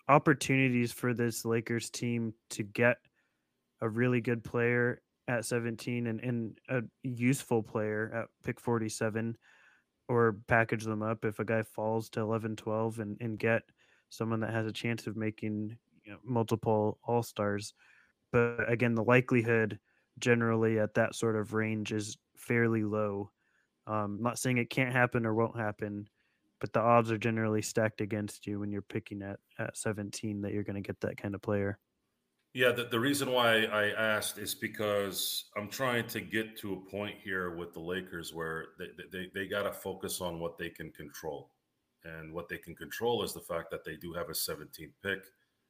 opportunities 0.09 0.92
for 0.92 1.14
this 1.14 1.44
Lakers 1.44 1.90
team 1.90 2.34
to 2.50 2.62
get 2.62 2.98
a 3.80 3.88
really 3.88 4.20
good 4.20 4.44
player 4.44 5.00
at 5.28 5.44
17 5.44 6.07
and, 6.07 6.20
and 6.20 6.59
a 6.68 6.82
useful 7.03 7.62
player 7.62 8.11
at 8.14 8.26
pick 8.44 8.61
47 8.61 9.36
or 10.09 10.36
package 10.48 10.84
them 10.84 11.03
up 11.03 11.24
if 11.24 11.38
a 11.38 11.44
guy 11.44 11.62
falls 11.62 12.11
to 12.11 12.20
11 12.20 12.57
12 12.57 12.98
and, 12.98 13.16
and 13.20 13.38
get 13.38 13.62
someone 14.11 14.40
that 14.40 14.53
has 14.53 14.66
a 14.66 14.72
chance 14.72 15.07
of 15.07 15.16
making 15.16 15.76
you 16.05 16.12
know, 16.12 16.18
multiple 16.24 16.98
all 17.05 17.22
stars 17.22 17.72
but 18.32 18.70
again, 18.70 18.94
the 18.94 19.05
likelihood 19.05 19.78
generally 20.18 20.78
at 20.78 20.94
that 20.94 21.14
sort 21.14 21.36
of 21.36 21.53
range 21.53 21.92
is 21.92 22.16
fairly 22.36 22.82
low. 22.82 23.30
Um, 23.86 24.16
I'm 24.18 24.22
not 24.22 24.38
saying 24.38 24.58
it 24.58 24.70
can't 24.70 24.92
happen 24.92 25.26
or 25.26 25.34
won't 25.34 25.58
happen, 25.58 26.08
but 26.60 26.72
the 26.72 26.80
odds 26.80 27.10
are 27.10 27.18
generally 27.18 27.62
stacked 27.62 28.00
against 28.00 28.46
you 28.46 28.60
when 28.60 28.70
you're 28.70 28.82
picking 28.82 29.22
at 29.22 29.40
at 29.58 29.76
17 29.76 30.42
that 30.42 30.52
you're 30.52 30.62
going 30.62 30.82
to 30.82 30.86
get 30.86 31.00
that 31.00 31.16
kind 31.16 31.34
of 31.34 31.42
player. 31.42 31.78
Yeah, 32.54 32.70
the, 32.70 32.84
the 32.84 33.00
reason 33.00 33.30
why 33.30 33.64
I 33.64 33.90
asked 33.90 34.36
is 34.36 34.54
because 34.54 35.46
I'm 35.56 35.68
trying 35.68 36.06
to 36.08 36.20
get 36.20 36.56
to 36.58 36.74
a 36.74 36.90
point 36.90 37.16
here 37.24 37.56
with 37.56 37.72
the 37.72 37.80
Lakers 37.80 38.34
where 38.34 38.66
they, 38.78 38.88
they, 39.10 39.30
they 39.34 39.46
got 39.46 39.62
to 39.62 39.72
focus 39.72 40.20
on 40.20 40.38
what 40.38 40.58
they 40.58 40.68
can 40.68 40.90
control. 40.90 41.50
And 42.04 42.34
what 42.34 42.48
they 42.48 42.58
can 42.58 42.74
control 42.74 43.22
is 43.22 43.32
the 43.32 43.40
fact 43.40 43.70
that 43.70 43.84
they 43.84 43.96
do 43.96 44.12
have 44.12 44.28
a 44.28 44.32
17th 44.32 44.92
pick 45.02 45.20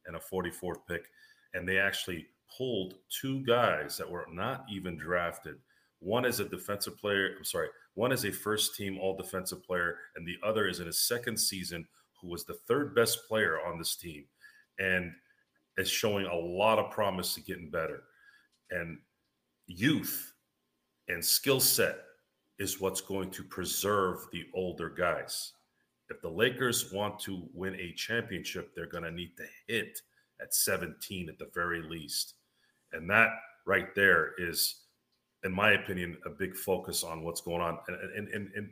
and 0.05 0.17
a 0.17 0.19
44th 0.19 0.85
pick, 0.87 1.05
and 1.53 1.67
they 1.67 1.77
actually 1.77 2.27
pulled 2.57 2.95
two 3.09 3.45
guys 3.45 3.97
that 3.97 4.09
were 4.09 4.25
not 4.29 4.65
even 4.69 4.97
drafted. 4.97 5.55
One 5.99 6.25
is 6.25 6.41
a 6.41 6.45
defensive 6.45 6.97
player. 6.97 7.35
I'm 7.37 7.45
sorry. 7.45 7.69
One 7.95 8.11
is 8.11 8.25
a 8.25 8.31
first 8.31 8.75
team 8.75 8.97
all 8.99 9.15
defensive 9.15 9.63
player, 9.63 9.97
and 10.15 10.27
the 10.27 10.37
other 10.43 10.67
is 10.67 10.79
in 10.79 10.87
his 10.87 10.99
second 10.99 11.37
season, 11.37 11.87
who 12.19 12.27
was 12.29 12.43
the 12.45 12.57
third 12.67 12.95
best 12.95 13.27
player 13.27 13.59
on 13.65 13.77
this 13.77 13.95
team 13.95 14.25
and 14.79 15.11
is 15.77 15.89
showing 15.89 16.25
a 16.25 16.35
lot 16.35 16.79
of 16.79 16.91
promise 16.91 17.35
to 17.35 17.41
getting 17.41 17.69
better. 17.69 18.03
And 18.71 18.97
youth 19.67 20.33
and 21.07 21.23
skill 21.23 21.59
set 21.59 21.97
is 22.59 22.79
what's 22.79 23.01
going 23.01 23.29
to 23.31 23.43
preserve 23.43 24.19
the 24.31 24.45
older 24.53 24.89
guys. 24.89 25.53
If 26.09 26.21
the 26.21 26.29
Lakers 26.29 26.91
want 26.91 27.19
to 27.21 27.43
win 27.53 27.75
a 27.75 27.93
championship, 27.93 28.73
they're 28.75 28.85
going 28.85 29.03
to 29.03 29.11
need 29.11 29.35
to 29.37 29.45
hit 29.67 29.99
at 30.41 30.53
17 30.53 31.29
at 31.29 31.39
the 31.39 31.49
very 31.53 31.81
least. 31.81 32.35
And 32.91 33.09
that 33.09 33.29
right 33.65 33.93
there 33.95 34.31
is, 34.37 34.82
in 35.43 35.51
my 35.51 35.71
opinion, 35.71 36.17
a 36.25 36.29
big 36.29 36.55
focus 36.55 37.03
on 37.03 37.23
what's 37.23 37.41
going 37.41 37.61
on. 37.61 37.77
And, 37.87 37.97
and, 38.15 38.27
and, 38.29 38.49
and 38.55 38.69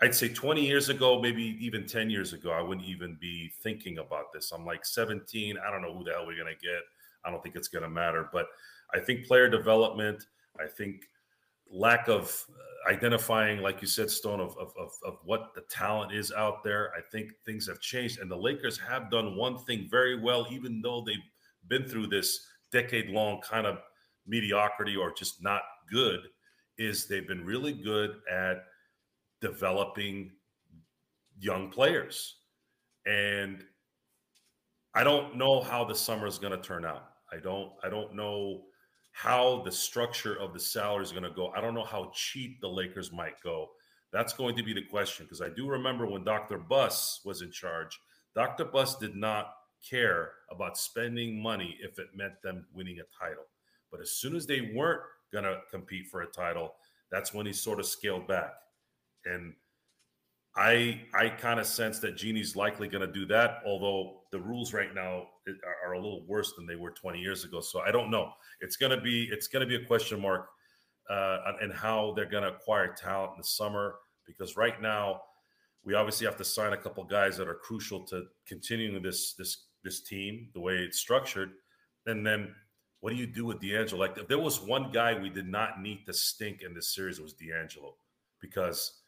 I'd 0.00 0.14
say 0.14 0.28
20 0.28 0.66
years 0.66 0.88
ago, 0.88 1.20
maybe 1.20 1.56
even 1.60 1.86
10 1.86 2.10
years 2.10 2.32
ago, 2.32 2.50
I 2.50 2.60
wouldn't 2.60 2.86
even 2.86 3.16
be 3.20 3.50
thinking 3.62 3.98
about 3.98 4.32
this. 4.32 4.52
I'm 4.52 4.66
like 4.66 4.84
17. 4.84 5.56
I 5.58 5.70
don't 5.70 5.80
know 5.82 5.96
who 5.96 6.04
the 6.04 6.12
hell 6.12 6.26
we're 6.26 6.36
going 6.36 6.54
to 6.54 6.66
get. 6.66 6.82
I 7.24 7.30
don't 7.30 7.42
think 7.42 7.56
it's 7.56 7.68
going 7.68 7.84
to 7.84 7.90
matter. 7.90 8.28
But 8.32 8.46
I 8.92 8.98
think 8.98 9.26
player 9.26 9.48
development, 9.48 10.26
I 10.60 10.66
think 10.66 11.04
lack 11.70 12.08
of 12.08 12.44
uh, 12.50 12.90
identifying, 12.90 13.60
like 13.60 13.80
you 13.80 13.86
said, 13.86 14.10
Stone, 14.10 14.40
of, 14.40 14.56
of, 14.58 14.72
of, 14.78 14.90
of, 15.06 15.18
what 15.24 15.54
the 15.54 15.62
talent 15.70 16.12
is 16.12 16.32
out 16.32 16.62
there. 16.62 16.92
I 16.98 17.00
think 17.12 17.32
things 17.46 17.66
have 17.68 17.80
changed. 17.80 18.18
And 18.18 18.30
the 18.30 18.36
Lakers 18.36 18.78
have 18.78 19.10
done 19.10 19.36
one 19.36 19.56
thing 19.56 19.88
very 19.90 20.20
well, 20.20 20.46
even 20.50 20.82
though 20.82 21.02
they've 21.06 21.16
been 21.68 21.88
through 21.88 22.08
this 22.08 22.44
decade 22.72 23.08
long 23.08 23.40
kind 23.40 23.66
of 23.66 23.78
mediocrity 24.26 24.96
or 24.96 25.12
just 25.14 25.42
not 25.42 25.62
good 25.92 26.20
is 26.78 27.06
they've 27.06 27.28
been 27.28 27.44
really 27.44 27.72
good 27.72 28.16
at 28.30 28.64
developing 29.40 30.30
young 31.38 31.70
players. 31.70 32.36
And 33.06 33.64
I 34.94 35.04
don't 35.04 35.36
know 35.36 35.60
how 35.60 35.84
the 35.84 35.94
summer 35.94 36.26
is 36.26 36.38
going 36.38 36.52
to 36.52 36.66
turn 36.66 36.84
out. 36.84 37.08
I 37.32 37.36
don't 37.38 37.72
I 37.82 37.88
don't 37.88 38.14
know 38.14 38.62
how 39.12 39.62
the 39.64 39.72
structure 39.72 40.38
of 40.38 40.54
the 40.54 40.60
salary 40.60 41.02
is 41.02 41.12
going 41.12 41.24
to 41.24 41.30
go. 41.30 41.52
I 41.56 41.60
don't 41.60 41.74
know 41.74 41.84
how 41.84 42.10
cheap 42.14 42.60
the 42.60 42.68
Lakers 42.68 43.12
might 43.12 43.40
go. 43.42 43.70
That's 44.12 44.32
going 44.32 44.56
to 44.56 44.62
be 44.62 44.72
the 44.72 44.82
question 44.82 45.26
because 45.26 45.40
I 45.40 45.48
do 45.48 45.68
remember 45.68 46.06
when 46.06 46.24
Dr. 46.24 46.58
Buss 46.58 47.20
was 47.24 47.42
in 47.42 47.50
charge, 47.50 47.98
Dr. 48.34 48.66
Buss 48.66 48.96
did 48.96 49.16
not 49.16 49.54
care 49.88 50.32
about 50.50 50.78
spending 50.78 51.42
money 51.42 51.76
if 51.82 51.98
it 51.98 52.08
meant 52.14 52.40
them 52.42 52.66
winning 52.74 52.98
a 53.00 53.24
title. 53.24 53.44
But 53.90 54.00
as 54.00 54.12
soon 54.12 54.36
as 54.36 54.46
they 54.46 54.72
weren't 54.74 55.02
going 55.32 55.44
to 55.44 55.58
compete 55.70 56.06
for 56.08 56.22
a 56.22 56.26
title, 56.26 56.74
that's 57.10 57.34
when 57.34 57.46
he 57.46 57.52
sort 57.52 57.80
of 57.80 57.86
scaled 57.86 58.26
back. 58.26 58.52
And 59.24 59.54
I 60.56 61.02
I 61.14 61.28
kind 61.30 61.58
of 61.58 61.66
sense 61.66 61.98
that 62.00 62.16
Jeanie's 62.16 62.56
likely 62.56 62.88
going 62.88 63.06
to 63.06 63.12
do 63.12 63.24
that, 63.26 63.62
although 63.66 64.20
the 64.32 64.40
rules 64.40 64.72
right 64.72 64.94
now 64.94 65.28
are, 65.48 65.88
are, 65.88 65.92
a 65.92 65.96
little 65.96 66.24
worse 66.26 66.52
than 66.56 66.66
they 66.66 66.76
were 66.76 66.90
20 66.90 67.18
years 67.18 67.44
ago. 67.44 67.60
So 67.60 67.80
I 67.80 67.90
don't 67.90 68.10
know. 68.10 68.32
It's 68.60 68.76
going 68.76 68.90
to 68.90 69.00
be 69.00 69.28
it's 69.32 69.48
going 69.48 69.66
to 69.66 69.66
be 69.66 69.82
a 69.82 69.86
question 69.86 70.20
mark 70.20 70.48
uh, 71.10 71.38
and 71.60 71.72
how 71.72 72.12
they're 72.14 72.26
going 72.26 72.42
to 72.42 72.50
acquire 72.50 72.94
talent 72.94 73.32
in 73.32 73.38
the 73.38 73.46
summer 73.46 73.96
because 74.26 74.56
right 74.56 74.80
now 74.80 75.22
we 75.84 75.94
obviously 75.94 76.26
have 76.26 76.36
to 76.36 76.44
sign 76.44 76.72
a 76.72 76.76
couple 76.76 77.02
guys 77.04 77.36
that 77.36 77.48
are 77.48 77.54
crucial 77.54 78.00
to 78.06 78.24
continuing 78.46 79.02
this 79.02 79.34
this 79.34 79.64
this 79.84 80.02
team 80.02 80.48
the 80.54 80.60
way 80.60 80.74
it's 80.74 80.98
structured, 80.98 81.52
and 82.06 82.26
then 82.26 82.54
what 83.02 83.10
do 83.10 83.16
you 83.16 83.26
do 83.26 83.44
with 83.44 83.60
D'Angelo? 83.60 84.00
Like 84.00 84.16
if 84.16 84.28
there 84.28 84.38
was 84.38 84.62
one 84.62 84.90
guy 84.92 85.20
we 85.20 85.28
did 85.28 85.46
not 85.46 85.82
need 85.82 86.06
to 86.06 86.14
stink 86.14 86.62
in 86.62 86.72
this 86.72 86.94
series, 86.94 87.18
it 87.18 87.22
was 87.22 87.34
D'Angelo. 87.34 87.96
Because 88.40 89.00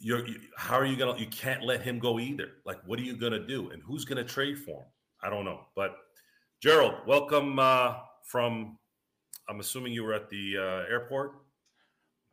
you're 0.00 0.26
you, 0.26 0.40
how 0.56 0.76
are 0.76 0.84
you 0.84 0.96
gonna 0.96 1.16
you 1.18 1.26
can't 1.28 1.62
let 1.62 1.82
him 1.82 1.98
go 1.98 2.18
either. 2.18 2.48
Like 2.64 2.78
what 2.86 2.98
are 2.98 3.02
you 3.02 3.16
gonna 3.16 3.46
do? 3.46 3.70
And 3.70 3.82
who's 3.82 4.04
gonna 4.04 4.24
trade 4.24 4.58
for 4.58 4.80
him? 4.80 4.88
I 5.22 5.30
don't 5.30 5.44
know. 5.44 5.60
But 5.76 5.96
gerald 6.62 6.94
welcome 7.06 7.58
uh 7.58 7.96
from 8.24 8.78
i'm 9.46 9.60
assuming 9.60 9.92
you 9.92 10.02
were 10.02 10.14
at 10.14 10.30
the 10.30 10.56
uh, 10.56 10.90
airport 10.90 11.32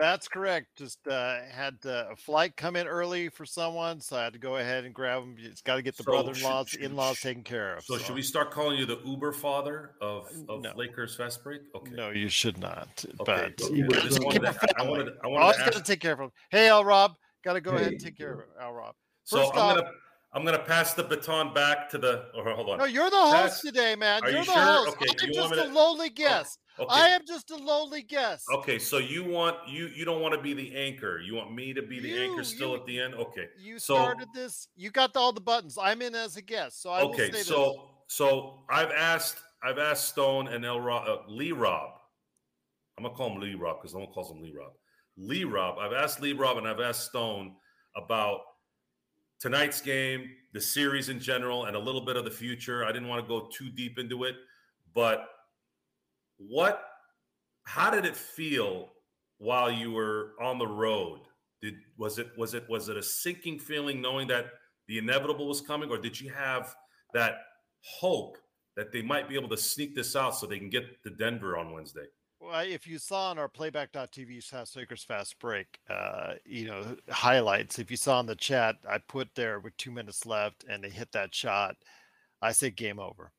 that's 0.04 0.28
correct 0.28 0.68
just 0.78 1.08
uh 1.08 1.40
had 1.52 1.76
uh, 1.86 2.06
a 2.12 2.16
flight 2.16 2.56
come 2.58 2.76
in 2.76 2.88
early 2.88 3.30
for 3.30 3.46
someone 3.46 4.00
so 4.00 4.18
i 4.18 4.24
had 4.24 4.34
to 4.34 4.40
go 4.40 4.58
ahead 4.58 4.86
and 4.86 4.94
grab 4.94 5.24
him 5.24 5.36
it's 5.40 5.62
got 5.62 5.76
to 5.76 5.82
get 5.82 5.98
the 5.98 6.04
so 6.04 6.12
brother-in-laws 6.12 6.70
should, 6.70 6.82
in-laws 6.82 7.20
taken 7.20 7.44
care 7.44 7.76
of 7.76 7.84
so, 7.84 7.98
so, 7.98 8.04
should 8.04 8.16
we 8.16 8.22
start 8.22 8.52
calling 8.52 8.78
you 8.78 8.86
the 8.86 9.00
uber 9.06 9.32
father 9.32 9.92
of, 10.02 10.28
of 10.50 10.62
no. 10.62 10.72
lakers 10.76 11.16
fast 11.16 11.44
break 11.44 11.62
okay 11.76 11.92
no 11.94 12.10
you 12.10 12.30
should 12.30 12.58
not 12.58 13.04
okay. 13.22 13.24
but 13.26 13.62
okay. 13.62 13.84
I, 13.84 14.00
just 14.02 14.24
wanted 14.24 14.42
to, 14.42 14.56
I 14.78 14.84
wanted, 14.84 15.14
I 15.24 15.28
wanted 15.28 15.44
I 15.44 15.48
was 15.48 15.58
going 15.58 15.72
to 15.72 15.84
take 15.84 16.00
care 16.00 16.14
of 16.14 16.20
him 16.20 16.32
hey 16.50 16.70
Al 16.70 16.86
rob 16.86 17.16
Got 17.44 17.54
to 17.54 17.62
go 17.62 17.72
hey. 17.72 17.78
ahead 17.78 17.92
and 17.92 18.02
take 18.02 18.18
care 18.18 18.34
of 18.34 18.40
Al 18.60 18.74
Rob. 18.74 18.96
First 19.26 19.44
so 19.48 19.52
I'm 19.52 19.58
off, 19.58 19.76
gonna 19.76 19.90
I'm 20.34 20.46
gonna 20.46 20.60
pass 20.60 20.94
the 20.94 21.04
baton 21.04 21.54
back 21.54 21.90
to 21.90 21.98
the. 21.98 22.26
Or 22.36 22.50
hold 22.52 22.70
on. 22.70 22.78
No, 22.78 22.86
you're 22.86 23.10
the 23.10 23.16
host 23.18 23.34
pass, 23.34 23.62
today, 23.62 23.96
man. 23.96 24.22
You're 24.24 24.32
you 24.32 24.38
the 24.46 24.52
sure? 24.52 24.62
host. 24.62 24.98
Okay, 24.98 25.28
I'm 25.28 25.34
just 25.34 25.54
a 25.54 25.66
lowly 25.66 26.10
guest. 26.10 26.60
Okay. 26.80 26.88
I 26.90 27.10
am 27.10 27.22
just 27.28 27.52
a 27.52 27.56
lowly 27.56 28.02
guest. 28.02 28.46
Okay, 28.52 28.80
so 28.80 28.98
you 28.98 29.24
want 29.24 29.58
you 29.68 29.88
you 29.88 30.06
don't 30.06 30.22
want 30.22 30.34
to 30.34 30.42
be 30.42 30.54
the 30.54 30.76
anchor. 30.76 31.20
You 31.20 31.36
want 31.36 31.54
me 31.54 31.72
to 31.74 31.84
be 31.84 32.00
the 32.00 32.10
you, 32.10 32.22
anchor 32.24 32.44
still 32.44 32.70
you, 32.70 32.76
at 32.78 32.86
the 32.88 33.00
end. 33.00 33.14
Okay. 33.14 33.48
You 33.60 33.78
so, 33.78 33.96
started 33.96 34.28
this. 34.34 34.68
You 34.76 34.90
got 34.90 35.16
all 35.16 35.32
the 35.32 35.42
buttons. 35.42 35.78
I'm 35.80 36.02
in 36.02 36.16
as 36.16 36.36
a 36.36 36.42
guest, 36.42 36.82
so 36.82 36.90
I 36.90 37.02
okay. 37.02 37.32
so 37.32 37.32
this. 37.32 38.16
so 38.16 38.64
I've 38.70 38.90
asked 38.92 39.38
I've 39.64 39.78
asked 39.78 40.08
Stone 40.08 40.48
and 40.48 40.66
El 40.66 40.80
Rob, 40.80 41.08
uh, 41.08 41.18
Lee 41.28 41.52
Rob. 41.52 41.92
I'm 42.98 43.04
gonna 43.04 43.16
call 43.16 43.34
him 43.34 43.40
Lee 43.40 43.54
Rob 43.54 43.78
because 43.80 43.94
no 43.94 44.00
one 44.02 44.10
calls 44.12 44.32
him 44.32 44.42
Lee 44.42 44.54
Rob. 44.58 44.72
Lee 45.16 45.44
Rob. 45.44 45.78
I've 45.78 45.94
asked 45.94 46.22
Lee 46.22 46.34
Rob 46.34 46.58
and 46.58 46.68
I've 46.68 46.80
asked 46.80 47.06
Stone 47.06 47.54
about 47.96 48.40
tonight's 49.40 49.80
game, 49.80 50.30
the 50.54 50.62
series 50.62 51.10
in 51.10 51.20
general, 51.20 51.66
and 51.66 51.76
a 51.76 51.80
little 51.80 52.02
bit 52.02 52.16
of 52.16 52.26
the 52.26 52.32
future. 52.32 52.84
I 52.84 52.92
didn't 52.92 53.08
want 53.08 53.24
to 53.24 53.28
go 53.28 53.48
too 53.54 53.70
deep 53.70 54.00
into 54.00 54.24
it, 54.24 54.36
but 54.96 55.28
what 56.38 56.84
how 57.66 57.90
did 57.90 58.06
it 58.06 58.16
feel 58.16 58.90
while 59.38 59.72
you 59.72 59.92
were 59.92 60.32
on 60.42 60.58
the 60.58 60.68
road? 60.68 61.22
Did 61.62 61.76
was 61.98 62.20
it 62.20 62.28
was 62.38 62.54
it 62.54 62.66
was 62.70 62.90
it 62.90 62.98
a 62.98 63.04
sinking 63.04 63.60
feeling 63.60 64.02
knowing 64.02 64.28
that 64.28 64.48
the 64.88 64.98
inevitable 64.98 65.48
was 65.48 65.62
coming, 65.62 65.90
or 65.90 65.98
did 65.98 66.20
you 66.20 66.30
have 66.32 66.76
that 67.14 67.36
hope 67.82 68.38
that 68.76 68.92
they 68.92 69.02
might 69.02 69.30
be 69.30 69.36
able 69.36 69.50
to 69.50 69.58
sneak 69.58 69.96
this 69.96 70.16
out 70.16 70.36
so 70.36 70.46
they 70.46 70.60
can 70.60 70.70
get 70.70 71.02
to 71.04 71.10
Denver 71.12 71.58
on 71.58 71.72
Wednesday? 71.72 72.06
Well, 72.40 72.60
if 72.60 72.86
you 72.86 72.98
saw 72.98 73.30
on 73.30 73.40
our 73.40 73.48
playback.tv 73.48 74.44
Fast 74.44 74.76
Lakers 74.76 75.04
Fast 75.04 75.40
Break, 75.40 75.80
uh, 75.90 76.34
you 76.46 76.68
know, 76.68 76.98
highlights, 77.10 77.80
if 77.80 77.90
you 77.90 77.96
saw 77.96 78.20
in 78.20 78.26
the 78.26 78.36
chat, 78.36 78.76
I 78.90 78.98
put 78.98 79.30
there 79.34 79.62
with 79.62 79.78
two 79.78 79.92
minutes 79.92 80.26
left 80.26 80.66
and 80.68 80.84
they 80.84 80.90
hit 80.90 81.14
that 81.14 81.34
shot, 81.34 81.78
I 82.42 82.52
say 82.52 82.70
game 82.70 83.00
over. 83.00 83.32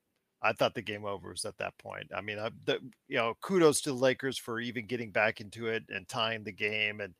I 0.44 0.52
thought 0.52 0.74
the 0.74 0.82
game 0.82 1.04
over 1.04 1.30
was 1.30 1.44
at 1.44 1.58
that 1.58 1.76
point. 1.78 2.10
I 2.14 2.20
mean, 2.20 2.38
I, 2.38 2.50
the, 2.66 2.78
you 3.08 3.16
know, 3.16 3.34
kudos 3.40 3.80
to 3.82 3.90
the 3.90 3.96
Lakers 3.96 4.38
for 4.38 4.60
even 4.60 4.86
getting 4.86 5.10
back 5.10 5.40
into 5.40 5.66
it 5.66 5.84
and 5.88 6.06
tying 6.08 6.44
the 6.44 6.52
game. 6.52 7.00
And, 7.00 7.14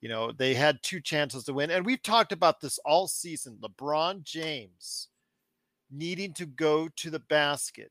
you 0.00 0.08
know, 0.08 0.30
they 0.30 0.54
had 0.54 0.82
two 0.82 1.00
chances 1.00 1.44
to 1.44 1.54
win. 1.54 1.70
And 1.70 1.84
we've 1.84 2.02
talked 2.02 2.32
about 2.32 2.60
this 2.60 2.78
all 2.84 3.08
season. 3.08 3.58
LeBron 3.60 4.22
James 4.22 5.08
needing 5.90 6.34
to 6.34 6.46
go 6.46 6.88
to 6.96 7.10
the 7.10 7.18
basket 7.18 7.90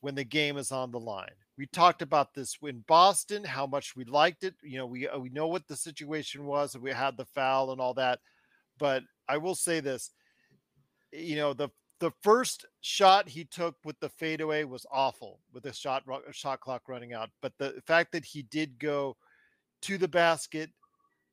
when 0.00 0.14
the 0.14 0.24
game 0.24 0.58
is 0.58 0.72
on 0.72 0.90
the 0.90 1.00
line 1.00 1.30
we 1.58 1.66
talked 1.66 2.02
about 2.02 2.34
this 2.34 2.56
in 2.62 2.84
Boston, 2.86 3.42
how 3.44 3.66
much 3.66 3.96
we 3.96 4.04
liked 4.04 4.44
it. 4.44 4.54
You 4.62 4.78
know, 4.78 4.86
we 4.86 5.08
uh, 5.08 5.18
we 5.18 5.30
know 5.30 5.48
what 5.48 5.66
the 5.66 5.76
situation 5.76 6.44
was, 6.44 6.76
we 6.76 6.92
had 6.92 7.16
the 7.16 7.24
foul 7.24 7.72
and 7.72 7.80
all 7.80 7.94
that. 7.94 8.20
But 8.78 9.02
I 9.28 9.38
will 9.38 9.54
say 9.54 9.80
this, 9.80 10.10
you 11.12 11.36
know, 11.36 11.54
the 11.54 11.70
the 11.98 12.10
first 12.22 12.66
shot 12.80 13.28
he 13.28 13.44
took 13.44 13.76
with 13.84 13.98
the 14.00 14.08
fadeaway 14.08 14.64
was 14.64 14.86
awful 14.90 15.40
with 15.52 15.62
the 15.62 15.72
shot 15.72 16.02
uh, 16.12 16.18
shot 16.30 16.60
clock 16.60 16.82
running 16.88 17.12
out. 17.12 17.30
But 17.40 17.52
the 17.58 17.80
fact 17.86 18.12
that 18.12 18.24
he 18.24 18.42
did 18.42 18.78
go 18.78 19.16
to 19.82 19.98
the 19.98 20.08
basket, 20.08 20.70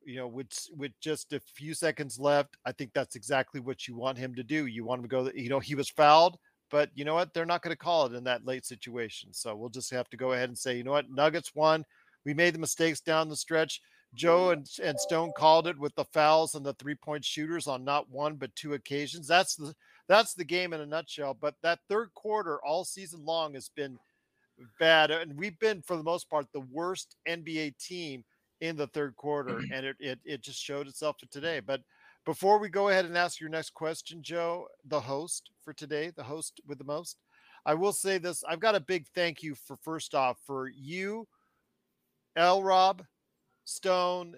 you 0.04 0.16
know, 0.16 0.28
with 0.28 0.52
with 0.76 0.92
just 1.00 1.32
a 1.32 1.40
few 1.40 1.74
seconds 1.74 2.18
left, 2.18 2.56
I 2.64 2.72
think 2.72 2.92
that's 2.94 3.16
exactly 3.16 3.60
what 3.60 3.86
you 3.86 3.96
want 3.96 4.18
him 4.18 4.34
to 4.34 4.42
do. 4.42 4.66
You 4.66 4.84
want 4.84 5.00
him 5.00 5.08
to 5.08 5.16
go. 5.16 5.30
You 5.34 5.50
know, 5.50 5.60
he 5.60 5.74
was 5.74 5.90
fouled. 5.90 6.38
But 6.70 6.90
you 6.94 7.04
know 7.04 7.14
what? 7.14 7.32
They're 7.32 7.46
not 7.46 7.62
going 7.62 7.72
to 7.72 7.78
call 7.78 8.06
it 8.06 8.14
in 8.14 8.24
that 8.24 8.46
late 8.46 8.64
situation. 8.64 9.32
So 9.32 9.54
we'll 9.54 9.68
just 9.68 9.92
have 9.92 10.08
to 10.10 10.16
go 10.16 10.32
ahead 10.32 10.48
and 10.48 10.58
say, 10.58 10.76
you 10.76 10.82
know 10.82 10.92
what? 10.92 11.10
Nuggets 11.10 11.54
won. 11.54 11.84
We 12.24 12.34
made 12.34 12.54
the 12.54 12.58
mistakes 12.58 13.00
down 13.00 13.28
the 13.28 13.36
stretch. 13.36 13.80
Joe 14.14 14.50
and, 14.50 14.66
and 14.82 14.98
Stone 14.98 15.32
called 15.36 15.66
it 15.66 15.78
with 15.78 15.94
the 15.94 16.04
fouls 16.06 16.54
and 16.54 16.64
the 16.64 16.74
three 16.74 16.94
point 16.94 17.24
shooters 17.24 17.66
on 17.66 17.84
not 17.84 18.10
one 18.10 18.36
but 18.36 18.54
two 18.56 18.74
occasions. 18.74 19.28
That's 19.28 19.56
the 19.56 19.74
that's 20.08 20.34
the 20.34 20.44
game 20.44 20.72
in 20.72 20.80
a 20.80 20.86
nutshell. 20.86 21.34
But 21.34 21.54
that 21.62 21.80
third 21.88 22.12
quarter 22.14 22.58
all 22.64 22.84
season 22.84 23.24
long 23.24 23.54
has 23.54 23.68
been 23.68 23.98
bad, 24.78 25.10
and 25.10 25.36
we've 25.36 25.58
been 25.58 25.82
for 25.82 25.96
the 25.96 26.02
most 26.02 26.28
part 26.28 26.46
the 26.52 26.66
worst 26.70 27.16
NBA 27.28 27.78
team 27.78 28.24
in 28.60 28.76
the 28.76 28.86
third 28.88 29.16
quarter, 29.16 29.58
and 29.72 29.86
it 29.86 29.96
it, 30.00 30.18
it 30.24 30.42
just 30.42 30.62
showed 30.62 30.86
itself 30.86 31.16
for 31.20 31.26
today. 31.26 31.60
But 31.60 31.80
before 32.24 32.58
we 32.58 32.68
go 32.68 32.88
ahead 32.88 33.04
and 33.04 33.16
ask 33.16 33.40
your 33.40 33.50
next 33.50 33.74
question, 33.74 34.22
Joe, 34.22 34.66
the 34.86 35.00
host 35.00 35.50
for 35.62 35.72
today, 35.72 36.10
the 36.16 36.22
host 36.22 36.60
with 36.66 36.78
the 36.78 36.84
most, 36.84 37.18
I 37.66 37.74
will 37.74 37.92
say 37.92 38.18
this. 38.18 38.42
I've 38.44 38.60
got 38.60 38.74
a 38.74 38.80
big 38.80 39.06
thank 39.14 39.42
you 39.42 39.54
for 39.54 39.76
first 39.76 40.14
off 40.14 40.38
for 40.46 40.68
you, 40.68 41.26
L. 42.36 42.62
Rob, 42.62 43.02
Stone, 43.64 44.36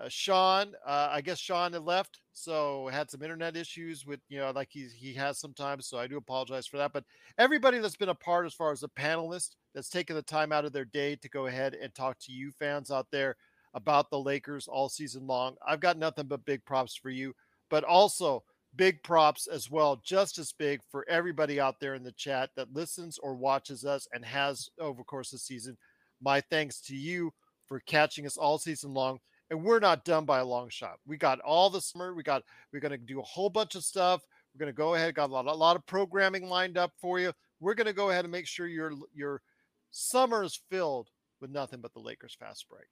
uh, 0.00 0.08
Sean. 0.08 0.72
Uh, 0.86 1.08
I 1.10 1.20
guess 1.20 1.38
Sean 1.38 1.72
had 1.72 1.82
left, 1.82 2.20
so 2.32 2.88
had 2.92 3.10
some 3.10 3.22
internet 3.22 3.56
issues 3.56 4.06
with 4.06 4.20
you 4.28 4.38
know 4.38 4.50
like 4.50 4.68
he 4.70 4.86
he 4.94 5.12
has 5.14 5.38
sometimes. 5.38 5.86
So 5.86 5.98
I 5.98 6.06
do 6.06 6.16
apologize 6.16 6.66
for 6.66 6.76
that. 6.76 6.92
But 6.92 7.04
everybody 7.38 7.78
that's 7.78 7.96
been 7.96 8.08
a 8.08 8.14
part 8.14 8.46
as 8.46 8.54
far 8.54 8.72
as 8.72 8.82
a 8.82 8.88
panelist 8.88 9.56
that's 9.74 9.88
taken 9.88 10.16
the 10.16 10.22
time 10.22 10.52
out 10.52 10.64
of 10.64 10.72
their 10.72 10.84
day 10.84 11.16
to 11.16 11.28
go 11.28 11.46
ahead 11.46 11.74
and 11.74 11.94
talk 11.94 12.18
to 12.20 12.32
you 12.32 12.50
fans 12.50 12.90
out 12.90 13.06
there 13.10 13.36
about 13.74 14.10
the 14.10 14.20
Lakers 14.20 14.68
all 14.68 14.88
season 14.88 15.26
long. 15.26 15.56
I've 15.66 15.80
got 15.80 15.98
nothing 15.98 16.26
but 16.26 16.44
big 16.44 16.64
props 16.64 16.96
for 16.96 17.10
you, 17.10 17.34
but 17.70 17.84
also 17.84 18.42
big 18.76 19.02
props 19.02 19.46
as 19.46 19.70
well, 19.70 20.00
just 20.04 20.38
as 20.38 20.52
big 20.52 20.80
for 20.90 21.04
everybody 21.08 21.60
out 21.60 21.80
there 21.80 21.94
in 21.94 22.02
the 22.02 22.12
chat 22.12 22.50
that 22.56 22.72
listens 22.72 23.18
or 23.18 23.34
watches 23.34 23.84
us 23.84 24.06
and 24.12 24.24
has 24.24 24.70
over 24.80 25.02
course 25.04 25.32
of 25.32 25.38
the 25.38 25.44
season. 25.44 25.76
My 26.20 26.40
thanks 26.40 26.80
to 26.82 26.96
you 26.96 27.32
for 27.66 27.80
catching 27.80 28.26
us 28.26 28.36
all 28.36 28.58
season 28.58 28.94
long. 28.94 29.18
And 29.50 29.64
we're 29.64 29.78
not 29.78 30.04
done 30.04 30.24
by 30.24 30.40
a 30.40 30.44
long 30.44 30.68
shot. 30.68 30.98
We 31.06 31.16
got 31.16 31.40
all 31.40 31.70
the 31.70 31.80
summer. 31.80 32.14
We 32.14 32.22
got 32.22 32.42
we're 32.72 32.80
going 32.80 32.92
to 32.92 32.98
do 32.98 33.20
a 33.20 33.24
whole 33.24 33.48
bunch 33.48 33.74
of 33.74 33.84
stuff. 33.84 34.22
We're 34.54 34.58
going 34.58 34.74
to 34.74 34.76
go 34.76 34.94
ahead. 34.94 35.14
Got 35.14 35.30
a 35.30 35.32
lot, 35.32 35.46
a 35.46 35.52
lot 35.52 35.76
of 35.76 35.86
programming 35.86 36.48
lined 36.48 36.76
up 36.76 36.92
for 37.00 37.18
you. 37.18 37.32
We're 37.60 37.74
going 37.74 37.86
to 37.86 37.92
go 37.92 38.10
ahead 38.10 38.24
and 38.24 38.32
make 38.32 38.46
sure 38.46 38.66
your 38.66 38.92
your 39.14 39.42
summer 39.90 40.44
is 40.44 40.60
filled 40.70 41.08
with 41.40 41.50
nothing 41.50 41.80
but 41.80 41.92
the 41.94 42.00
Lakers 42.00 42.36
fast 42.38 42.68
break. 42.68 42.86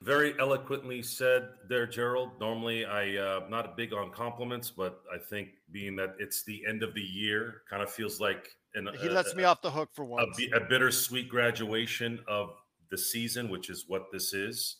Very 0.00 0.38
eloquently 0.38 1.02
said 1.02 1.48
there, 1.68 1.86
Gerald. 1.86 2.30
Normally, 2.38 2.84
I 2.86 3.16
uh, 3.16 3.40
not 3.50 3.76
big 3.76 3.92
on 3.92 4.12
compliments, 4.12 4.70
but 4.70 5.02
I 5.12 5.18
think 5.18 5.48
being 5.72 5.96
that 5.96 6.14
it's 6.20 6.44
the 6.44 6.62
end 6.68 6.84
of 6.84 6.94
the 6.94 7.02
year, 7.02 7.62
kind 7.68 7.82
of 7.82 7.90
feels 7.90 8.20
like 8.20 8.54
an, 8.74 8.88
he 9.00 9.08
lets 9.08 9.34
me 9.34 9.42
off 9.42 9.60
the 9.60 9.70
hook 9.70 9.90
for 9.92 10.04
once. 10.04 10.38
A, 10.52 10.58
a 10.58 10.60
bittersweet 10.68 11.28
graduation 11.28 12.20
of 12.28 12.54
the 12.90 12.98
season, 12.98 13.48
which 13.48 13.70
is 13.70 13.86
what 13.88 14.12
this 14.12 14.32
is. 14.32 14.76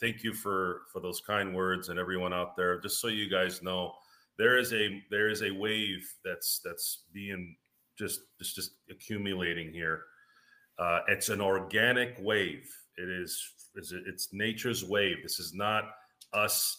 Thank 0.00 0.22
you 0.24 0.34
for 0.34 0.82
for 0.92 1.00
those 1.00 1.20
kind 1.20 1.54
words 1.54 1.88
and 1.90 1.98
everyone 1.98 2.32
out 2.32 2.56
there. 2.56 2.80
Just 2.80 3.00
so 3.00 3.08
you 3.08 3.28
guys 3.30 3.62
know, 3.62 3.94
there 4.38 4.58
is 4.58 4.72
a 4.72 5.02
there 5.10 5.28
is 5.28 5.42
a 5.42 5.50
wave 5.52 6.10
that's 6.24 6.60
that's 6.64 7.04
being 7.12 7.56
just 7.98 8.20
just 8.38 8.56
just 8.56 8.72
accumulating 8.90 9.72
here 9.72 10.04
Uh, 10.78 11.00
it's 11.08 11.28
an 11.28 11.40
organic 11.42 12.16
wave. 12.20 12.68
It 12.98 13.08
is 13.10 13.38
it's 13.76 14.30
nature's 14.32 14.84
wave. 14.84 15.18
This 15.22 15.38
is 15.38 15.54
not 15.54 15.84
us 16.34 16.78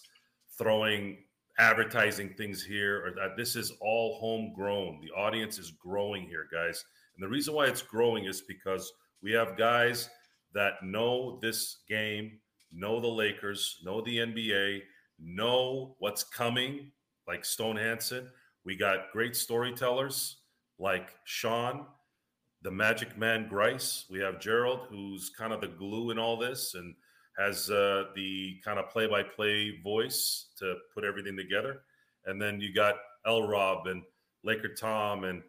throwing 0.57 1.19
advertising 1.59 2.33
things 2.35 2.63
here 2.63 3.05
or 3.05 3.11
that. 3.13 3.37
This 3.37 3.55
is 3.55 3.71
all 3.81 4.17
homegrown. 4.19 5.01
The 5.01 5.11
audience 5.11 5.59
is 5.59 5.71
growing 5.71 6.25
here, 6.27 6.47
guys. 6.51 6.83
And 7.15 7.23
the 7.23 7.29
reason 7.29 7.53
why 7.53 7.67
it's 7.67 7.83
growing 7.83 8.25
is 8.25 8.41
because 8.41 8.91
we 9.23 9.31
have 9.33 9.57
guys 9.57 10.09
that 10.53 10.83
know 10.83 11.39
this 11.41 11.83
game, 11.87 12.40
know 12.71 12.99
the 12.99 13.07
Lakers, 13.07 13.79
know 13.83 14.01
the 14.01 14.17
NBA, 14.17 14.81
know 15.19 15.95
what's 15.99 16.23
coming, 16.23 16.91
like 17.27 17.45
Stone 17.45 17.77
Hansen. 17.77 18.27
We 18.65 18.75
got 18.75 19.11
great 19.11 19.35
storytellers 19.35 20.37
like 20.79 21.09
Sean, 21.25 21.85
the 22.61 22.71
Magic 22.71 23.17
Man 23.17 23.47
Grice. 23.47 24.05
We 24.09 24.19
have 24.19 24.39
Gerald, 24.39 24.87
who's 24.89 25.31
kind 25.37 25.53
of 25.53 25.61
the 25.61 25.67
glue 25.67 26.11
in 26.11 26.19
all 26.19 26.37
this 26.37 26.75
and 26.75 26.95
has 27.37 27.69
uh, 27.69 28.05
the 28.15 28.59
kind 28.63 28.77
of 28.77 28.89
play-by-play 28.89 29.79
voice 29.83 30.49
to 30.59 30.75
put 30.93 31.03
everything 31.03 31.37
together. 31.37 31.81
And 32.25 32.41
then 32.41 32.59
you 32.61 32.73
got 32.73 32.95
L. 33.25 33.47
Rob 33.47 33.87
and 33.87 34.03
Laker 34.43 34.73
Tom 34.73 35.23
and 35.23 35.41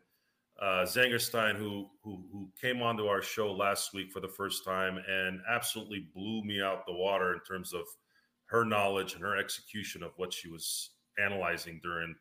uh, 0.63 0.85
Zangerstein, 0.85 1.57
who, 1.57 1.89
who 2.05 2.23
who 2.31 2.49
came 2.61 2.83
onto 2.83 3.07
our 3.07 3.21
show 3.21 3.53
last 3.53 3.93
week 3.93 4.13
for 4.13 4.21
the 4.21 4.29
first 4.29 4.65
time 4.65 4.97
and 5.09 5.41
absolutely 5.51 6.07
blew 6.15 6.45
me 6.45 6.63
out 6.63 6.87
the 6.87 6.93
water 6.93 7.35
in 7.35 7.41
terms 7.41 7.75
of 7.75 7.83
her 8.47 8.65
knowledge 8.65 9.15
and 9.15 9.23
her 9.23 9.37
execution 9.37 10.05
of 10.05 10.13
what 10.19 10.33
she 10.33 10.49
was 10.49 10.91
analyzing 11.19 11.81
during 11.83 12.15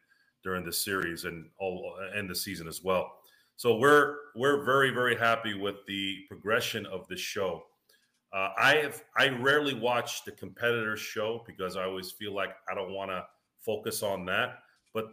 during 0.43 0.65
the 0.65 0.73
series 0.73 1.25
and 1.25 1.45
all 1.59 1.95
and 2.15 2.27
the 2.27 2.33
season 2.33 2.67
as 2.67 2.83
well. 2.83 3.11
So 3.57 3.77
we're 3.77 4.15
we're 4.35 4.63
very 4.63 4.89
very 4.89 5.15
happy 5.15 5.53
with 5.53 5.85
the 5.87 6.25
progression 6.27 6.87
of 6.87 7.07
this 7.07 7.19
show. 7.19 7.61
Uh, 8.33 8.49
I 8.57 8.75
have 8.77 9.03
I 9.19 9.29
rarely 9.29 9.75
watch 9.75 10.25
the 10.25 10.31
competitor 10.31 10.97
show 10.97 11.43
because 11.45 11.77
I 11.77 11.83
always 11.83 12.11
feel 12.11 12.33
like 12.33 12.55
I 12.71 12.73
don't 12.73 12.91
want 12.91 13.11
to 13.11 13.23
focus 13.59 14.01
on 14.01 14.25
that. 14.25 14.59
But 14.95 15.09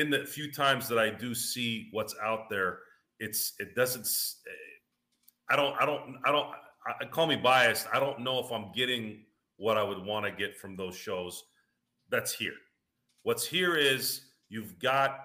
in 0.00 0.08
the 0.08 0.24
few 0.24 0.50
times 0.50 0.88
that 0.88 0.98
I 0.98 1.10
do 1.10 1.34
see 1.34 1.88
what's 1.92 2.14
out 2.22 2.48
there, 2.48 2.78
it's 3.18 3.52
it 3.58 3.74
doesn't. 3.76 4.08
I 5.50 5.56
don't 5.56 5.74
I 5.80 5.84
don't 5.84 6.16
I 6.24 6.32
don't. 6.32 6.48
I, 7.00 7.04
call 7.04 7.26
me 7.26 7.36
biased. 7.36 7.86
I 7.92 8.00
don't 8.00 8.20
know 8.20 8.38
if 8.38 8.50
I'm 8.50 8.72
getting 8.72 9.24
what 9.58 9.76
I 9.76 9.82
would 9.82 10.02
want 10.02 10.24
to 10.24 10.32
get 10.32 10.56
from 10.56 10.74
those 10.74 10.96
shows. 10.96 11.44
That's 12.08 12.32
here. 12.32 12.54
What's 13.22 13.46
here 13.46 13.76
is 13.76 14.22
you've 14.48 14.78
got 14.78 15.18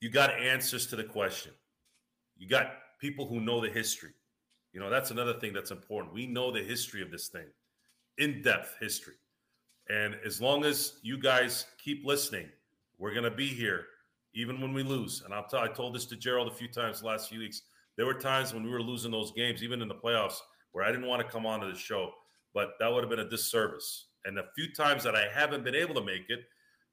you 0.00 0.10
got 0.10 0.30
answers 0.30 0.86
to 0.88 0.96
the 0.96 1.04
question. 1.04 1.52
You 2.36 2.48
got 2.48 2.74
people 3.00 3.26
who 3.26 3.40
know 3.40 3.60
the 3.60 3.68
history. 3.70 4.10
You 4.72 4.80
know, 4.80 4.90
that's 4.90 5.10
another 5.10 5.34
thing 5.34 5.52
that's 5.52 5.72
important. 5.72 6.14
We 6.14 6.26
know 6.26 6.52
the 6.52 6.62
history 6.62 7.02
of 7.02 7.10
this 7.10 7.28
thing, 7.28 7.46
in 8.18 8.42
depth 8.42 8.76
history. 8.80 9.14
And 9.88 10.16
as 10.24 10.40
long 10.40 10.64
as 10.64 10.94
you 11.02 11.18
guys 11.18 11.66
keep 11.82 12.06
listening, 12.06 12.48
we're 12.98 13.12
going 13.12 13.24
to 13.24 13.30
be 13.30 13.48
here 13.48 13.86
even 14.34 14.60
when 14.60 14.72
we 14.72 14.82
lose. 14.82 15.22
And 15.24 15.34
I'll 15.34 15.46
tell, 15.46 15.66
told 15.68 15.94
this 15.94 16.06
to 16.06 16.16
Gerald 16.16 16.48
a 16.48 16.54
few 16.54 16.68
times 16.68 17.00
the 17.00 17.06
last 17.06 17.28
few 17.28 17.40
weeks. 17.40 17.62
There 17.96 18.06
were 18.06 18.14
times 18.14 18.54
when 18.54 18.64
we 18.64 18.70
were 18.70 18.82
losing 18.82 19.10
those 19.10 19.32
games, 19.32 19.62
even 19.62 19.82
in 19.82 19.88
the 19.88 19.94
playoffs, 19.94 20.38
where 20.72 20.84
I 20.84 20.90
didn't 20.90 21.06
want 21.06 21.20
to 21.20 21.30
come 21.30 21.44
onto 21.44 21.70
the 21.70 21.78
show, 21.78 22.12
but 22.54 22.70
that 22.80 22.90
would 22.90 23.02
have 23.02 23.10
been 23.10 23.20
a 23.20 23.28
disservice. 23.28 24.06
And 24.24 24.38
a 24.38 24.44
few 24.54 24.72
times 24.72 25.04
that 25.04 25.14
I 25.14 25.26
haven't 25.32 25.64
been 25.64 25.74
able 25.74 25.94
to 25.96 26.04
make 26.04 26.30
it, 26.30 26.40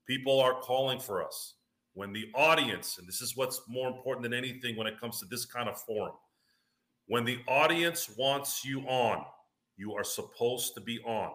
people 0.08 0.39
are 0.39 0.60
calling 0.60 1.00
for 1.00 1.26
us. 1.26 1.56
When 1.93 2.12
the 2.14 2.30
audience, 2.36 2.97
and 2.97 3.08
this 3.08 3.22
is 3.22 3.38
what's 3.38 3.62
more 3.68 3.88
important 3.88 4.24
than 4.24 4.34
anything 4.34 4.76
when 4.76 4.88
it 4.88 5.00
comes 5.00 5.20
to 5.20 5.26
this 5.26 5.45
kind 5.45 5.70
of 5.70 5.80
forum, 5.82 6.16
when 7.08 7.26
the 7.26 7.39
audience 7.47 8.10
wants 8.18 8.64
you 8.64 8.82
on, 8.82 9.24
you 9.78 9.93
are 9.93 10.04
supposed 10.04 10.76
to 10.76 10.82
be 10.82 11.00
on. 11.06 11.32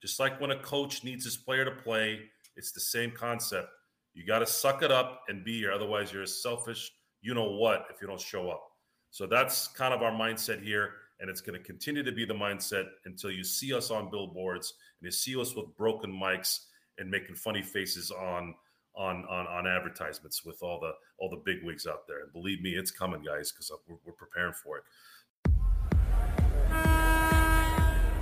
Just 0.00 0.18
like 0.18 0.40
when 0.40 0.52
a 0.52 0.62
coach 0.62 1.04
needs 1.04 1.24
his 1.24 1.36
player 1.36 1.64
to 1.64 1.72
play, 1.72 2.20
it's 2.56 2.72
the 2.72 2.80
same 2.80 3.10
concept. 3.10 3.68
You 4.14 4.26
got 4.26 4.40
to 4.40 4.46
suck 4.46 4.82
it 4.82 4.90
up 4.90 5.22
and 5.28 5.44
be 5.44 5.58
here. 5.58 5.72
Otherwise, 5.72 6.12
you're 6.12 6.22
a 6.22 6.26
selfish, 6.26 6.90
you 7.22 7.34
know 7.34 7.52
what, 7.52 7.86
if 7.90 8.00
you 8.00 8.08
don't 8.08 8.20
show 8.20 8.50
up. 8.50 8.62
So 9.10 9.26
that's 9.26 9.68
kind 9.68 9.94
of 9.94 10.02
our 10.02 10.12
mindset 10.12 10.62
here. 10.62 10.92
And 11.20 11.28
it's 11.28 11.40
going 11.40 11.58
to 11.58 11.64
continue 11.64 12.02
to 12.02 12.12
be 12.12 12.24
the 12.24 12.34
mindset 12.34 12.86
until 13.04 13.30
you 13.30 13.44
see 13.44 13.74
us 13.74 13.90
on 13.90 14.10
billboards 14.10 14.74
and 15.00 15.06
you 15.06 15.10
see 15.10 15.38
us 15.38 15.54
with 15.54 15.66
broken 15.76 16.10
mics 16.10 16.60
and 16.98 17.10
making 17.10 17.34
funny 17.34 17.62
faces 17.62 18.10
on 18.10 18.54
on 18.96 19.24
on 19.30 19.46
on 19.46 19.66
advertisements 19.66 20.44
with 20.44 20.62
all 20.62 20.80
the 20.80 20.92
all 21.18 21.30
the 21.30 21.42
big 21.44 21.62
wigs 21.62 21.86
out 21.86 22.06
there. 22.08 22.22
And 22.22 22.32
believe 22.32 22.62
me, 22.62 22.70
it's 22.70 22.90
coming, 22.90 23.22
guys, 23.22 23.52
because 23.52 23.70
we're, 23.86 23.96
we're 24.04 24.12
preparing 24.12 24.54
for 24.54 24.78
it. 24.78 24.84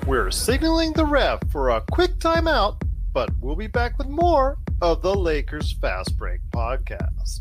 We're 0.07 0.31
signaling 0.31 0.93
the 0.95 1.05
ref 1.05 1.41
for 1.51 1.70
a 1.70 1.83
quick 1.91 2.18
timeout, 2.18 2.81
but 3.12 3.30
we'll 3.40 3.56
be 3.56 3.66
back 3.66 3.98
with 3.98 4.09
more 4.09 4.59
of 4.80 5.02
the 5.02 5.14
Lakers 5.14 5.72
Fast 5.72 6.16
Break 6.16 6.40
podcast. 6.52 7.40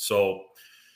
So 0.00 0.44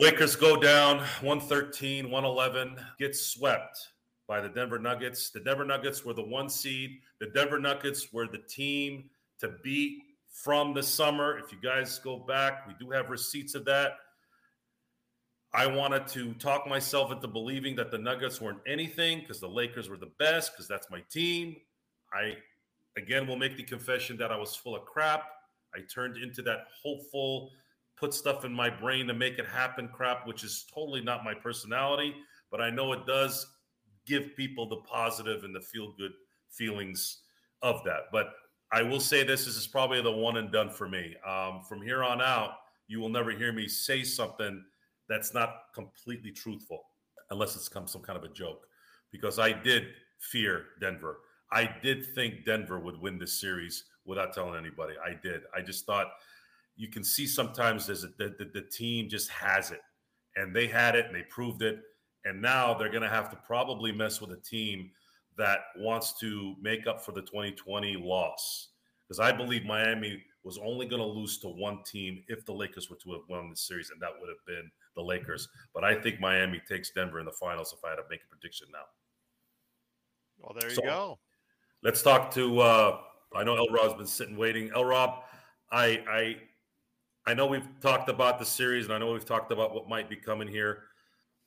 Lakers 0.01 0.35
go 0.35 0.57
down 0.57 0.97
113, 1.21 2.11
111, 2.11 2.77
get 2.99 3.15
swept 3.15 3.91
by 4.27 4.41
the 4.41 4.49
Denver 4.49 4.79
Nuggets. 4.79 5.29
The 5.29 5.41
Denver 5.41 5.67
Nuggets 5.67 6.07
were 6.07 6.15
the 6.15 6.25
one 6.25 6.49
seed. 6.49 7.01
The 7.21 7.27
Denver 7.27 7.59
Nuggets 7.59 8.15
were 8.15 8.27
the 8.27 8.41
team 8.49 9.11
to 9.41 9.57
beat 9.63 9.99
from 10.33 10.73
the 10.73 10.83
summer. 10.83 11.37
If 11.37 11.53
you 11.53 11.59
guys 11.63 11.99
go 11.99 12.17
back, 12.17 12.67
we 12.67 12.73
do 12.81 12.91
have 12.93 13.11
receipts 13.11 13.55
of 13.55 13.67
that. 13.67 13.97
I 15.53 15.67
wanted 15.67 16.07
to 16.09 16.33
talk 16.35 16.67
myself 16.67 17.13
into 17.13 17.29
believing 17.29 17.77
that 17.77 17.91
the 17.91 17.99
Nuggets 17.99 18.41
weren't 18.41 18.63
anything 18.67 19.21
because 19.21 19.39
the 19.39 19.51
Lakers 19.51 19.91
were 19.91 19.99
the 19.99 20.13
best 20.19 20.53
because 20.53 20.67
that's 20.67 20.91
my 20.91 21.03
team. 21.11 21.57
I, 22.15 22.37
again, 22.97 23.27
will 23.27 23.37
make 23.37 23.59
the 23.59 23.65
confession 23.65 24.17
that 24.17 24.33
I 24.33 24.39
was 24.39 24.57
full 24.57 24.75
of 24.75 24.87
crap. 24.87 25.25
I 25.75 25.81
turned 25.93 26.17
into 26.17 26.41
that 26.43 26.69
hopeful, 26.83 27.51
put 28.05 28.13
stuff 28.13 28.45
in 28.45 28.53
my 28.53 28.69
brain 28.69 29.07
to 29.07 29.15
make 29.15 29.39
it 29.39 29.47
happen 29.47 29.89
crap, 29.89 30.27
which 30.27 30.45
is 30.45 30.67
totally 30.75 31.01
not 31.01 31.25
my 31.25 31.33
personality, 31.33 32.15
but 32.51 32.61
I 32.61 32.69
know 32.69 32.93
it 32.93 33.07
does 33.07 33.47
give 34.07 34.37
people 34.37 34.69
the 34.69 34.77
positive 34.77 35.43
and 35.43 35.57
the 35.57 35.61
feel 35.63 35.95
good 35.97 36.13
feelings 36.51 37.23
of 37.63 37.83
that. 37.87 38.11
But 38.13 38.27
I 38.71 38.83
will 38.83 39.01
say 39.01 39.23
this, 39.23 39.47
this 39.47 39.57
is 39.57 39.67
probably 39.67 40.03
the 40.03 40.13
one 40.13 40.37
and 40.37 40.53
done 40.53 40.69
for 40.69 40.87
me. 40.87 41.17
Um, 41.27 41.63
from 41.67 41.81
here 41.81 42.05
on 42.05 42.21
out, 42.21 42.57
you 42.89 43.01
will 43.01 43.09
never 43.09 43.31
hear 43.31 43.55
me 43.55 43.69
say 43.69 44.03
something 44.03 44.63
that's 45.09 45.33
not 45.33 45.55
completely 45.75 46.31
truthful, 46.31 46.83
unless 47.31 47.57
it's 47.57 47.71
come 47.71 47.87
some 47.87 48.03
kind 48.03 48.19
of 48.19 48.25
a 48.25 48.35
joke, 48.35 48.67
because 49.13 49.39
I 49.39 49.51
did 49.51 49.85
fear 50.19 50.67
Denver. 50.79 51.21
I 51.51 51.75
did 51.83 52.05
think 52.15 52.45
Denver 52.45 52.81
would 52.81 53.01
win 53.01 53.19
this 53.19 53.41
series 53.41 53.85
without 54.05 54.35
telling 54.35 54.57
anybody. 54.57 54.93
I 55.03 55.15
did. 55.23 55.41
I 55.57 55.63
just 55.63 55.87
thought 55.87 56.09
you 56.77 56.89
can 56.89 57.05
see 57.05 57.27
sometimes 57.27 57.87
there's 57.87 58.05
a, 58.05 58.09
the, 58.19 58.35
the, 58.39 58.51
the 58.55 58.63
team 58.63 59.09
just 59.09 59.31
has 59.31 59.71
it 59.71 59.81
and 60.37 60.55
they 60.55 60.67
had 60.67 60.95
it 60.95 61.07
and 61.07 61.15
they 61.15 61.23
proved 61.31 61.63
it 61.63 61.81
and 62.25 62.41
now 62.41 62.75
they're 62.75 62.91
going 62.91 63.03
to 63.03 63.09
have 63.09 63.31
to 63.31 63.37
probably 63.47 63.93
mess 63.93 64.21
with 64.21 64.33
a 64.33 64.41
team 64.41 64.91
that 65.37 65.59
wants 65.77 66.19
to 66.19 66.55
make 66.61 66.87
up 66.87 67.05
for 67.05 67.13
the 67.13 67.23
2020 67.23 67.97
loss 67.97 68.69
because 69.07 69.21
i 69.21 69.31
believe 69.31 69.65
miami 69.65 70.23
was 70.45 70.59
only 70.59 70.87
going 70.87 71.01
to 71.01 71.09
lose 71.09 71.39
to 71.39 71.49
one 71.49 71.83
team 71.85 72.23
if 72.29 72.45
the 72.45 72.53
lakers 72.53 72.91
were 72.91 72.97
to 72.97 73.13
have 73.13 73.23
won 73.29 73.49
the 73.49 73.57
series 73.57 73.91
and 73.91 74.01
that 74.01 74.11
would 74.21 74.29
have 74.29 74.45
been 74.47 74.71
the 74.95 75.03
Lakers. 75.03 75.49
But 75.75 75.85
I 75.85 75.95
think 75.95 76.21
Miami 76.21 76.61
takes 76.69 76.91
Denver 76.91 77.19
in 77.19 77.25
the 77.25 77.33
finals 77.33 77.75
if 77.77 77.85
I 77.85 77.91
had 77.91 77.97
to 77.97 78.03
make 78.11 78.21
a 78.23 78.29
prediction 78.29 78.69
now. 78.73 78.85
Well, 80.39 80.55
there 80.59 80.69
you 80.69 80.77
So, 80.77 80.83
go. 80.83 81.19
Let's 81.83 82.03
talk 82.03 82.33
to. 82.35 82.61
Uh, 82.61 82.99
I 83.35 83.43
know 83.43 83.57
El 83.57 83.69
Rob's 83.69 83.95
been 83.95 84.07
sitting 84.07 84.37
waiting. 84.37 84.71
El 84.75 84.85
Rob, 84.85 85.25
I 85.71 86.03
I 86.09 86.37
I 87.27 87.35
know 87.35 87.47
we've 87.47 87.69
talked 87.81 88.09
about 88.09 88.39
the 88.39 88.45
series, 88.45 88.85
and 88.85 88.93
I 88.95 88.99
know 88.99 89.13
we've 89.13 89.25
talked 89.25 89.51
about 89.51 89.75
what 89.75 89.89
might 89.89 90.11
be 90.11 90.17
coming 90.17 90.49
here. 90.49 90.85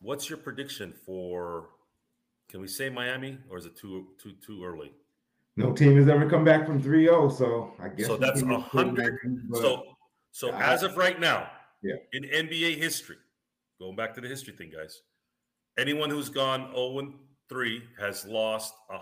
What's 0.01 0.29
your 0.29 0.37
prediction 0.37 0.93
for? 1.05 1.69
Can 2.49 2.61
we 2.61 2.67
say 2.67 2.89
Miami, 2.89 3.37
or 3.49 3.57
is 3.57 3.65
it 3.65 3.75
too 3.77 4.07
too 4.21 4.33
too 4.45 4.63
early? 4.63 4.91
No 5.55 5.73
team 5.73 5.95
has 5.97 6.07
ever 6.07 6.29
come 6.29 6.43
back 6.43 6.67
from 6.67 6.81
3-0, 6.81 7.31
so 7.35 7.73
I 7.79 7.89
guess 7.89 8.05
So 8.07 8.15
that's 8.15 8.41
a 8.43 8.59
hundred. 8.59 9.17
So 9.53 9.83
so 10.31 10.51
I- 10.51 10.73
as 10.73 10.83
of 10.83 10.97
right 10.97 11.19
now, 11.19 11.49
Yeah. 11.81 11.95
in 12.13 12.23
NBA 12.25 12.75
history, 12.77 13.17
going 13.79 13.95
back 13.95 14.13
to 14.15 14.21
the 14.21 14.27
history 14.27 14.53
thing, 14.55 14.69
guys, 14.69 15.01
anyone 15.77 16.09
who's 16.11 16.29
gone 16.29 16.71
0 16.73 16.99
and 16.99 17.19
3 17.49 17.83
has 17.99 18.25
lost 18.25 18.75
a 18.91 18.99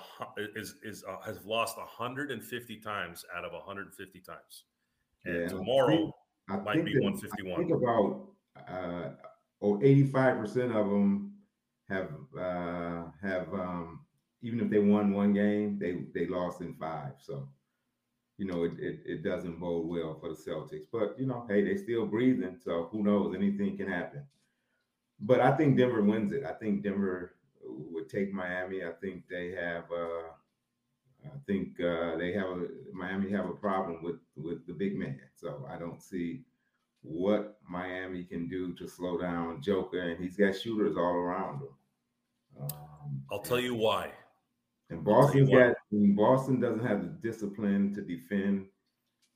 is 0.55 0.75
is 0.83 1.03
uh, 1.03 1.19
has 1.21 1.43
lost 1.45 1.77
150 1.77 2.77
times 2.77 3.25
out 3.35 3.43
of 3.45 3.51
150 3.53 4.19
times. 4.21 4.63
And 5.25 5.35
Yeah, 5.41 5.47
tomorrow 5.49 6.13
I 6.49 6.57
might 6.57 6.73
think 6.75 6.85
be 6.85 6.93
that- 6.93 7.03
151. 7.03 7.53
I 7.53 7.57
think 7.57 7.71
about 7.71 8.27
uh, 8.69 9.09
oh, 9.61 9.77
85% 9.79 10.75
of 10.75 10.89
them 10.89 11.33
have 11.89 12.09
uh, 12.37 13.05
have 13.21 13.53
um, 13.53 14.01
even 14.41 14.59
if 14.59 14.69
they 14.69 14.79
won 14.79 15.13
one 15.13 15.33
game, 15.33 15.79
they 15.79 16.03
they 16.13 16.27
lost 16.27 16.61
in 16.61 16.75
five. 16.75 17.13
So 17.19 17.47
you 18.37 18.45
know 18.45 18.63
it, 18.63 18.73
it 18.79 18.99
it 19.05 19.23
doesn't 19.23 19.59
bode 19.59 19.87
well 19.87 20.17
for 20.19 20.29
the 20.29 20.35
Celtics. 20.35 20.87
But 20.91 21.19
you 21.19 21.25
know, 21.25 21.45
hey, 21.49 21.63
they're 21.63 21.77
still 21.77 22.05
breathing, 22.05 22.57
so 22.63 22.89
who 22.91 23.03
knows? 23.03 23.35
Anything 23.35 23.77
can 23.77 23.87
happen. 23.87 24.25
But 25.19 25.39
I 25.39 25.55
think 25.55 25.77
Denver 25.77 26.01
wins 26.01 26.33
it. 26.33 26.43
I 26.43 26.53
think 26.53 26.83
Denver 26.83 27.35
would 27.63 28.09
take 28.09 28.33
Miami. 28.33 28.83
I 28.83 28.91
think 29.01 29.23
they 29.29 29.51
have. 29.51 29.85
Uh, 29.91 30.29
I 31.33 31.37
think 31.47 31.79
uh, 31.79 32.17
they 32.17 32.33
have 32.33 32.47
a 32.47 32.67
Miami 32.93 33.31
have 33.31 33.49
a 33.49 33.53
problem 33.53 34.03
with 34.03 34.19
with 34.35 34.65
the 34.67 34.73
big 34.73 34.97
man. 34.97 35.19
So 35.35 35.67
I 35.69 35.77
don't 35.77 36.01
see 36.01 36.41
what 37.01 37.57
Miami 37.69 38.23
can 38.23 38.47
do 38.47 38.73
to 38.73 38.87
slow 38.87 39.19
down 39.19 39.61
Joker, 39.61 40.09
and 40.09 40.23
he's 40.23 40.35
got 40.35 40.57
shooters 40.57 40.97
all 40.97 41.13
around 41.13 41.61
him. 41.61 41.69
Um, 42.61 43.21
I'll 43.31 43.39
tell 43.39 43.59
you 43.59 43.75
why. 43.75 44.11
and 44.89 45.03
Boston's 45.03 45.49
why. 45.49 45.67
got 45.67 45.75
and 45.91 46.15
Boston 46.15 46.59
doesn't 46.59 46.85
have 46.85 47.01
the 47.01 47.29
discipline 47.29 47.93
to 47.95 48.01
defend 48.01 48.67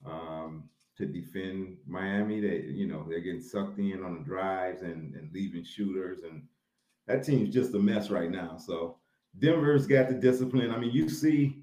um, 0.06 0.70
to 0.98 1.06
defend 1.06 1.78
Miami. 1.88 2.40
They 2.40 2.66
you 2.68 2.88
know 2.88 3.06
they're 3.08 3.20
getting 3.20 3.42
sucked 3.42 3.80
in 3.80 4.04
on 4.04 4.16
the 4.16 4.24
drives 4.24 4.82
and 4.82 5.14
and 5.16 5.32
leaving 5.34 5.64
shooters, 5.64 6.24
and 6.24 6.44
that 7.08 7.24
team's 7.24 7.54
just 7.54 7.74
a 7.74 7.80
mess 7.80 8.10
right 8.10 8.32
now. 8.32 8.58
So 8.58 8.98
Denver's 9.38 9.86
got 9.86 10.10
the 10.10 10.16
discipline. 10.16 10.72
I 10.72 10.78
mean, 10.78 10.92
you 10.92 11.10
see, 11.10 11.59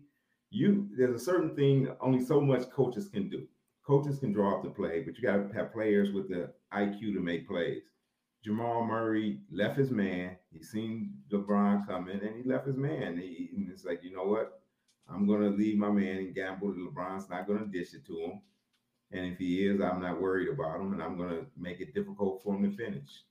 you 0.57 0.88
there's 0.96 1.20
a 1.20 1.24
certain 1.24 1.54
thing 1.54 1.88
only 2.00 2.24
so 2.24 2.40
much 2.40 2.70
coaches 2.70 3.09
can 3.09 3.28
do. 3.28 3.46
Coaches 3.86 4.18
can 4.18 4.32
draw 4.32 4.57
up 4.57 4.64
the 4.64 4.70
play, 4.70 5.02
but 5.02 5.16
you 5.16 5.22
got 5.22 5.36
to 5.36 5.54
have 5.54 5.72
players 5.72 6.12
with 6.12 6.28
the 6.28 6.50
IQ 6.72 7.14
to 7.14 7.20
make 7.20 7.46
plays. 7.46 7.82
Jamal 8.44 8.84
Murray 8.84 9.40
left 9.52 9.76
his 9.76 9.90
man. 9.90 10.36
He 10.52 10.62
seen 10.62 11.14
LeBron 11.32 11.86
coming, 11.86 12.20
and 12.20 12.36
he 12.36 12.48
left 12.48 12.66
his 12.66 12.76
man. 12.76 13.18
He, 13.18 13.50
and 13.57 13.70
it's 13.70 13.84
like, 13.84 14.02
you 14.02 14.14
know 14.14 14.24
what? 14.24 14.61
I'm 15.09 15.26
to 15.42 15.57
leave 15.57 15.78
my 15.78 15.90
man 15.90 16.18
and 16.18 16.34
gamble 16.34 16.68
that 16.68 16.78
LeBron's 16.78 17.28
not 17.28 17.46
to 17.59 17.66
dish 17.66 17.94
it 17.94 18.07
to 18.07 18.18
him. 18.18 18.40
And 19.12 19.32
if 19.32 19.38
he 19.38 19.66
is, 19.66 19.80
I'm 19.80 20.00
not 20.00 20.20
worried 20.20 20.48
about 20.48 20.80
him, 20.80 20.92
and 20.92 21.02
I'm 21.02 21.16
to 21.30 21.46
make 21.57 21.80
it 21.80 21.94
difficult 21.94 22.42
for 22.42 22.57
him 22.57 22.68
to 22.68 22.76
finish. 22.76 23.22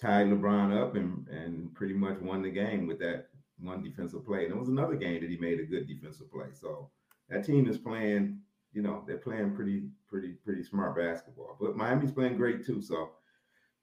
Tied 0.00 0.26
LeBron 0.26 0.80
up 0.80 0.94
and 0.94 1.26
and 1.28 1.74
pretty 1.74 1.94
much 1.94 2.20
won 2.20 2.42
the 2.42 2.50
game 2.50 2.86
with 2.86 3.00
that 3.00 3.29
one 3.62 3.82
defensive 3.82 4.24
play. 4.24 4.44
And 4.44 4.52
it 4.52 4.58
was 4.58 4.68
another 4.68 4.96
game 4.96 5.20
that 5.20 5.30
he 5.30 5.36
made 5.36 5.60
a 5.60 5.64
good 5.64 5.86
defensive 5.86 6.30
play. 6.32 6.46
So 6.52 6.90
that 7.28 7.44
team 7.44 7.68
is 7.68 7.78
playing, 7.78 8.38
you 8.72 8.82
know, 8.82 9.04
they're 9.06 9.18
playing 9.18 9.54
pretty, 9.54 9.84
pretty, 10.08 10.32
pretty 10.44 10.62
smart 10.62 10.96
basketball. 10.96 11.56
But 11.60 11.76
Miami's 11.76 12.12
playing 12.12 12.36
great 12.36 12.64
too. 12.64 12.80
So 12.80 13.10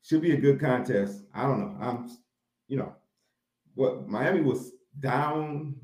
should 0.01 0.21
be 0.21 0.33
a 0.33 0.37
good 0.37 0.59
contest. 0.59 1.23
I 1.33 1.43
don't 1.43 1.59
know. 1.59 1.77
I'm, 1.79 2.09
you 2.67 2.77
know, 2.77 2.93
what 3.75 4.07
Miami 4.07 4.41
was 4.41 4.71
down, 4.99 5.75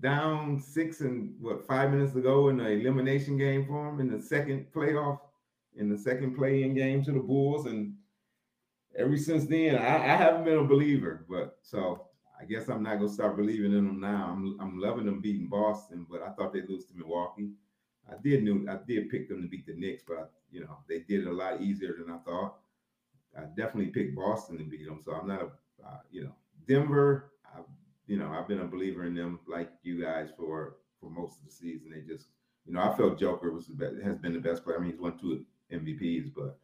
down 0.00 0.60
six 0.60 1.00
and 1.00 1.34
what 1.40 1.66
five 1.66 1.90
minutes 1.90 2.16
ago 2.16 2.48
in 2.48 2.56
the 2.56 2.68
elimination 2.68 3.38
game 3.38 3.66
for 3.66 3.86
them 3.86 4.00
in 4.00 4.10
the 4.10 4.22
second 4.22 4.66
playoff, 4.74 5.20
in 5.76 5.88
the 5.88 5.96
second 5.98 6.36
play-in 6.36 6.74
game 6.74 7.04
to 7.04 7.12
the 7.12 7.20
Bulls, 7.20 7.66
and 7.66 7.94
ever 8.98 9.16
since 9.16 9.46
then, 9.46 9.76
I, 9.76 10.12
I 10.12 10.16
haven't 10.16 10.44
been 10.44 10.58
a 10.58 10.64
believer. 10.64 11.24
But 11.28 11.58
so 11.62 12.06
I 12.40 12.44
guess 12.44 12.68
I'm 12.68 12.82
not 12.82 12.96
gonna 12.96 13.08
start 13.08 13.36
believing 13.36 13.72
in 13.72 13.86
them 13.86 14.00
now. 14.00 14.28
I'm 14.30 14.56
I'm 14.60 14.80
loving 14.80 15.06
them 15.06 15.20
beating 15.20 15.48
Boston, 15.48 16.06
but 16.10 16.22
I 16.22 16.30
thought 16.30 16.52
they'd 16.52 16.68
lose 16.68 16.86
to 16.86 16.96
Milwaukee. 16.96 17.50
I 18.10 18.14
did 18.22 18.42
knew 18.42 18.66
I 18.68 18.78
did 18.86 19.10
pick 19.10 19.28
them 19.28 19.42
to 19.42 19.48
beat 19.48 19.66
the 19.66 19.74
Knicks, 19.74 20.02
but 20.06 20.16
I, 20.16 20.22
you 20.50 20.60
know 20.60 20.78
they 20.88 21.00
did 21.00 21.20
it 21.20 21.26
a 21.26 21.32
lot 21.32 21.60
easier 21.60 21.96
than 21.98 22.12
I 22.12 22.18
thought. 22.18 22.56
I 23.36 23.42
definitely 23.56 23.86
picked 23.86 24.16
Boston 24.16 24.58
to 24.58 24.64
beat 24.64 24.86
them, 24.86 25.00
so 25.04 25.12
I'm 25.12 25.28
not 25.28 25.42
a 25.42 25.86
uh, 25.86 26.00
you 26.10 26.24
know 26.24 26.34
Denver. 26.66 27.32
I, 27.44 27.60
you 28.06 28.18
know 28.18 28.30
I've 28.30 28.48
been 28.48 28.60
a 28.60 28.66
believer 28.66 29.04
in 29.04 29.14
them 29.14 29.40
like 29.46 29.70
you 29.82 30.02
guys 30.02 30.30
for 30.36 30.76
for 31.00 31.10
most 31.10 31.38
of 31.40 31.46
the 31.46 31.52
season. 31.52 31.92
They 31.92 32.00
just 32.00 32.28
you 32.66 32.72
know 32.72 32.80
I 32.80 32.96
felt 32.96 33.18
Joker 33.18 33.52
was 33.52 33.66
the 33.66 33.74
best, 33.74 33.96
has 34.02 34.18
been 34.18 34.32
the 34.32 34.40
best 34.40 34.64
player. 34.64 34.78
I 34.78 34.80
mean 34.80 34.92
he's 34.92 35.00
won 35.00 35.18
two 35.18 35.44
MVPs, 35.72 36.32
but 36.34 36.58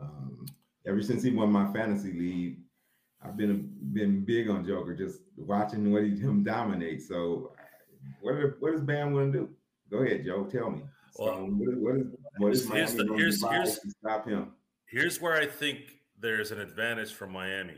um, 0.00 0.46
ever 0.86 1.02
since 1.02 1.22
he 1.22 1.30
won 1.30 1.50
my 1.50 1.72
fantasy 1.72 2.12
league, 2.12 2.58
I've 3.24 3.36
been 3.36 3.70
been 3.92 4.24
big 4.24 4.48
on 4.48 4.64
Joker, 4.66 4.94
just 4.94 5.20
watching 5.36 5.92
what 5.92 6.04
he 6.04 6.10
him 6.10 6.44
dominate. 6.44 7.02
So, 7.02 7.52
what 8.20 8.34
are, 8.34 8.56
what 8.60 8.74
is 8.74 8.80
Bam 8.80 9.12
going 9.12 9.32
to 9.32 9.38
do? 9.40 9.48
Go 9.90 9.98
ahead, 9.98 10.24
Joe. 10.24 10.44
Tell 10.44 10.70
me. 10.70 10.82
Well, 11.18 11.34
so 11.36 11.44
what 11.46 11.68
is 11.74 11.76
what 11.80 11.96
is 11.96 12.06
what 12.38 12.52
is 12.52 12.68
here's 12.68 12.94
Miami 12.94 13.08
the- 13.08 13.16
here's- 13.16 13.42
here's- 13.50 13.78
to 13.80 13.90
stop 13.90 14.28
him? 14.28 14.52
Here's 14.86 15.20
where 15.20 15.34
I 15.34 15.46
think 15.46 15.80
there's 16.18 16.50
an 16.50 16.60
advantage 16.60 17.12
for 17.12 17.26
Miami. 17.26 17.76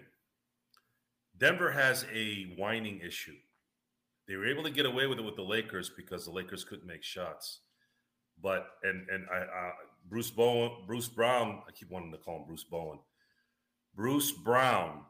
Denver 1.37 1.71
has 1.73 2.05
a 2.13 2.55
whining 2.57 3.01
issue. 3.01 3.35
They 4.29 4.37
were 4.37 4.47
able 4.47 4.63
to 4.65 4.71
get 4.71 4.87
away 4.87 5.07
with 5.07 5.19
it 5.19 5.23
with 5.25 5.35
the 5.37 5.43
Lakers 5.43 5.91
because 5.97 6.25
the 6.27 6.31
Lakers 6.31 6.65
couldn't 6.65 6.87
make 6.87 7.03
shots. 7.03 7.61
But 8.43 8.67
and 8.85 9.09
and 9.09 9.27
I 9.33 9.39
uh, 9.39 9.73
Bruce 10.09 10.31
Bowen, 10.31 10.71
Bruce 10.87 11.09
Brown, 11.09 11.63
I 11.67 11.73
keep 11.73 11.91
wanting 11.91 12.13
to 12.13 12.19
call 12.19 12.41
him 12.41 12.47
Bruce 12.47 12.65
Bowen. 12.65 12.99
Bruce 13.97 14.31
Brown 14.33 15.01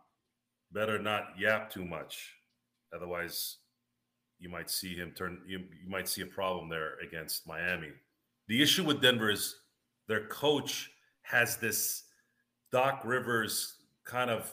better 0.73 0.99
not 0.99 1.31
yap 1.39 1.71
too 1.71 1.85
much, 1.85 2.35
otherwise 2.95 3.59
you 4.39 4.49
might 4.49 4.71
see 4.71 4.95
him 4.95 5.13
turn. 5.13 5.39
You, 5.47 5.59
you 5.59 5.89
might 5.89 6.09
see 6.09 6.23
a 6.23 6.27
problem 6.27 6.69
there 6.69 6.95
against 7.07 7.47
Miami. 7.47 7.91
The 8.49 8.63
issue 8.63 8.85
with 8.85 9.01
Denver 9.01 9.31
is 9.31 9.57
their 10.09 10.27
coach 10.27 10.91
has 11.23 11.57
this 11.59 12.05
Doc 12.73 13.03
Rivers 13.05 13.77
kind 14.05 14.31
of 14.31 14.53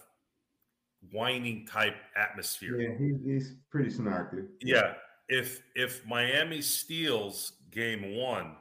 whining 1.12 1.66
type 1.66 1.96
atmosphere. 2.16 2.80
Yeah, 2.80 2.98
he's 2.98 3.18
he's 3.24 3.56
pretty 3.72 3.90
snarky. 3.90 4.46
Yeah, 4.62 4.94
if 5.30 5.62
if 5.76 6.06
Miami 6.06 6.62
steals 6.62 7.54
game 7.72 8.16
one, 8.16 8.56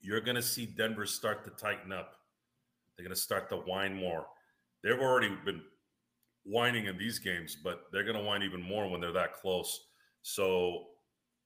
you're 0.00 0.20
going 0.20 0.36
to 0.36 0.42
see 0.42 0.66
Denver 0.66 1.06
start 1.06 1.44
to 1.44 1.50
tighten 1.50 1.92
up. 1.92 2.16
They're 2.96 3.04
going 3.04 3.14
to 3.14 3.20
start 3.20 3.48
to 3.50 3.56
whine 3.56 3.94
more. 3.94 4.26
They've 4.82 4.98
already 4.98 5.36
been 5.44 5.62
whining 6.46 6.86
in 6.86 6.96
these 6.96 7.18
games, 7.18 7.56
but 7.56 7.82
they're 7.92 8.04
going 8.04 8.16
to 8.16 8.22
whine 8.22 8.42
even 8.42 8.62
more 8.62 8.88
when 8.88 9.00
they're 9.00 9.12
that 9.12 9.34
close. 9.34 9.88
So 10.22 10.84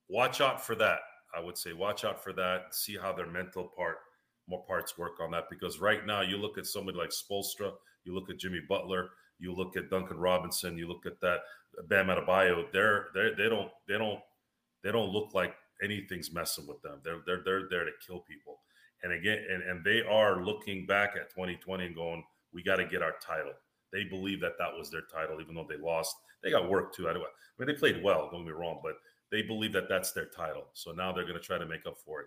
watch 0.08 0.40
out 0.40 0.64
for 0.64 0.74
that. 0.76 1.00
I 1.36 1.40
would 1.40 1.56
say 1.56 1.72
watch 1.72 2.04
out 2.04 2.22
for 2.22 2.32
that. 2.34 2.74
See 2.74 2.96
how 2.96 3.12
their 3.12 3.26
mental 3.26 3.70
part, 3.76 3.96
more 4.48 4.64
parts 4.66 4.98
work 4.98 5.20
on 5.20 5.30
that. 5.30 5.44
Because 5.50 5.80
right 5.80 6.04
now, 6.06 6.22
you 6.22 6.36
look 6.36 6.58
at 6.58 6.66
somebody 6.66 6.98
like 6.98 7.10
Spoelstra, 7.10 7.72
you 8.04 8.14
look 8.14 8.30
at 8.30 8.38
Jimmy 8.38 8.60
Butler, 8.68 9.10
you 9.38 9.54
look 9.54 9.76
at 9.76 9.90
Duncan 9.90 10.18
Robinson, 10.18 10.76
you 10.76 10.86
look 10.86 11.06
at 11.06 11.20
that 11.20 11.40
Bam 11.88 12.08
Adebayo. 12.08 12.64
They're 12.72 13.06
they 13.14 13.30
they 13.36 13.48
don't 13.48 13.70
they 13.88 13.96
don't 13.96 14.20
they 14.82 14.92
don't 14.92 15.10
look 15.10 15.34
like 15.34 15.54
anything's 15.82 16.32
messing 16.32 16.66
with 16.66 16.82
them. 16.82 17.00
They're 17.04 17.20
they're 17.26 17.42
they're 17.44 17.68
there 17.70 17.84
to 17.84 17.92
kill 18.06 18.20
people. 18.20 18.60
And 19.02 19.12
again, 19.12 19.38
and, 19.50 19.62
and 19.62 19.84
they 19.84 20.02
are 20.02 20.44
looking 20.44 20.84
back 20.84 21.14
at 21.16 21.30
2020 21.30 21.86
and 21.86 21.94
going, 21.94 22.22
we 22.52 22.62
got 22.62 22.76
to 22.76 22.84
get 22.84 23.02
our 23.02 23.14
title. 23.24 23.52
They 23.92 24.04
believe 24.04 24.40
that 24.40 24.58
that 24.58 24.76
was 24.76 24.90
their 24.90 25.02
title, 25.12 25.40
even 25.40 25.54
though 25.54 25.66
they 25.68 25.76
lost. 25.76 26.16
They 26.42 26.50
got 26.50 26.70
work 26.70 26.94
too. 26.94 27.08
I 27.08 27.14
mean, 27.14 27.24
they 27.66 27.74
played 27.74 28.02
well. 28.02 28.28
Don't 28.30 28.44
get 28.44 28.52
me 28.54 28.58
wrong, 28.58 28.80
but 28.82 28.94
they 29.30 29.42
believe 29.42 29.72
that 29.72 29.88
that's 29.88 30.12
their 30.12 30.26
title. 30.26 30.66
So 30.72 30.92
now 30.92 31.12
they're 31.12 31.24
going 31.24 31.38
to 31.38 31.40
try 31.40 31.58
to 31.58 31.66
make 31.66 31.86
up 31.86 31.98
for 31.98 32.20
it. 32.20 32.26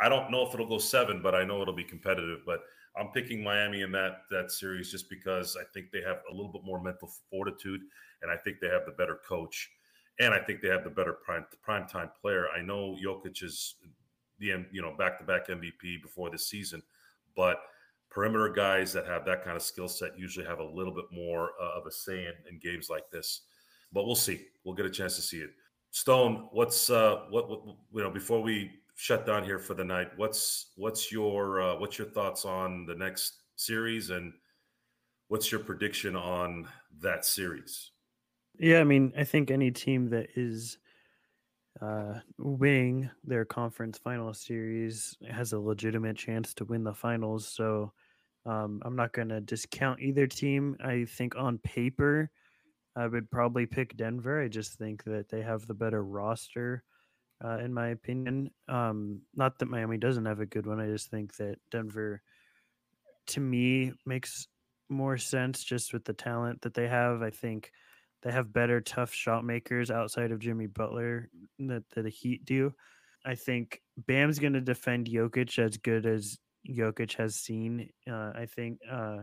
I 0.00 0.08
don't 0.08 0.30
know 0.30 0.46
if 0.46 0.52
it'll 0.52 0.68
go 0.68 0.78
seven, 0.78 1.22
but 1.22 1.34
I 1.34 1.44
know 1.44 1.62
it'll 1.62 1.74
be 1.74 1.84
competitive. 1.84 2.40
But 2.44 2.60
I'm 2.96 3.08
picking 3.08 3.42
Miami 3.42 3.82
in 3.82 3.92
that 3.92 4.22
that 4.30 4.50
series 4.50 4.90
just 4.90 5.08
because 5.10 5.56
I 5.60 5.64
think 5.72 5.90
they 5.90 6.02
have 6.02 6.18
a 6.30 6.34
little 6.34 6.52
bit 6.52 6.64
more 6.64 6.82
mental 6.82 7.10
fortitude, 7.30 7.80
and 8.22 8.30
I 8.30 8.36
think 8.36 8.58
they 8.60 8.68
have 8.68 8.86
the 8.86 8.92
better 8.92 9.20
coach, 9.26 9.70
and 10.18 10.34
I 10.34 10.38
think 10.38 10.60
they 10.60 10.68
have 10.68 10.84
the 10.84 10.90
better 10.90 11.12
prime 11.12 11.46
prime 11.62 11.86
time 11.86 12.10
player. 12.20 12.46
I 12.56 12.62
know 12.62 12.96
Jokic 13.02 13.42
is 13.42 13.76
the 14.38 14.64
you 14.70 14.82
know 14.82 14.94
back 14.96 15.18
to 15.18 15.24
back 15.24 15.48
MVP 15.48 16.02
before 16.02 16.30
this 16.30 16.48
season, 16.48 16.82
but 17.34 17.58
perimeter 18.10 18.48
guys 18.48 18.92
that 18.92 19.06
have 19.06 19.24
that 19.26 19.44
kind 19.44 19.56
of 19.56 19.62
skill 19.62 19.88
set 19.88 20.18
usually 20.18 20.46
have 20.46 20.58
a 20.58 20.64
little 20.64 20.94
bit 20.94 21.04
more 21.12 21.50
uh, 21.60 21.78
of 21.78 21.86
a 21.86 21.90
say 21.90 22.26
in, 22.26 22.32
in, 22.50 22.58
games 22.58 22.88
like 22.88 23.10
this. 23.10 23.42
But 23.92 24.06
we'll 24.06 24.14
see. 24.14 24.46
We'll 24.64 24.74
get 24.74 24.86
a 24.86 24.90
chance 24.90 25.16
to 25.16 25.22
see 25.22 25.38
it. 25.38 25.50
Stone, 25.90 26.48
what's 26.52 26.90
uh, 26.90 27.22
what, 27.30 27.48
what 27.48 27.76
you 27.92 28.02
know 28.02 28.10
before 28.10 28.42
we 28.42 28.70
shut 28.96 29.26
down 29.26 29.44
here 29.44 29.58
for 29.58 29.74
the 29.74 29.84
night? 29.84 30.08
What's 30.16 30.72
what's 30.76 31.12
your 31.12 31.60
uh, 31.60 31.76
what's 31.76 31.98
your 31.98 32.08
thoughts 32.08 32.44
on 32.44 32.86
the 32.86 32.94
next 32.94 33.42
series 33.56 34.10
and 34.10 34.32
what's 35.28 35.50
your 35.50 35.60
prediction 35.60 36.16
on 36.16 36.68
that 37.00 37.24
series? 37.24 37.92
Yeah, 38.58 38.80
I 38.80 38.84
mean, 38.84 39.12
I 39.16 39.24
think 39.24 39.50
any 39.50 39.70
team 39.70 40.08
that 40.10 40.28
is 40.34 40.78
uh, 41.80 42.20
winning 42.38 43.10
their 43.24 43.44
conference 43.44 43.98
final 43.98 44.32
series 44.32 45.16
has 45.30 45.52
a 45.52 45.58
legitimate 45.58 46.16
chance 46.16 46.54
to 46.54 46.64
win 46.64 46.84
the 46.84 46.94
finals. 46.94 47.46
So 47.46 47.92
um, 48.46 48.80
I'm 48.84 48.96
not 48.96 49.12
going 49.12 49.28
to 49.28 49.40
discount 49.40 50.00
either 50.00 50.26
team. 50.26 50.76
I 50.82 51.04
think 51.04 51.36
on 51.36 51.58
paper, 51.58 52.30
I 52.94 53.06
would 53.06 53.30
probably 53.30 53.66
pick 53.66 53.96
Denver. 53.96 54.42
I 54.42 54.48
just 54.48 54.78
think 54.78 55.04
that 55.04 55.28
they 55.28 55.42
have 55.42 55.66
the 55.66 55.74
better 55.74 56.02
roster, 56.02 56.82
uh, 57.44 57.58
in 57.58 57.74
my 57.74 57.88
opinion. 57.88 58.50
Um, 58.68 59.20
not 59.34 59.58
that 59.58 59.68
Miami 59.68 59.98
doesn't 59.98 60.24
have 60.24 60.40
a 60.40 60.46
good 60.46 60.66
one. 60.66 60.80
I 60.80 60.86
just 60.86 61.10
think 61.10 61.36
that 61.36 61.56
Denver, 61.70 62.22
to 63.28 63.40
me, 63.40 63.92
makes 64.06 64.48
more 64.88 65.18
sense 65.18 65.62
just 65.62 65.92
with 65.92 66.04
the 66.04 66.14
talent 66.14 66.62
that 66.62 66.72
they 66.72 66.88
have. 66.88 67.20
I 67.22 67.30
think 67.30 67.72
they 68.22 68.32
have 68.32 68.52
better 68.52 68.80
tough 68.80 69.12
shot 69.12 69.44
makers 69.44 69.90
outside 69.90 70.32
of 70.32 70.38
Jimmy 70.38 70.66
Butler 70.66 71.28
that, 71.58 71.84
that 71.90 72.02
the 72.02 72.10
Heat 72.10 72.44
do. 72.44 72.72
I 73.24 73.34
think 73.34 73.82
Bam's 73.96 74.38
going 74.38 74.52
to 74.54 74.60
defend 74.60 75.06
Jokic 75.06 75.58
as 75.58 75.76
good 75.76 76.06
as 76.06 76.38
Jokic 76.68 77.14
has 77.14 77.36
seen. 77.36 77.90
Uh, 78.08 78.32
I 78.34 78.46
think 78.46 78.78
uh, 78.90 79.18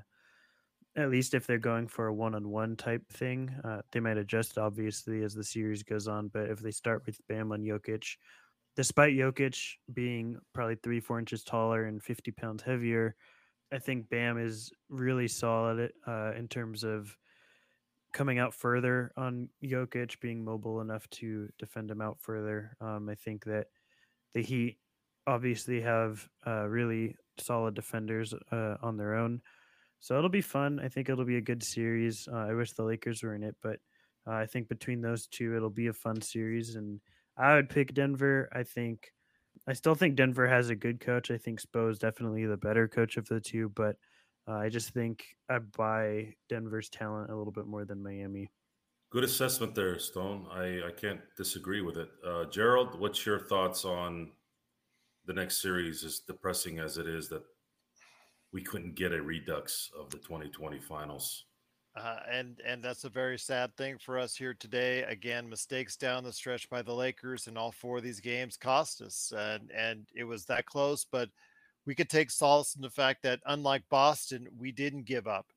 at 0.96 1.10
least 1.10 1.34
if 1.34 1.48
they're 1.48 1.58
going 1.58 1.88
for 1.88 2.08
a 2.08 2.14
one-on-one 2.14 2.76
type 2.76 3.08
thing, 3.12 3.50
uh, 3.64 3.82
they 3.92 4.00
might 4.00 4.18
adjust 4.18 4.58
obviously 4.58 5.24
as 5.24 5.34
the 5.34 5.44
series 5.44 5.84
goes 5.84 6.08
on. 6.08 6.28
But 6.28 6.50
if 6.50 6.60
they 6.60 6.72
start 6.72 7.04
with 7.06 7.20
Bam 7.28 7.52
on 7.52 7.62
Jokic, 7.62 8.06
despite 8.76 9.14
Jokic 9.14 9.58
being 9.94 10.38
probably 10.54 10.76
three, 10.76 11.00
four 11.00 11.18
inches 11.18 11.44
taller 11.44 11.86
and 11.86 12.04
50 12.04 12.32
pounds 12.32 12.64
heavier, 12.64 13.16
I 13.72 13.80
think 13.80 14.10
Bam 14.10 14.38
is 14.38 14.72
really 14.90 15.28
solid 15.28 15.92
uh, 16.06 16.34
in 16.38 16.48
terms 16.48 16.84
of 16.84 17.16
coming 18.14 18.40
out 18.40 18.54
further 18.54 19.12
on 19.18 19.50
Jokic, 19.64 20.20
being 20.20 20.44
mobile 20.44 20.82
enough 20.82 21.10
to 21.12 21.50
defend 21.58 21.92
him 21.92 22.02
out 22.02 22.18
further. 22.22 22.76
Um, 22.80 23.10
I 23.10 23.16
think 23.16 23.44
that 23.46 23.68
the 24.34 24.42
Heat 24.42 24.78
obviously 25.28 25.82
have 25.82 26.28
uh, 26.46 26.68
really 26.68 27.16
solid 27.40 27.74
defenders 27.74 28.34
uh, 28.52 28.76
on 28.82 28.98
their 28.98 29.16
own. 29.16 29.42
So 30.00 30.18
it'll 30.18 30.30
be 30.30 30.42
fun. 30.42 30.80
I 30.84 30.90
think 30.90 31.10
it'll 31.10 31.26
be 31.26 31.38
a 31.38 31.42
good 31.42 31.64
series. 31.64 32.28
Uh, 32.32 32.38
I 32.50 32.54
wish 32.54 32.74
the 32.74 32.84
Lakers 32.84 33.24
were 33.24 33.36
in 33.36 33.44
it, 33.44 33.56
but 33.62 33.80
uh, 34.28 34.34
I 34.34 34.46
think 34.46 34.68
between 34.68 35.02
those 35.02 35.28
two, 35.28 35.56
it'll 35.56 35.70
be 35.70 35.88
a 35.88 35.94
fun 35.94 36.22
series. 36.22 36.76
And 36.76 37.00
I 37.38 37.56
would 37.56 37.70
pick 37.70 37.94
Denver. 37.94 38.50
I 38.54 38.64
think 38.64 39.14
I 39.68 39.74
still 39.74 39.96
think 39.96 40.16
Denver 40.16 40.48
has 40.48 40.70
a 40.70 40.76
good 40.76 41.00
coach. 41.00 41.32
I 41.32 41.38
think 41.38 41.62
Spo 41.62 41.90
is 41.90 42.00
definitely 42.00 42.46
the 42.46 42.58
better 42.58 42.88
coach 42.88 43.18
of 43.18 43.28
the 43.28 43.40
two, 43.40 43.70
but 43.70 43.96
uh, 44.48 44.54
I 44.54 44.70
just 44.70 44.90
think 44.90 45.26
I 45.50 45.60
buy 45.60 46.34
Denver's 46.50 46.90
talent 46.90 47.30
a 47.30 47.36
little 47.36 47.54
bit 47.54 47.66
more 47.66 47.86
than 47.86 48.04
Miami. 48.04 48.52
Good 49.10 49.24
assessment 49.24 49.76
there, 49.76 49.98
Stone. 50.00 50.48
I, 50.52 50.88
I 50.88 50.92
can't 50.92 51.22
disagree 51.38 51.82
with 51.82 51.98
it. 51.98 52.10
Uh, 52.26 52.46
Gerald, 52.46 53.00
what's 53.00 53.26
your 53.26 53.40
thoughts 53.40 53.86
on 53.86 54.32
the 55.26 55.34
next 55.34 55.62
series? 55.62 56.04
As 56.04 56.20
depressing 56.20 56.80
as 56.80 56.98
it 56.98 57.08
is 57.08 57.30
that 57.30 57.44
we 58.52 58.62
couldn't 58.62 58.96
get 58.96 59.14
a 59.14 59.22
redux 59.22 59.92
of 59.98 60.10
the 60.10 60.18
2020 60.18 60.80
finals. 60.80 61.46
Uh, 61.96 62.18
and 62.32 62.60
and 62.66 62.84
that's 62.84 63.04
a 63.04 63.10
very 63.10 63.38
sad 63.38 63.76
thing 63.78 64.00
for 64.00 64.18
us 64.18 64.36
here 64.36 64.56
today. 64.56 65.04
Again, 65.04 65.48
mistakes 65.48 65.96
down 65.96 66.24
the 66.24 66.34
stretch 66.34 66.68
by 66.68 66.82
the 66.82 66.94
Lakers 66.94 67.46
in 67.46 67.56
all 67.56 67.72
four 67.72 67.98
of 67.98 68.04
these 68.04 68.20
games 68.20 68.58
cost 68.58 69.00
us, 69.02 69.32
and 69.38 69.70
and 69.72 70.08
it 70.16 70.24
was 70.24 70.46
that 70.46 70.66
close. 70.66 71.06
But 71.12 71.30
we 71.86 71.96
could 71.96 72.10
take 72.10 72.32
solace 72.32 72.76
in 72.76 72.82
the 72.82 72.90
fact 72.90 73.24
that 73.24 73.40
unlike 73.46 73.84
Boston, 73.90 74.48
we 74.58 74.72
didn't 74.72 75.06
give 75.06 75.28
up. 75.28 75.48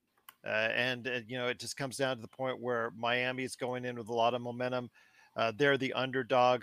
Uh, 0.44 0.70
and 0.74 1.08
uh, 1.08 1.20
you 1.26 1.36
know, 1.36 1.48
it 1.48 1.58
just 1.58 1.76
comes 1.76 1.96
down 1.96 2.16
to 2.16 2.22
the 2.22 2.28
point 2.28 2.60
where 2.60 2.92
Miami 2.96 3.42
is 3.42 3.56
going 3.56 3.84
in 3.84 3.96
with 3.96 4.08
a 4.08 4.14
lot 4.14 4.34
of 4.34 4.40
momentum. 4.40 4.90
Uh, 5.36 5.52
they're 5.56 5.76
the 5.76 5.92
underdog, 5.92 6.62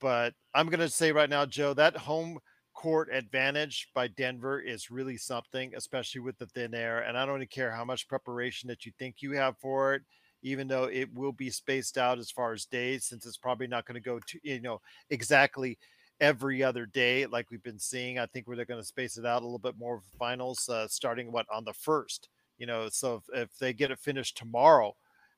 but 0.00 0.34
I'm 0.54 0.66
going 0.66 0.80
to 0.80 0.88
say 0.88 1.12
right 1.12 1.30
now, 1.30 1.46
Joe, 1.46 1.72
that 1.74 1.96
home 1.96 2.38
court 2.74 3.08
advantage 3.12 3.88
by 3.94 4.08
Denver 4.08 4.60
is 4.60 4.90
really 4.90 5.16
something, 5.16 5.72
especially 5.76 6.20
with 6.20 6.38
the 6.38 6.46
thin 6.46 6.74
air. 6.74 7.00
And 7.00 7.16
I 7.16 7.24
don't 7.24 7.36
even 7.36 7.48
care 7.48 7.70
how 7.70 7.84
much 7.84 8.08
preparation 8.08 8.68
that 8.68 8.84
you 8.84 8.92
think 8.98 9.16
you 9.20 9.32
have 9.32 9.56
for 9.58 9.94
it, 9.94 10.02
even 10.42 10.66
though 10.66 10.84
it 10.84 11.12
will 11.14 11.32
be 11.32 11.50
spaced 11.50 11.98
out 11.98 12.18
as 12.18 12.30
far 12.30 12.52
as 12.52 12.64
days, 12.66 13.06
since 13.06 13.26
it's 13.26 13.36
probably 13.36 13.66
not 13.66 13.86
going 13.86 13.94
to 13.94 14.00
go 14.00 14.18
to 14.18 14.40
you 14.42 14.60
know 14.60 14.80
exactly 15.10 15.78
every 16.20 16.62
other 16.62 16.86
day 16.86 17.26
like 17.26 17.50
we've 17.50 17.62
been 17.62 17.78
seeing. 17.78 18.18
I 18.18 18.26
think 18.26 18.46
we're 18.46 18.64
going 18.64 18.80
to 18.80 18.86
space 18.86 19.16
it 19.16 19.26
out 19.26 19.42
a 19.42 19.44
little 19.44 19.58
bit 19.58 19.78
more 19.78 20.02
finals, 20.18 20.68
uh, 20.68 20.86
starting 20.88 21.32
what 21.32 21.46
on 21.52 21.64
the 21.64 21.72
first. 21.72 22.28
You 22.58 22.66
know, 22.66 22.88
so 22.90 23.16
if, 23.32 23.42
if 23.42 23.58
they 23.58 23.72
get 23.72 23.90
it 23.90 23.98
finished 23.98 24.36
tomorrow, 24.36 24.94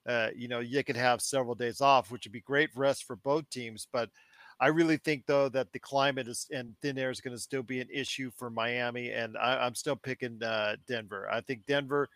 uh, 0.06 0.28
you 0.34 0.48
know, 0.48 0.58
you 0.58 0.82
could 0.82 0.96
have 0.96 1.20
several 1.20 1.54
days 1.54 1.80
off, 1.80 2.10
which 2.10 2.26
would 2.26 2.32
be 2.32 2.40
great 2.40 2.70
rest 2.74 3.04
for 3.04 3.16
both 3.16 3.48
teams. 3.48 3.86
But 3.92 4.10
I 4.58 4.68
really 4.68 4.96
think 4.96 5.26
though 5.26 5.48
that 5.50 5.72
the 5.72 5.78
climate 5.78 6.28
is 6.28 6.48
and 6.52 6.74
thin 6.82 6.98
air 6.98 7.10
is 7.10 7.20
going 7.20 7.36
to 7.36 7.42
still 7.42 7.62
be 7.62 7.80
an 7.80 7.88
issue 7.92 8.30
for 8.36 8.50
Miami, 8.50 9.10
and 9.10 9.36
I, 9.38 9.66
am 9.66 9.74
still 9.74 9.96
picking 9.96 10.42
uh, 10.42 10.76
Denver. 10.88 11.28
I 11.30 11.40
think 11.40 11.66
Denver 11.66 12.08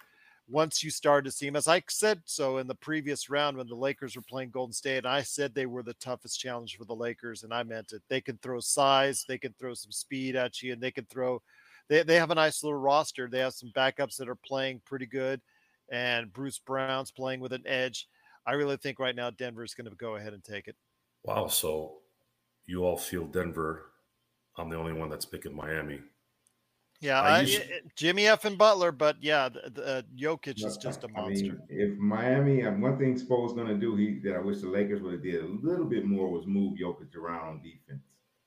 once 0.49 0.83
you 0.83 0.91
start 0.91 1.25
to 1.25 1.31
see 1.31 1.47
them, 1.47 1.57
as 1.57 1.67
I 1.67 1.83
said 1.89 2.23
so 2.25 2.59
in 2.59 2.67
the 2.67 2.75
previous 2.75 3.29
round 3.29 3.57
when 3.57 3.67
the 3.67 3.75
Lakers 3.75 4.15
were 4.15 4.23
playing 4.23 4.51
Golden 4.51 4.73
State, 4.73 4.99
and 4.99 5.09
I 5.09 5.23
said 5.23 5.55
they 5.55 5.67
were 5.67 5.83
the 5.83 5.95
toughest 5.95 6.39
challenge 6.39 6.77
for 6.77 6.85
the 6.85 6.95
Lakers, 6.95 7.43
and 7.43 7.53
I 7.53 7.63
meant 7.65 7.93
it. 7.93 8.03
They 8.09 8.21
can 8.21 8.39
throw 8.39 8.61
size, 8.61 9.25
they 9.29 9.39
can 9.39 9.55
throw 9.59 9.75
some 9.75 9.91
speed 9.91 10.37
at 10.37 10.63
you, 10.63 10.73
and 10.73 10.81
they 10.81 10.93
can 10.93 11.05
throw. 11.07 11.43
They, 11.89 12.03
they 12.03 12.17
have 12.17 12.31
a 12.31 12.37
nice 12.37 12.63
little 12.63 12.79
roster. 12.79 13.29
They 13.29 13.41
have 13.41 13.55
some 13.55 13.73
backups 13.77 14.17
that 14.17 14.29
are 14.29 14.39
playing 14.47 14.83
pretty 14.85 15.07
good, 15.07 15.41
and 15.91 16.33
Bruce 16.33 16.59
Brown's 16.59 17.11
playing 17.11 17.41
with 17.41 17.53
an 17.53 17.65
edge. 17.67 18.09
I 18.47 18.53
really 18.53 18.77
think 18.77 19.01
right 19.01 19.17
now 19.17 19.31
Denver 19.31 19.65
is 19.65 19.75
going 19.75 19.91
to 19.91 19.97
go 19.97 20.15
ahead 20.15 20.33
and 20.33 20.45
take 20.45 20.69
it. 20.69 20.77
Wow. 21.25 21.49
So 21.49 21.95
you 22.67 22.85
all 22.85 22.97
feel 22.97 23.27
Denver. 23.27 23.87
I'm 24.57 24.71
the 24.71 24.77
only 24.77 24.93
one 24.93 25.11
that's 25.11 25.27
picking 25.27 25.55
Miami. 25.55 26.01
Yeah, 27.01 27.21
I, 27.21 27.41
I, 27.41 27.63
Jimmy 27.95 28.27
F. 28.27 28.45
and 28.45 28.57
Butler, 28.57 28.91
but 28.91 29.17
yeah, 29.21 29.49
the, 29.49 29.71
the 29.71 29.87
uh, 29.87 30.03
Jokic 30.17 30.65
is 30.65 30.77
just 30.77 31.05
a 31.05 31.09
monster. 31.09 31.45
I 31.45 31.49
mean, 31.49 31.61
if 31.69 31.99
Miami, 31.99 32.63
one 32.63 32.99
thing 32.99 33.19
Spo's 33.19 33.53
going 33.53 33.69
to 33.69 33.77
do, 33.77 33.97
he 33.97 34.19
that 34.25 34.37
I 34.37 34.41
wish 34.41 34.61
the 34.61 34.69
Lakers 34.69 35.03
would 35.03 35.13
have 35.13 35.23
did 35.23 35.43
a 35.43 35.47
little 35.47 35.85
bit 35.85 36.07
more 36.07 36.31
was 36.31 36.47
move 36.47 36.79
Jokic 36.79 37.15
around 37.15 37.49
on 37.49 37.63
defense. 37.63 38.03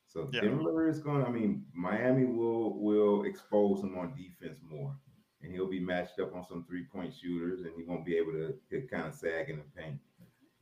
So 0.08 0.30
yeah. 0.34 0.42
Denver 0.42 0.90
is 0.90 1.00
going. 1.00 1.24
I 1.24 1.30
mean, 1.30 1.64
Miami 1.74 2.26
will 2.26 2.80
will 2.80 3.26
expose 3.26 3.84
him 3.84 3.98
on 3.98 4.16
defense 4.16 4.60
more, 4.68 4.96
and 5.44 5.54
he'll 5.54 5.70
be 5.70 5.80
matched 5.80 6.20
up 6.20 6.36
on 6.36 6.44
some 6.48 6.66
three 6.68 6.86
point 6.86 7.14
shooters, 7.14 7.62
and 7.62 7.72
he 7.78 7.84
won't 7.84 8.06
be 8.06 8.18
able 8.18 8.32
to, 8.32 8.56
to 8.72 8.88
kind 8.88 9.06
of 9.06 9.14
sag 9.14 9.50
in 9.50 9.58
the 9.58 9.82
paint. 9.82 10.00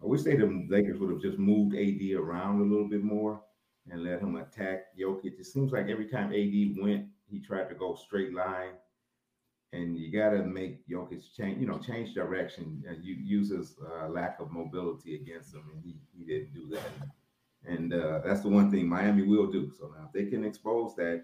I 0.02 0.06
wish 0.06 0.24
they 0.24 0.36
the 0.36 0.66
Lakers 0.70 1.00
would 1.00 1.12
have 1.12 1.22
just 1.22 1.40
moved 1.40 1.76
AD 1.76 2.18
around 2.18 2.62
a 2.62 2.66
little 2.66 2.88
bit 2.88 3.04
more 3.04 3.42
and 3.90 4.04
let 4.04 4.22
him 4.22 4.36
attack 4.36 4.98
Jokic. 5.00 5.40
It 5.40 5.46
seems 5.46 5.72
like 5.72 5.88
every 5.88 6.08
time 6.08 6.34
AD 6.34 6.84
went 6.84 7.06
he 7.30 7.40
tried 7.40 7.70
to 7.70 7.76
go 7.76 7.96
straight 7.96 8.34
line, 8.34 8.74
and 9.74 9.98
you 9.98 10.12
got 10.12 10.32
to 10.32 10.44
make 10.44 10.88
Jokic 10.88 11.24
change, 11.36 11.60
you 11.60 11.68
know, 11.68 11.78
change 11.78 12.14
direction. 12.14 12.84
Uh, 12.90 12.94
you 13.02 13.16
use 13.16 13.50
his 13.50 13.76
uh, 13.86 14.08
lack 14.08 14.40
of 14.40 14.52
mobility 14.52 15.16
against 15.16 15.54
him, 15.54 15.64
and 15.74 15.84
he 15.84 15.98
he 16.18 16.26
didn't 16.26 16.54
do 16.54 16.68
that. 16.76 16.92
And 17.66 17.94
uh, 17.94 18.22
that's 18.24 18.42
the 18.42 18.50
one 18.50 18.72
thing 18.72 18.88
Miami 18.88 19.24
will 19.24 19.52
do. 19.52 19.72
So 19.78 19.88
now, 19.88 20.08
if 20.08 20.14
they 20.14 20.30
can 20.30 20.46
expose 20.46 20.96
that, 20.96 21.24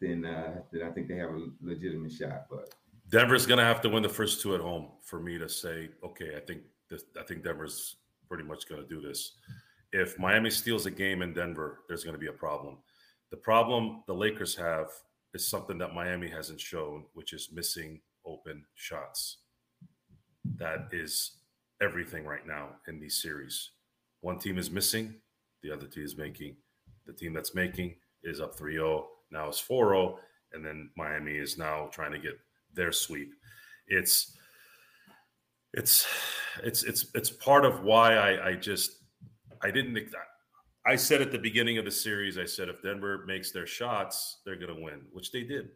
then 0.00 0.24
uh, 0.24 0.62
then 0.72 0.82
I 0.82 0.90
think 0.90 1.08
they 1.08 1.16
have 1.16 1.30
a 1.30 1.48
legitimate 1.60 2.12
shot. 2.12 2.46
But 2.50 2.74
Denver's 3.10 3.46
going 3.46 3.58
to 3.58 3.64
have 3.64 3.80
to 3.82 3.88
win 3.88 4.02
the 4.02 4.08
first 4.08 4.40
two 4.40 4.54
at 4.54 4.60
home 4.60 4.88
for 5.02 5.20
me 5.20 5.38
to 5.38 5.48
say, 5.48 5.90
okay, 6.04 6.36
I 6.36 6.40
think 6.40 6.62
this, 6.88 7.04
I 7.18 7.22
think 7.24 7.42
Denver's 7.42 7.96
pretty 8.28 8.44
much 8.44 8.68
going 8.68 8.82
to 8.82 8.88
do 8.88 9.00
this. 9.00 9.32
If 9.92 10.18
Miami 10.18 10.50
steals 10.50 10.84
a 10.86 10.90
game 10.90 11.22
in 11.22 11.32
Denver, 11.32 11.80
there's 11.88 12.04
going 12.04 12.14
to 12.14 12.20
be 12.20 12.26
a 12.26 12.32
problem. 12.32 12.76
The 13.30 13.36
problem 13.36 14.02
the 14.06 14.14
Lakers 14.14 14.54
have 14.56 14.88
is 15.34 15.46
something 15.46 15.78
that 15.78 15.94
Miami 15.94 16.28
hasn't 16.28 16.60
shown, 16.60 17.04
which 17.14 17.32
is 17.32 17.50
missing 17.52 18.00
open 18.26 18.64
shots. 18.74 19.38
That 20.56 20.88
is 20.92 21.38
everything 21.82 22.24
right 22.24 22.46
now 22.46 22.68
in 22.86 23.00
these 23.00 23.20
series. 23.22 23.70
One 24.20 24.38
team 24.38 24.58
is 24.58 24.70
missing, 24.70 25.14
the 25.62 25.72
other 25.72 25.86
team 25.86 26.04
is 26.04 26.16
making. 26.16 26.56
The 27.06 27.12
team 27.12 27.32
that's 27.32 27.54
making 27.54 27.96
is 28.22 28.40
up 28.40 28.56
3 28.56 28.74
0, 28.74 29.06
now 29.30 29.48
it's 29.48 29.60
4 29.60 29.90
0, 29.90 30.18
and 30.52 30.64
then 30.64 30.90
Miami 30.96 31.36
is 31.36 31.58
now 31.58 31.88
trying 31.92 32.12
to 32.12 32.18
get 32.18 32.38
their 32.74 32.92
sweep. 32.92 33.32
It's 33.86 34.36
it's 35.74 36.06
it's 36.62 36.82
it's 36.82 37.06
it's 37.14 37.30
part 37.30 37.64
of 37.64 37.82
why 37.82 38.14
I, 38.14 38.48
I 38.48 38.54
just 38.54 38.92
I 39.62 39.70
didn't 39.70 39.92
I 40.88 40.96
said 40.96 41.20
at 41.20 41.30
the 41.30 41.38
beginning 41.38 41.76
of 41.76 41.84
the 41.84 41.90
series, 41.90 42.38
I 42.38 42.46
said 42.46 42.70
if 42.70 42.80
Denver 42.80 43.22
makes 43.26 43.52
their 43.52 43.66
shots, 43.66 44.38
they're 44.46 44.56
going 44.56 44.74
to 44.74 44.82
win, 44.82 45.02
which 45.12 45.30
they 45.32 45.42
did. 45.42 45.68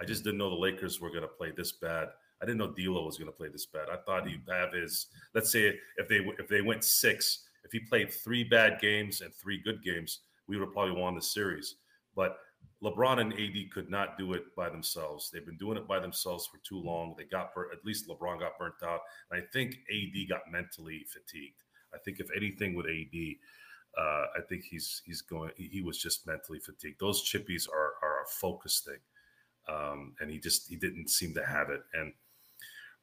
I 0.00 0.04
just 0.04 0.24
didn't 0.24 0.38
know 0.38 0.50
the 0.50 0.56
Lakers 0.56 1.00
were 1.00 1.10
going 1.10 1.22
to 1.22 1.28
play 1.28 1.52
this 1.56 1.70
bad. 1.70 2.08
I 2.42 2.46
didn't 2.46 2.58
know 2.58 2.72
D'Lo 2.72 3.06
was 3.06 3.16
going 3.16 3.30
to 3.30 3.36
play 3.36 3.46
this 3.48 3.66
bad. 3.66 3.86
I 3.92 3.98
thought 3.98 4.26
he'd 4.26 4.42
have 4.50 4.72
his. 4.72 5.06
Let's 5.36 5.52
say 5.52 5.78
if 5.98 6.08
they 6.08 6.16
if 6.40 6.48
they 6.48 6.62
went 6.62 6.82
six, 6.82 7.44
if 7.64 7.70
he 7.70 7.78
played 7.78 8.12
three 8.12 8.42
bad 8.42 8.80
games 8.80 9.20
and 9.20 9.32
three 9.32 9.62
good 9.62 9.84
games, 9.84 10.22
we 10.48 10.56
would 10.56 10.64
have 10.64 10.74
probably 10.74 11.00
won 11.00 11.14
the 11.14 11.22
series. 11.22 11.76
But 12.16 12.36
LeBron 12.82 13.20
and 13.20 13.32
AD 13.34 13.70
could 13.72 13.88
not 13.88 14.18
do 14.18 14.32
it 14.32 14.54
by 14.56 14.68
themselves. 14.68 15.30
They've 15.32 15.46
been 15.46 15.58
doing 15.58 15.78
it 15.78 15.86
by 15.86 16.00
themselves 16.00 16.44
for 16.44 16.58
too 16.68 16.82
long. 16.82 17.14
They 17.16 17.24
got 17.24 17.54
burnt, 17.54 17.72
at 17.72 17.84
least 17.84 18.08
LeBron 18.08 18.40
got 18.40 18.58
burnt 18.58 18.82
out. 18.84 19.02
And 19.30 19.40
I 19.40 19.46
think 19.52 19.78
AD 19.92 20.28
got 20.28 20.50
mentally 20.50 21.06
fatigued. 21.08 21.62
I 21.94 21.98
think 21.98 22.18
if 22.18 22.28
anything 22.36 22.74
with 22.74 22.86
AD, 22.86 23.36
uh, 23.98 24.26
I 24.36 24.40
think 24.48 24.64
he's 24.64 25.02
he's 25.06 25.22
going. 25.22 25.50
He 25.56 25.80
was 25.80 25.98
just 25.98 26.26
mentally 26.26 26.58
fatigued. 26.58 27.00
Those 27.00 27.22
chippies 27.22 27.68
are 27.68 27.94
are 28.02 28.22
a 28.22 28.28
focus 28.28 28.80
thing, 28.86 28.98
um, 29.74 30.14
and 30.20 30.30
he 30.30 30.38
just 30.38 30.68
he 30.68 30.76
didn't 30.76 31.08
seem 31.08 31.32
to 31.34 31.44
have 31.44 31.70
it. 31.70 31.80
And 31.94 32.12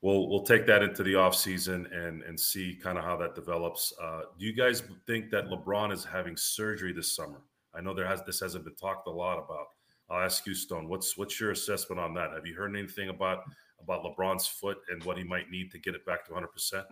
we'll 0.02 0.30
we'll 0.30 0.44
take 0.44 0.68
that 0.68 0.84
into 0.84 1.02
the 1.02 1.14
offseason 1.14 1.91
and 1.96 2.22
and 2.24 2.39
see 2.39 2.80
kind 2.82 3.00
of 3.00 3.04
how 3.04 3.18
that 3.18 3.34
develops. 3.34 3.91
Uh, 4.02 4.22
do 4.38 4.46
you 4.46 4.54
guys 4.54 4.84
think 5.08 5.32
that 5.32 5.46
LeBron 5.46 5.91
is 5.91 6.04
having 6.04 6.38
surgery 6.38 6.94
this 6.94 7.16
summer? 7.16 7.41
I 7.74 7.82
know 7.82 7.96
there 7.96 8.08
has 8.08 8.24
this 8.24 8.39
hasn't 8.39 8.66
been 8.66 8.76
talked 8.76 9.08
a 9.08 9.12
lot 9.12 9.39
about. 9.39 9.68
I'll 10.10 10.24
ask 10.24 10.46
you, 10.46 10.54
Stone. 10.54 10.88
What's 10.89 11.18
what's 11.18 11.39
your 11.39 11.52
assessment 11.52 12.00
on 12.00 12.14
that? 12.16 12.32
Have 12.34 12.46
you 12.46 12.54
heard 12.54 12.76
anything 12.76 13.10
about 13.10 13.46
about 13.82 14.04
LeBron's 14.04 14.46
foot 14.46 14.78
and 14.89 15.04
what 15.04 15.18
he 15.18 15.24
might 15.24 15.50
need 15.50 15.72
to 15.72 15.80
get 15.80 15.96
it 15.96 16.06
back 16.06 16.24
to 16.26 16.34
100 16.34 16.48
percent? 16.50 16.86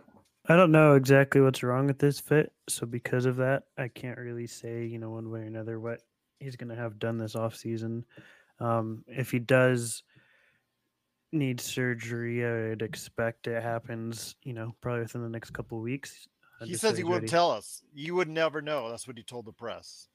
I 0.48 0.56
don't 0.56 0.72
know 0.72 0.94
exactly 0.96 1.40
what's 1.40 1.62
wrong 1.62 1.86
with 1.86 1.98
this 1.98 2.18
fit, 2.18 2.52
so 2.68 2.84
because 2.86 3.26
of 3.26 3.36
that, 3.36 3.64
I 3.78 3.88
can't 3.88 4.18
really 4.18 4.46
say, 4.48 4.84
you 4.84 4.98
know, 4.98 5.10
one 5.10 5.30
way 5.30 5.40
or 5.40 5.44
another 5.44 5.78
what 5.78 6.00
he's 6.40 6.56
going 6.56 6.70
to 6.70 6.74
have 6.80 6.98
done 6.98 7.16
this 7.16 7.36
off 7.36 7.54
season. 7.54 8.04
Um, 8.58 9.04
if 9.06 9.30
he 9.30 9.38
does 9.38 10.02
need 11.30 11.60
surgery, 11.60 12.44
I'd 12.72 12.82
expect 12.82 13.46
it 13.46 13.62
happens, 13.62 14.34
you 14.42 14.52
know, 14.52 14.74
probably 14.80 15.02
within 15.02 15.22
the 15.22 15.28
next 15.28 15.50
couple 15.50 15.78
of 15.78 15.84
weeks. 15.84 16.26
uh, 16.60 16.64
He 16.64 16.72
just 16.72 16.82
so 16.82 16.88
says 16.88 16.96
he 16.98 17.02
he's 17.02 17.08
wouldn't 17.08 17.22
ready. 17.22 17.30
tell 17.30 17.50
us. 17.52 17.82
You 17.94 18.16
would 18.16 18.28
never 18.28 18.60
know. 18.60 18.90
That's 18.90 19.06
what 19.06 19.16
he 19.16 19.22
told 19.22 19.46
the 19.46 19.52
press. 19.52 20.08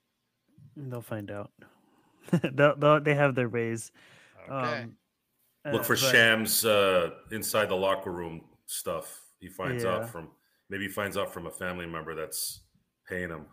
They'll 0.76 1.02
find 1.02 1.32
out. 1.32 1.52
they'll, 2.54 2.76
they'll, 2.76 3.00
they 3.00 3.16
have 3.16 3.34
their 3.34 3.50
ways. 3.50 3.92
Okay. 4.50 4.84
Um, 4.84 4.98
Look 5.72 5.82
uh, 5.82 5.86
for 5.86 5.94
but- 5.96 6.00
Shams 6.00 6.66
uh, 6.66 7.12
inside 7.32 7.70
the 7.70 7.76
locker 7.76 8.12
room 8.12 8.42
stuff. 8.66 9.22
He 9.40 9.50
finds 9.50 9.84
Yeah. 9.84 9.98
out 9.98 10.10
from 10.10 10.30
maybe 10.70 10.86
he 10.86 10.90
finds 10.90 11.18
out 11.18 11.34
from 11.34 11.46
a 11.48 11.52
family 11.52 11.86
member 11.86 12.16
that's 12.16 12.62
paying 13.08 13.30
him. 13.30 13.46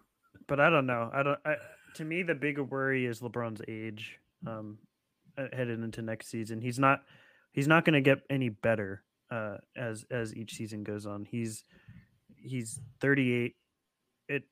but 0.46 0.60
I 0.60 0.68
don't 0.70 0.86
know. 0.86 1.10
I 1.12 1.22
don't. 1.22 1.38
I, 1.44 1.56
to 1.94 2.04
me, 2.04 2.22
the 2.22 2.34
bigger 2.34 2.64
worry 2.64 3.06
is 3.06 3.20
LeBron's 3.20 3.62
age. 3.68 4.18
Um, 4.46 4.78
headed 5.36 5.80
into 5.82 6.02
next 6.02 6.28
season, 6.28 6.60
he's 6.60 6.78
not. 6.78 7.02
He's 7.52 7.68
not 7.68 7.84
going 7.84 7.94
to 7.94 8.00
get 8.00 8.18
any 8.28 8.48
better 8.48 9.04
uh, 9.30 9.58
as 9.76 10.04
as 10.10 10.34
each 10.34 10.54
season 10.54 10.82
goes 10.84 11.06
on. 11.06 11.24
He's 11.24 11.64
he's 12.36 12.80
38. 13.00 13.54
It 14.28 14.44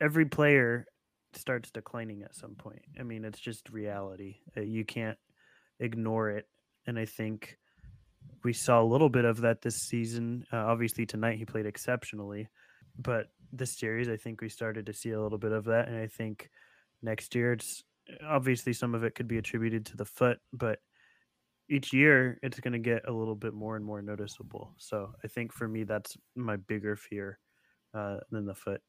every 0.00 0.26
player 0.26 0.86
starts 1.32 1.70
declining 1.70 2.22
at 2.22 2.34
some 2.34 2.54
point. 2.54 2.82
I 3.00 3.02
mean, 3.04 3.24
it's 3.24 3.40
just 3.40 3.70
reality. 3.70 4.40
Uh, 4.56 4.60
you 4.60 4.84
can't 4.84 5.18
ignore 5.80 6.30
it. 6.30 6.46
And 6.86 6.98
I 6.98 7.04
think 7.06 7.58
we 8.44 8.52
saw 8.52 8.82
a 8.82 8.84
little 8.84 9.08
bit 9.08 9.24
of 9.24 9.40
that 9.42 9.62
this 9.62 9.76
season. 9.76 10.44
Uh, 10.52 10.56
obviously, 10.56 11.06
tonight 11.06 11.38
he 11.38 11.44
played 11.44 11.66
exceptionally, 11.66 12.48
but 12.98 13.26
this 13.52 13.78
series, 13.78 14.08
I 14.08 14.16
think 14.16 14.40
we 14.40 14.48
started 14.48 14.86
to 14.86 14.92
see 14.92 15.10
a 15.10 15.20
little 15.20 15.38
bit 15.38 15.52
of 15.52 15.64
that. 15.66 15.88
And 15.88 15.96
I 15.96 16.06
think 16.06 16.50
next 17.02 17.34
year, 17.34 17.52
it's 17.52 17.84
obviously 18.26 18.72
some 18.72 18.94
of 18.94 19.04
it 19.04 19.14
could 19.14 19.28
be 19.28 19.38
attributed 19.38 19.86
to 19.86 19.96
the 19.96 20.04
foot, 20.04 20.38
but 20.52 20.78
each 21.68 21.92
year 21.92 22.38
it's 22.42 22.60
going 22.60 22.72
to 22.72 22.78
get 22.78 23.08
a 23.08 23.12
little 23.12 23.34
bit 23.34 23.54
more 23.54 23.76
and 23.76 23.84
more 23.84 24.02
noticeable. 24.02 24.74
So 24.78 25.14
I 25.22 25.28
think 25.28 25.52
for 25.52 25.68
me, 25.68 25.84
that's 25.84 26.16
my 26.34 26.56
bigger 26.56 26.96
fear 26.96 27.38
uh, 27.94 28.18
than 28.30 28.46
the 28.46 28.54
foot. 28.54 28.80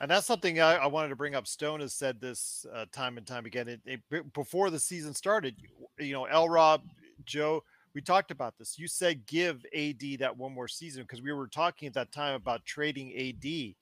And 0.00 0.10
that's 0.10 0.26
something 0.26 0.60
I, 0.60 0.76
I 0.76 0.86
wanted 0.86 1.08
to 1.08 1.16
bring 1.16 1.34
up. 1.34 1.46
Stone 1.46 1.80
has 1.80 1.94
said 1.94 2.20
this 2.20 2.66
uh, 2.74 2.84
time 2.92 3.16
and 3.16 3.26
time 3.26 3.46
again. 3.46 3.68
It, 3.68 3.80
it, 4.10 4.32
before 4.34 4.70
the 4.70 4.78
season 4.78 5.14
started, 5.14 5.56
you, 5.58 6.04
you 6.06 6.12
know, 6.12 6.24
L. 6.24 6.48
Rob, 6.48 6.82
Joe, 7.24 7.62
we 7.96 8.02
talked 8.02 8.30
about 8.30 8.58
this. 8.58 8.78
You 8.78 8.88
said 8.88 9.24
give 9.24 9.64
AD 9.74 10.18
that 10.18 10.36
one 10.36 10.52
more 10.52 10.68
season 10.68 11.04
because 11.04 11.22
we 11.22 11.32
were 11.32 11.46
talking 11.46 11.88
at 11.88 11.94
that 11.94 12.12
time 12.12 12.34
about 12.34 12.66
trading 12.66 13.10
AD 13.16 13.74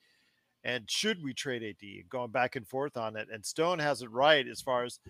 and 0.62 0.88
should 0.88 1.20
we 1.20 1.34
trade 1.34 1.64
AD, 1.64 2.08
going 2.08 2.30
back 2.30 2.54
and 2.54 2.64
forth 2.64 2.96
on 2.96 3.16
it. 3.16 3.26
And 3.32 3.44
Stone 3.44 3.80
has 3.80 4.02
it 4.02 4.10
right 4.12 4.46
as 4.46 4.60
far 4.60 4.84
as, 4.84 5.00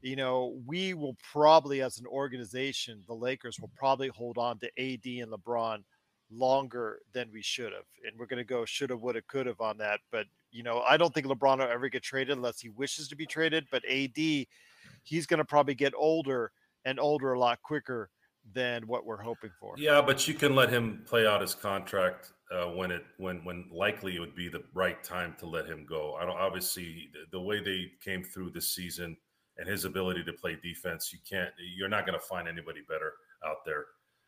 you 0.00 0.14
know, 0.14 0.56
we 0.64 0.94
will 0.94 1.16
probably, 1.32 1.82
as 1.82 1.98
an 1.98 2.06
organization, 2.06 3.02
the 3.08 3.14
Lakers 3.14 3.58
will 3.58 3.72
probably 3.76 4.06
hold 4.06 4.38
on 4.38 4.60
to 4.60 4.66
AD 4.78 5.06
and 5.06 5.32
LeBron 5.32 5.82
longer 6.30 7.00
than 7.12 7.32
we 7.32 7.42
should 7.42 7.72
have. 7.72 7.86
And 8.06 8.16
we're 8.16 8.26
going 8.26 8.38
to 8.38 8.44
go 8.44 8.64
should 8.64 8.90
have, 8.90 9.00
would 9.00 9.16
have, 9.16 9.26
could 9.26 9.46
have 9.46 9.60
on 9.60 9.76
that. 9.78 9.98
But, 10.12 10.26
you 10.52 10.62
know, 10.62 10.82
I 10.82 10.96
don't 10.96 11.12
think 11.12 11.26
LeBron 11.26 11.58
will 11.58 11.64
ever 11.64 11.88
get 11.88 12.04
traded 12.04 12.36
unless 12.36 12.60
he 12.60 12.68
wishes 12.68 13.08
to 13.08 13.16
be 13.16 13.26
traded. 13.26 13.66
But 13.72 13.82
AD, 13.90 14.14
he's 14.14 15.26
going 15.26 15.38
to 15.38 15.44
probably 15.44 15.74
get 15.74 15.94
older 15.96 16.52
and 16.84 17.00
older 17.00 17.32
a 17.32 17.38
lot 17.40 17.60
quicker 17.60 18.08
than 18.54 18.86
what 18.86 19.06
we're 19.06 19.22
hoping 19.22 19.50
for. 19.58 19.74
Yeah, 19.78 20.02
but 20.02 20.26
you 20.26 20.34
can 20.34 20.54
let 20.54 20.70
him 20.70 21.02
play 21.06 21.26
out 21.26 21.40
his 21.40 21.54
contract 21.54 22.32
uh, 22.52 22.66
when 22.66 22.90
it 22.90 23.04
when 23.18 23.44
when 23.44 23.66
likely 23.72 24.16
it 24.16 24.20
would 24.20 24.34
be 24.34 24.48
the 24.48 24.62
right 24.74 25.02
time 25.02 25.34
to 25.38 25.46
let 25.46 25.66
him 25.66 25.86
go. 25.88 26.16
I 26.20 26.26
don't 26.26 26.38
obviously 26.38 27.10
the, 27.30 27.40
way 27.40 27.62
they 27.62 27.92
came 28.04 28.22
through 28.22 28.50
this 28.50 28.74
season 28.74 29.16
and 29.58 29.68
his 29.68 29.84
ability 29.84 30.24
to 30.24 30.32
play 30.32 30.58
defense, 30.62 31.12
you 31.12 31.18
can't 31.28 31.50
you're 31.76 31.88
not 31.88 32.06
going 32.06 32.18
to 32.18 32.24
find 32.24 32.48
anybody 32.48 32.80
better 32.88 33.12
out 33.46 33.64
there, 33.64 33.86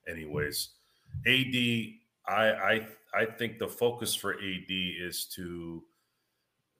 anyways. 0.08 0.70
AD, 1.26 1.54
I 2.26 2.52
I 2.52 2.86
I 3.14 3.24
think 3.26 3.58
the 3.58 3.68
focus 3.68 4.14
for 4.14 4.34
AD 4.34 4.68
is 4.68 5.26
to 5.34 5.82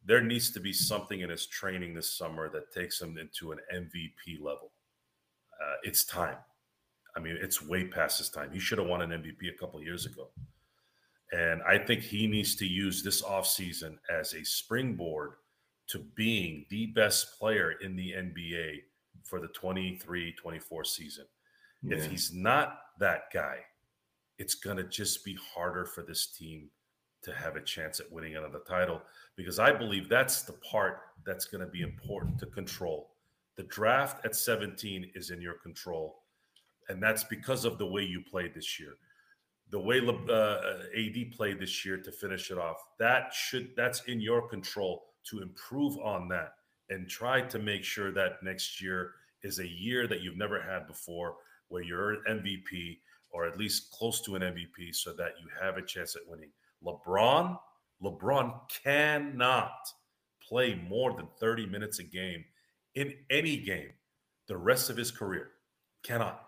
there 0.06 0.22
needs 0.22 0.50
to 0.50 0.60
be 0.60 0.72
something 0.72 1.20
in 1.20 1.30
his 1.30 1.46
training 1.46 1.94
this 1.94 2.10
summer 2.10 2.50
that 2.50 2.72
takes 2.72 3.00
him 3.00 3.16
into 3.18 3.52
an 3.52 3.58
MVP 3.74 4.38
level. 4.40 4.72
Uh, 5.62 5.76
it's 5.82 6.04
time. 6.04 6.36
I 7.16 7.20
mean, 7.20 7.38
it's 7.40 7.62
way 7.62 7.84
past 7.84 8.18
his 8.18 8.30
time. 8.30 8.50
He 8.52 8.58
should 8.58 8.78
have 8.78 8.88
won 8.88 9.02
an 9.02 9.10
MVP 9.10 9.48
a 9.54 9.58
couple 9.58 9.82
years 9.82 10.06
ago. 10.06 10.28
And 11.32 11.62
I 11.62 11.78
think 11.78 12.02
he 12.02 12.26
needs 12.26 12.54
to 12.56 12.66
use 12.66 13.02
this 13.02 13.22
offseason 13.22 13.96
as 14.10 14.34
a 14.34 14.44
springboard 14.44 15.32
to 15.88 15.98
being 16.14 16.66
the 16.70 16.86
best 16.86 17.38
player 17.38 17.72
in 17.82 17.96
the 17.96 18.12
NBA 18.12 18.82
for 19.22 19.40
the 19.40 19.48
23 19.48 20.32
24 20.32 20.84
season. 20.84 21.24
If 21.86 22.06
he's 22.06 22.32
not 22.32 22.78
that 22.98 23.24
guy, 23.32 23.58
it's 24.38 24.54
going 24.54 24.78
to 24.78 24.84
just 24.84 25.24
be 25.24 25.36
harder 25.54 25.84
for 25.84 26.02
this 26.02 26.28
team 26.28 26.70
to 27.22 27.34
have 27.34 27.56
a 27.56 27.60
chance 27.60 28.00
at 28.00 28.10
winning 28.10 28.36
another 28.36 28.60
title 28.66 29.02
because 29.36 29.58
I 29.58 29.72
believe 29.72 30.08
that's 30.08 30.42
the 30.42 30.54
part 30.54 31.00
that's 31.26 31.44
going 31.46 31.60
to 31.60 31.70
be 31.70 31.82
important 31.82 32.38
to 32.38 32.46
control. 32.46 33.10
The 33.56 33.64
draft 33.64 34.24
at 34.24 34.34
17 34.34 35.10
is 35.14 35.30
in 35.30 35.40
your 35.40 35.54
control, 35.54 36.23
and 36.88 37.02
that's 37.02 37.24
because 37.24 37.64
of 37.64 37.78
the 37.78 37.86
way 37.86 38.02
you 38.02 38.22
played 38.30 38.54
this 38.54 38.78
year. 38.78 38.94
The 39.70 39.80
way 39.80 40.00
Le- 40.00 40.26
uh, 40.26 40.82
AD 40.96 41.32
played 41.32 41.58
this 41.58 41.84
year 41.84 41.96
to 41.98 42.12
finish 42.12 42.50
it 42.50 42.58
off, 42.58 42.76
that 42.98 43.32
should 43.32 43.70
that's 43.76 44.02
in 44.04 44.20
your 44.20 44.48
control 44.48 45.06
to 45.30 45.42
improve 45.42 45.96
on 45.98 46.28
that 46.28 46.52
and 46.90 47.08
try 47.08 47.40
to 47.40 47.58
make 47.58 47.82
sure 47.82 48.12
that 48.12 48.42
next 48.42 48.80
year 48.80 49.12
is 49.42 49.58
a 49.58 49.68
year 49.68 50.06
that 50.06 50.20
you've 50.20 50.36
never 50.36 50.60
had 50.60 50.86
before 50.86 51.36
where 51.68 51.82
you're 51.82 52.12
an 52.12 52.22
MVP 52.28 52.98
or 53.30 53.46
at 53.46 53.58
least 53.58 53.90
close 53.90 54.20
to 54.22 54.36
an 54.36 54.42
MVP 54.42 54.94
so 54.94 55.12
that 55.14 55.32
you 55.40 55.48
have 55.60 55.76
a 55.76 55.82
chance 55.82 56.14
at 56.14 56.22
winning. 56.26 56.50
LeBron, 56.84 57.58
LeBron 58.02 58.60
cannot 58.84 59.72
play 60.46 60.80
more 60.88 61.14
than 61.14 61.26
30 61.40 61.66
minutes 61.66 61.98
a 61.98 62.04
game 62.04 62.44
in 62.94 63.12
any 63.30 63.56
game 63.56 63.90
the 64.46 64.56
rest 64.56 64.90
of 64.90 64.96
his 64.96 65.10
career. 65.10 65.50
Cannot. 66.02 66.40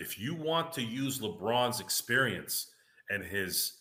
If 0.00 0.18
you 0.18 0.34
want 0.34 0.72
to 0.72 0.82
use 0.82 1.20
LeBron's 1.20 1.80
experience 1.80 2.70
and 3.10 3.22
his 3.22 3.74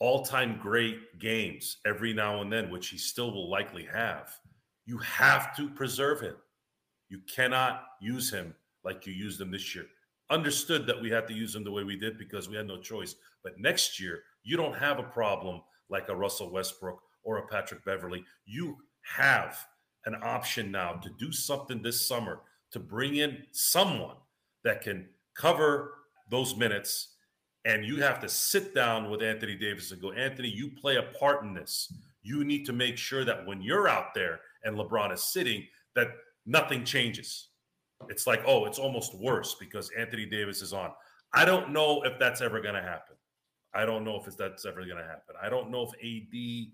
all-time 0.00 0.58
great 0.60 1.20
games 1.20 1.76
every 1.86 2.12
now 2.12 2.40
and 2.42 2.52
then, 2.52 2.68
which 2.68 2.88
he 2.88 2.98
still 2.98 3.30
will 3.30 3.48
likely 3.48 3.84
have, 3.84 4.34
you 4.86 4.98
have 4.98 5.54
to 5.54 5.68
preserve 5.70 6.20
him. 6.20 6.34
You 7.10 7.20
cannot 7.32 7.84
use 8.00 8.28
him 8.28 8.56
like 8.84 9.06
you 9.06 9.12
used 9.12 9.40
him 9.40 9.52
this 9.52 9.72
year. 9.72 9.86
Understood 10.30 10.84
that 10.88 11.00
we 11.00 11.10
had 11.10 11.28
to 11.28 11.34
use 11.34 11.54
him 11.54 11.62
the 11.62 11.70
way 11.70 11.84
we 11.84 11.96
did 11.96 12.18
because 12.18 12.48
we 12.48 12.56
had 12.56 12.66
no 12.66 12.80
choice. 12.80 13.14
But 13.44 13.56
next 13.56 14.00
year, 14.00 14.24
you 14.42 14.56
don't 14.56 14.76
have 14.76 14.98
a 14.98 15.04
problem 15.04 15.62
like 15.88 16.08
a 16.08 16.16
Russell 16.16 16.50
Westbrook 16.50 17.00
or 17.22 17.38
a 17.38 17.46
Patrick 17.46 17.84
Beverley. 17.84 18.24
You 18.46 18.78
have 19.02 19.56
an 20.06 20.16
option 20.22 20.72
now 20.72 20.94
to 20.94 21.10
do 21.20 21.30
something 21.30 21.82
this 21.82 22.08
summer 22.08 22.40
to 22.72 22.80
bring 22.80 23.14
in 23.14 23.44
someone 23.52 24.16
that 24.64 24.82
can 24.82 25.06
cover 25.34 25.94
those 26.30 26.56
minutes. 26.56 27.16
And 27.64 27.84
you 27.84 27.96
have 27.96 28.20
to 28.20 28.28
sit 28.28 28.74
down 28.74 29.10
with 29.10 29.22
Anthony 29.22 29.54
Davis 29.54 29.92
and 29.92 30.00
go, 30.00 30.12
Anthony, 30.12 30.48
you 30.48 30.70
play 30.70 30.96
a 30.96 31.02
part 31.18 31.42
in 31.42 31.52
this. 31.52 31.92
You 32.22 32.44
need 32.44 32.64
to 32.66 32.72
make 32.72 32.96
sure 32.96 33.24
that 33.24 33.46
when 33.46 33.60
you're 33.60 33.88
out 33.88 34.14
there 34.14 34.40
and 34.64 34.76
LeBron 34.76 35.12
is 35.12 35.24
sitting, 35.24 35.66
that 35.94 36.08
nothing 36.46 36.84
changes. 36.84 37.48
It's 38.08 38.26
like, 38.26 38.42
oh, 38.46 38.64
it's 38.64 38.78
almost 38.78 39.14
worse 39.14 39.56
because 39.60 39.90
Anthony 39.96 40.24
Davis 40.24 40.62
is 40.62 40.72
on. 40.72 40.92
I 41.34 41.44
don't 41.44 41.70
know 41.70 42.02
if 42.02 42.18
that's 42.18 42.40
ever 42.40 42.60
going 42.60 42.74
to 42.74 42.82
happen. 42.82 43.16
I 43.74 43.84
don't 43.84 44.04
know 44.04 44.22
if 44.26 44.36
that's 44.36 44.64
ever 44.64 44.84
going 44.84 44.96
to 44.96 45.04
happen. 45.04 45.34
I 45.40 45.48
don't 45.48 45.70
know 45.70 45.88
if 45.88 45.92
AD 46.02 46.72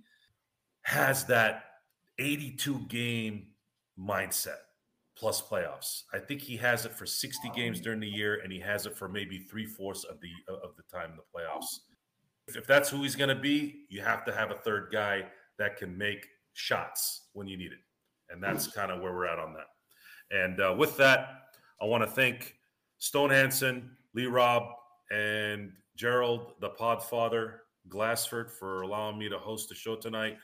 has 0.83 1.25
that 1.25 1.65
82 2.19 2.87
game 2.89 3.49
mindset 3.99 4.66
plus 5.17 5.41
playoffs. 5.41 6.03
I 6.13 6.19
think 6.19 6.43
he 6.43 6.57
has 6.59 6.85
it 6.85 6.93
for 6.93 7.07
60 7.07 7.51
games 7.55 7.81
during 7.81 8.01
the 8.01 8.09
year, 8.09 8.41
and 8.43 8.53
he 8.53 8.61
has 8.61 8.87
it 8.87 8.97
for 8.97 9.09
maybe 9.09 9.39
three 9.39 9.67
fourths 9.67 10.05
of 10.05 10.21
the 10.21 10.29
of 10.53 10.77
the 10.77 10.83
time 10.95 11.11
in 11.11 11.17
the 11.17 11.23
playoffs. 11.35 11.81
If 12.49 12.67
that's 12.67 12.89
who 12.89 13.03
he's 13.03 13.17
going 13.17 13.35
to 13.35 13.41
be, 13.41 13.87
you 13.89 14.03
have 14.03 14.25
to 14.27 14.33
have 14.33 14.51
a 14.51 14.57
third 14.57 14.91
guy 14.93 15.25
that 15.59 15.77
can 15.77 15.97
make 15.97 16.29
shots 16.53 17.29
when 17.33 17.49
you 17.49 17.57
need 17.57 17.73
it, 17.73 17.79
and 18.31 18.43
that's 18.43 18.67
kind 18.67 18.93
of 18.93 19.01
where 19.01 19.13
we're 19.13 19.27
at 19.27 19.39
on 19.39 19.55
that. 19.55 19.67
And 20.31 20.61
uh, 20.61 20.75
with 20.77 20.97
that, 20.99 21.29
I 21.81 21.87
want 21.87 22.03
to 22.03 22.11
thank 22.11 22.55
Stone 22.99 23.31
Hansen, 23.31 23.91
L 24.19 24.31
Rob, 24.31 24.65
and 25.11 25.73
Gerald, 25.97 26.53
the 26.61 26.71
Podfather 26.71 27.59
Glassford, 27.89 28.51
for 28.51 28.83
allowing 28.83 29.19
me 29.19 29.29
to 29.29 29.39
host 29.39 29.69
the 29.69 29.75
show 29.75 29.97
tonight. 29.97 30.37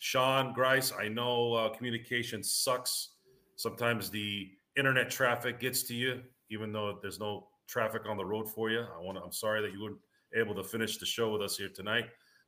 Sean 0.00 0.52
Grice, 0.52 0.92
I 0.98 1.08
know 1.08 1.54
uh, 1.54 1.68
communication 1.70 2.42
sucks 2.42 3.10
Sometimes 3.58 4.08
the 4.08 4.48
internet 4.76 5.10
traffic 5.10 5.58
gets 5.58 5.82
to 5.82 5.94
you, 5.94 6.22
even 6.48 6.70
though 6.70 6.96
there's 7.02 7.18
no 7.18 7.48
traffic 7.66 8.02
on 8.08 8.16
the 8.16 8.24
road 8.24 8.48
for 8.48 8.70
you. 8.70 8.82
I 8.96 9.02
want 9.02 9.18
to, 9.18 9.24
I'm 9.24 9.32
sorry 9.32 9.60
that 9.62 9.72
you 9.72 9.82
weren't 9.82 9.98
able 10.36 10.54
to 10.54 10.62
finish 10.62 10.96
the 10.98 11.04
show 11.04 11.32
with 11.32 11.42
us 11.42 11.56
here 11.56 11.68
tonight, 11.68 12.04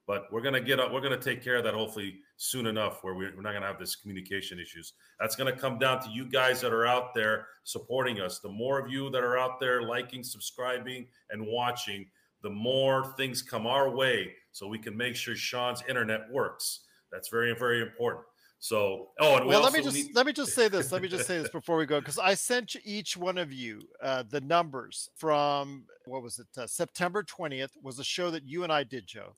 but 0.06 0.28
we're 0.30 0.40
gonna 0.40 0.60
get 0.60 0.78
up. 0.78 0.92
We're 0.92 1.00
gonna 1.00 1.16
take 1.16 1.42
care 1.42 1.56
of 1.56 1.64
that 1.64 1.74
hopefully 1.74 2.20
soon 2.36 2.68
enough, 2.68 3.02
where 3.02 3.14
we're 3.14 3.32
not 3.40 3.54
gonna 3.54 3.66
have 3.66 3.80
this 3.80 3.96
communication 3.96 4.60
issues. 4.60 4.92
That's 5.18 5.34
gonna 5.34 5.56
come 5.56 5.80
down 5.80 6.00
to 6.04 6.08
you 6.10 6.26
guys 6.26 6.60
that 6.60 6.72
are 6.72 6.86
out 6.86 7.12
there 7.12 7.48
supporting 7.64 8.20
us. 8.20 8.38
The 8.38 8.48
more 8.48 8.78
of 8.78 8.88
you 8.88 9.10
that 9.10 9.24
are 9.24 9.36
out 9.36 9.58
there 9.58 9.82
liking, 9.82 10.22
subscribing, 10.22 11.08
and 11.30 11.44
watching, 11.44 12.06
the 12.44 12.50
more 12.50 13.12
things 13.16 13.42
come 13.42 13.66
our 13.66 13.90
way, 13.90 14.32
so 14.52 14.68
we 14.68 14.78
can 14.78 14.96
make 14.96 15.16
sure 15.16 15.34
Sean's 15.34 15.82
internet 15.88 16.30
works. 16.30 16.86
That's 17.10 17.30
very, 17.30 17.52
very 17.56 17.82
important. 17.82 18.26
So, 18.62 19.08
oh, 19.18 19.36
and 19.36 19.46
we 19.46 19.48
well, 19.50 19.62
let 19.62 19.72
me 19.72 19.80
just 19.82 19.96
need- 19.96 20.14
let 20.14 20.26
me 20.26 20.34
just 20.34 20.54
say 20.54 20.68
this. 20.68 20.92
Let 20.92 21.00
me 21.00 21.08
just 21.08 21.26
say 21.26 21.38
this 21.38 21.48
before 21.52 21.78
we 21.78 21.86
go, 21.86 21.98
because 21.98 22.18
I 22.18 22.34
sent 22.34 22.76
each 22.84 23.16
one 23.16 23.38
of 23.38 23.50
you 23.50 23.80
uh, 24.02 24.22
the 24.28 24.42
numbers 24.42 25.08
from 25.16 25.86
what 26.04 26.22
was 26.22 26.38
it? 26.38 26.46
Uh, 26.56 26.66
September 26.66 27.22
twentieth 27.22 27.72
was 27.82 27.98
a 27.98 28.04
show 28.04 28.30
that 28.30 28.44
you 28.44 28.62
and 28.62 28.70
I 28.70 28.84
did, 28.84 29.06
Joe, 29.06 29.34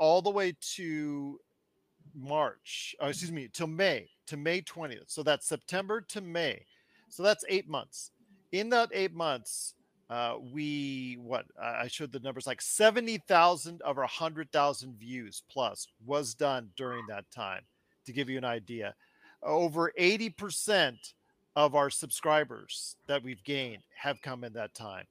all 0.00 0.20
the 0.20 0.30
way 0.30 0.56
to 0.74 1.38
March. 2.12 2.96
Oh, 2.98 3.06
excuse 3.06 3.30
me, 3.30 3.48
till 3.52 3.68
May 3.68 4.08
to 4.26 4.36
May 4.36 4.62
twentieth. 4.62 5.04
So 5.06 5.22
that's 5.22 5.46
September 5.46 6.00
to 6.08 6.20
May. 6.20 6.64
So 7.08 7.22
that's 7.22 7.44
eight 7.48 7.68
months. 7.68 8.10
In 8.50 8.68
that 8.70 8.88
eight 8.92 9.14
months, 9.14 9.74
uh, 10.10 10.34
we 10.52 11.18
what 11.22 11.44
I 11.62 11.82
I 11.82 11.86
showed 11.86 12.10
the 12.10 12.18
numbers 12.18 12.48
like 12.48 12.60
seventy 12.60 13.18
thousand 13.18 13.80
of 13.82 13.96
our 13.96 14.08
hundred 14.08 14.50
thousand 14.50 14.98
views 14.98 15.44
plus 15.48 15.86
was 16.04 16.34
done 16.34 16.70
during 16.76 17.06
that 17.06 17.30
time 17.30 17.62
to 18.06 18.12
give 18.12 18.28
you 18.28 18.38
an 18.38 18.44
idea. 18.44 18.94
Over 19.42 19.92
80% 19.98 20.96
of 21.56 21.74
our 21.74 21.90
subscribers 21.90 22.96
that 23.06 23.22
we've 23.22 23.42
gained 23.44 23.82
have 23.96 24.22
come 24.22 24.44
in 24.44 24.52
that 24.54 24.74
time. 24.74 25.06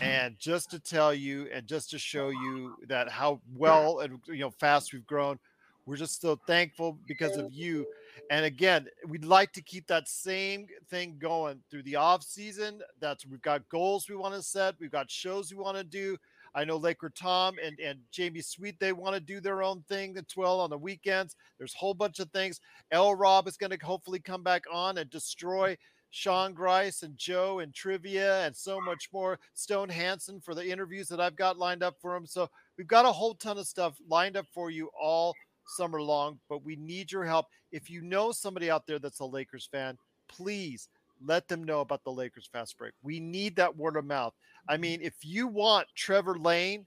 And 0.00 0.38
just 0.38 0.70
to 0.70 0.78
tell 0.78 1.14
you 1.14 1.48
and 1.52 1.66
just 1.66 1.90
to 1.90 1.98
show 1.98 2.28
you 2.28 2.74
that 2.88 3.08
how 3.08 3.40
well 3.54 4.00
and 4.00 4.20
you 4.26 4.38
know 4.38 4.50
fast 4.50 4.92
we've 4.92 5.06
grown, 5.06 5.38
we're 5.86 5.96
just 5.96 6.20
so 6.20 6.38
thankful 6.46 6.98
because 7.06 7.36
of 7.36 7.52
you. 7.52 7.86
And 8.30 8.44
again, 8.44 8.86
we'd 9.08 9.24
like 9.24 9.52
to 9.54 9.62
keep 9.62 9.86
that 9.86 10.08
same 10.08 10.66
thing 10.90 11.16
going 11.18 11.60
through 11.70 11.84
the 11.84 11.96
off 11.96 12.22
season. 12.22 12.80
That's 13.00 13.26
we've 13.26 13.42
got 13.42 13.68
goals 13.68 14.08
we 14.08 14.16
want 14.16 14.34
to 14.34 14.42
set, 14.42 14.74
we've 14.78 14.92
got 14.92 15.10
shows 15.10 15.52
we 15.52 15.62
want 15.62 15.78
to 15.78 15.84
do. 15.84 16.16
I 16.54 16.64
know 16.64 16.76
Laker 16.76 17.10
Tom 17.10 17.56
and, 17.64 17.78
and 17.80 17.98
Jamie 18.10 18.42
Sweet, 18.42 18.78
they 18.78 18.92
want 18.92 19.14
to 19.14 19.20
do 19.20 19.40
their 19.40 19.62
own 19.62 19.82
thing 19.88 20.16
as 20.16 20.36
well 20.36 20.60
on 20.60 20.70
the 20.70 20.78
weekends. 20.78 21.36
There's 21.58 21.74
a 21.74 21.78
whole 21.78 21.94
bunch 21.94 22.18
of 22.20 22.30
things. 22.30 22.60
L 22.90 23.14
Rob 23.14 23.48
is 23.48 23.56
going 23.56 23.70
to 23.70 23.84
hopefully 23.84 24.20
come 24.20 24.42
back 24.42 24.64
on 24.70 24.98
and 24.98 25.08
destroy 25.08 25.76
Sean 26.10 26.52
Grice 26.52 27.02
and 27.02 27.16
Joe 27.16 27.60
and 27.60 27.74
trivia 27.74 28.44
and 28.44 28.54
so 28.54 28.80
much 28.80 29.08
more. 29.12 29.38
Stone 29.54 29.88
Hansen 29.88 30.40
for 30.40 30.54
the 30.54 30.68
interviews 30.68 31.08
that 31.08 31.20
I've 31.20 31.36
got 31.36 31.58
lined 31.58 31.82
up 31.82 31.96
for 32.00 32.14
him. 32.14 32.26
So 32.26 32.48
we've 32.76 32.86
got 32.86 33.06
a 33.06 33.12
whole 33.12 33.34
ton 33.34 33.56
of 33.56 33.66
stuff 33.66 33.96
lined 34.06 34.36
up 34.36 34.46
for 34.52 34.70
you 34.70 34.90
all 35.00 35.34
summer 35.66 36.02
long, 36.02 36.38
but 36.50 36.64
we 36.64 36.76
need 36.76 37.10
your 37.10 37.24
help. 37.24 37.46
If 37.72 37.88
you 37.88 38.02
know 38.02 38.30
somebody 38.30 38.70
out 38.70 38.86
there 38.86 38.98
that's 38.98 39.20
a 39.20 39.24
Lakers 39.24 39.68
fan, 39.72 39.96
please 40.28 40.88
let 41.24 41.48
them 41.48 41.64
know 41.64 41.80
about 41.80 42.04
the 42.04 42.12
Lakers 42.12 42.48
fast 42.52 42.76
break. 42.76 42.92
We 43.02 43.20
need 43.20 43.56
that 43.56 43.76
word 43.76 43.96
of 43.96 44.04
mouth. 44.04 44.34
I 44.68 44.76
mean, 44.76 45.00
if 45.02 45.14
you 45.22 45.46
want 45.48 45.88
Trevor 45.94 46.38
Lane, 46.38 46.86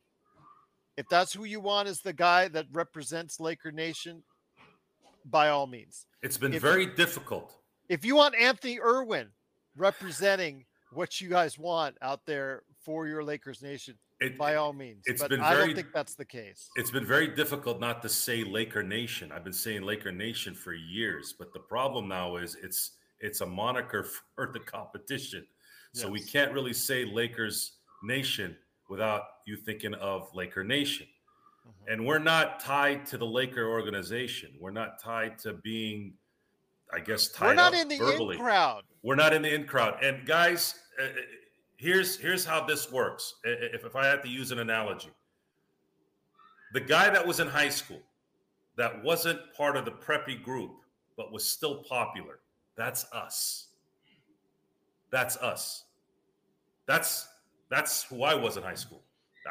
if 0.98 1.08
that's 1.10 1.34
who 1.34 1.44
you 1.44 1.60
want 1.60 1.88
as 1.88 2.02
the 2.02 2.14
guy 2.14 2.48
that 2.50 2.68
represents 2.72 3.40
Laker 3.40 3.72
Nation, 3.72 4.24
by 5.26 5.50
all 5.50 5.68
means. 5.68 6.06
It's 6.22 6.38
been 6.38 6.54
If 6.54 6.62
very 6.62 6.86
you- 6.86 6.94
difficult. 6.94 7.58
If 7.90 8.06
you 8.06 8.16
want 8.16 8.36
Anthony 8.36 8.80
Irwin 8.80 9.32
representing 9.76 10.66
what 10.92 11.20
you 11.20 11.30
guys 11.30 11.58
want 11.58 11.98
out 12.02 12.26
there 12.26 12.64
for 12.84 13.08
your 13.08 13.24
Lakers 13.24 13.62
Nation, 13.62 13.98
by 14.38 14.56
all 14.56 14.72
means. 14.72 15.04
it's 15.06 15.22
but 15.22 15.30
been 15.30 15.42
I 15.42 15.54
very- 15.56 15.68
don't 15.68 15.76
think 15.76 15.92
that's 15.94 16.16
the 16.16 16.26
case. 16.26 16.70
It's 16.76 16.90
been 16.92 17.06
very 17.06 17.28
difficult 17.28 17.80
not 17.82 18.02
to 18.04 18.10
say 18.10 18.44
Laker 18.44 18.82
Nation. 18.84 19.32
I've 19.32 19.44
been 19.44 19.52
saying 19.54 19.82
Laker 19.84 20.12
Nation 20.12 20.56
for 20.56 20.74
years, 20.74 21.34
but 21.38 21.52
the 21.54 21.60
problem 21.60 22.08
now 22.08 22.38
is 22.38 22.56
it's 22.56 22.92
it's 23.20 23.42
a 23.42 23.46
moniker 23.46 24.04
for 24.36 24.52
the 24.54 24.60
competition. 24.60 25.46
So 25.96 26.10
we 26.10 26.20
can't 26.20 26.52
really 26.52 26.74
say 26.74 27.06
Lakers 27.06 27.78
Nation 28.04 28.56
without 28.90 29.24
you 29.46 29.56
thinking 29.56 29.94
of 29.96 30.28
Laker 30.34 30.64
Nation. 30.64 31.08
Mm-hmm. 31.66 31.94
And 31.94 32.06
we're 32.06 32.20
not 32.20 32.60
tied 32.60 33.06
to 33.08 33.18
the 33.18 33.26
Laker 33.26 33.70
organization. 33.70 34.52
We're 34.60 34.72
not 34.72 35.00
tied 35.00 35.40
to 35.40 35.54
being, 35.54 36.14
I 36.94 37.00
guess, 37.00 37.30
tied 37.30 37.48
We're 37.48 37.54
not 37.54 37.74
in 37.74 37.88
the 37.88 37.98
verbally. 37.98 38.36
in 38.36 38.42
crowd. 38.42 38.84
We're 39.04 39.16
not 39.16 39.34
in 39.34 39.42
the 39.42 39.54
in 39.54 39.66
crowd. 39.66 40.04
And 40.04 40.26
guys, 40.26 40.76
uh, 41.00 41.06
uh, 41.06 41.08
here's 41.78 42.18
here's 42.18 42.44
how 42.44 42.66
this 42.66 42.92
works. 42.92 43.36
If 43.44 43.86
if 43.86 43.96
I 43.96 44.06
had 44.06 44.22
to 44.24 44.30
use 44.30 44.52
an 44.52 44.60
analogy, 44.60 45.12
the 46.74 46.82
guy 46.82 47.10
that 47.10 47.26
was 47.26 47.40
in 47.40 47.48
high 47.48 47.70
school 47.70 48.02
that 48.76 49.02
wasn't 49.02 49.40
part 49.56 49.78
of 49.78 49.86
the 49.86 49.92
preppy 49.92 50.42
group 50.44 50.72
but 51.16 51.32
was 51.32 51.50
still 51.50 51.84
popular, 51.84 52.40
that's 52.76 53.06
us. 53.14 53.68
That's 55.12 55.38
us. 55.38 55.85
That's 56.88 57.28
that's 57.70 58.04
who 58.04 58.24
I 58.24 58.34
was 58.36 58.58
in 58.58 58.64
high 58.64 58.76
school. 58.76 59.02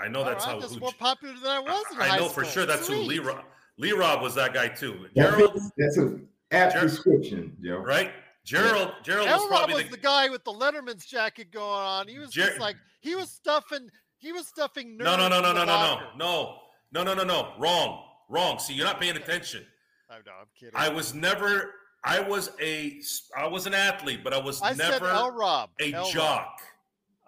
I 0.01 0.09
know 0.09 0.21
All 0.21 0.25
that's 0.25 0.45
right, 0.47 0.55
how. 0.55 0.61
that's 0.61 0.75
who- 0.75 0.81
more 0.81 0.93
popular 0.99 1.35
than 1.35 1.51
I 1.51 1.61
was 1.61 1.85
in 1.93 2.01
I 2.01 2.09
high 2.09 2.17
know 2.19 2.29
for 2.29 2.45
sure 2.45 2.67
that's 2.67 2.87
who 2.89 2.95
Lee 2.97 3.17
Sweet. 3.17 3.27
Rob. 3.27 3.45
L 3.83 3.97
Rob 3.97 4.23
was 4.23 4.35
that 4.37 4.55
guy 4.55 4.69
too. 4.69 5.07
Gerald, 5.17 5.61
that's 5.77 5.99
a 5.99 6.19
apt 6.53 6.75
Ger- 6.75 6.81
description, 6.83 7.57
Joe. 7.63 7.79
right? 7.79 8.13
Gerald, 8.45 8.93
Gerald 9.03 9.27
was 9.29 9.47
probably 9.49 9.75
was 9.77 9.85
the, 9.85 9.91
the 9.93 9.97
guy 9.97 10.29
with 10.29 10.45
the 10.45 10.53
Letterman's 10.53 11.07
jacket 11.07 11.51
going 11.51 11.65
on. 11.67 12.07
He 12.09 12.19
was 12.19 12.31
Jer- 12.31 12.47
just 12.47 12.61
like 12.61 12.77
he 13.01 13.15
was 13.15 13.31
stuffing. 13.31 13.89
He 14.19 14.33
was 14.33 14.47
stuffing. 14.47 14.97
No, 14.97 15.17
no, 15.17 15.29
no, 15.29 15.41
no, 15.41 15.53
no, 15.53 15.65
no, 15.65 15.65
no, 15.65 16.01
no, 16.17 16.59
no, 16.93 17.03
no, 17.03 17.15
no, 17.15 17.25
no. 17.25 17.53
Wrong, 17.59 18.05
wrong. 18.29 18.59
See, 18.59 18.75
you're 18.75 18.87
not 18.87 19.01
paying 19.01 19.17
attention. 19.17 19.65
I 20.11 20.17
know. 20.17 20.33
I'm 20.41 20.47
kidding. 20.59 20.75
I 20.75 20.89
was 20.89 21.15
never. 21.15 21.75
I 22.05 22.21
was 22.21 22.51
a. 22.61 23.01
I 23.37 23.47
was 23.47 23.67
an 23.67 23.75
athlete, 23.75 24.23
but 24.23 24.33
I 24.35 24.39
was 24.39 24.61
I 24.63 24.75
said 24.75 24.91
never 24.91 25.09
L 25.09 25.31
Rob. 25.31 25.71
a 25.81 25.93
L-Rob. 25.93 26.13
jock. 26.13 26.61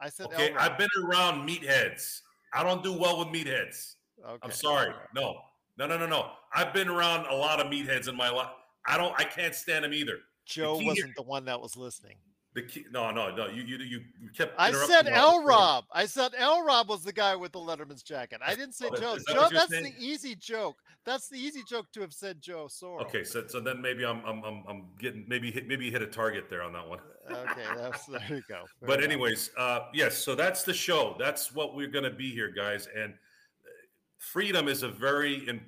I 0.01 0.09
said 0.09 0.27
Okay. 0.27 0.55
I've 0.55 0.79
been 0.79 0.89
around 1.05 1.49
meatheads. 1.49 2.21
I 2.53 2.63
don't 2.63 2.83
do 2.83 2.93
well 2.93 3.19
with 3.19 3.29
meatheads. 3.29 3.95
Okay. 4.25 4.39
I'm 4.43 4.51
sorry. 4.51 4.93
No, 5.15 5.41
no, 5.79 5.87
no, 5.87 5.99
no, 5.99 6.07
no. 6.07 6.31
I've 6.55 6.73
been 6.73 6.89
around 6.89 7.27
a 7.27 7.35
lot 7.35 7.61
of 7.61 7.67
meatheads 7.71 8.09
in 8.09 8.17
my 8.17 8.31
life. 8.31 8.51
I 8.87 8.97
don't. 8.97 9.15
I 9.19 9.25
can't 9.25 9.55
stand 9.55 9.85
them 9.85 9.93
either. 9.93 10.19
Joe 10.45 10.79
here- 10.79 10.89
wasn't 10.89 11.17
the 11.17 11.23
one 11.23 11.45
that 11.47 11.61
was 11.61 11.77
listening. 11.77 12.17
The 12.57 12.63
key, 12.63 12.87
no, 12.91 13.11
no, 13.11 13.37
no. 13.37 13.49
You, 13.49 13.63
you, 13.65 13.77
you, 13.77 14.01
kept. 14.35 14.55
I 14.57 14.73
said 14.73 15.05
me 15.05 15.13
all 15.13 15.43
the 15.43 15.43
L. 15.43 15.45
Rob. 15.45 15.85
I 15.93 16.07
said 16.07 16.33
L 16.39 16.65
Rob 16.65 16.89
was 16.89 17.03
the 17.05 17.13
guy 17.13 17.37
with 17.37 17.53
the 17.53 17.59
Letterman's 17.59 18.03
jacket. 18.03 18.41
I 18.43 18.55
didn't 18.55 18.73
say 18.73 18.87
Oh, 18.91 18.97
Joe. 18.97 19.17
that 19.17 19.35
Joe, 19.35 19.49
that's 19.53 19.71
saying? 19.71 19.85
the 19.85 19.93
easy 19.99 20.35
joke. 20.35 20.79
That's 21.05 21.29
the 21.29 21.37
easy 21.37 21.63
joke 21.69 21.93
to 21.93 22.01
have 22.01 22.15
said 22.15 22.41
Joe 22.41 22.67
Soro. 22.71 23.03
Okay, 23.03 23.25
so 23.25 23.47
so 23.47 23.61
then 23.61 23.83
maybe 23.83 24.07
I'm 24.07 24.25
I'm 24.25 24.43
I'm, 24.43 24.65
I'm 24.67 24.85
getting 24.99 25.27
maybe 25.29 25.51
hit 25.51 25.69
maybe 25.69 25.91
hit 25.91 26.01
a 26.01 26.07
target 26.07 26.49
there 26.49 26.63
on 26.63 26.73
that 26.73 26.89
one. 26.89 26.99
Okay, 27.31 27.63
that's 27.77 28.07
there 28.07 28.23
you 28.31 28.43
go. 28.49 28.65
Fair 28.81 28.87
but 28.87 29.01
enough. 29.01 29.11
anyways, 29.11 29.51
uh, 29.59 29.81
yes. 29.93 30.17
So 30.17 30.35
that's 30.35 30.63
the 30.63 30.73
show. 30.73 31.15
That's 31.19 31.55
what 31.55 31.75
we're 31.75 31.91
going 31.91 32.05
to 32.05 32.11
be 32.11 32.31
here, 32.31 32.51
guys. 32.51 32.89
And 32.97 33.13
uh, 33.13 33.69
freedom 34.17 34.67
is 34.67 34.83
a 34.83 34.89
very 34.89 35.47
in, 35.47 35.61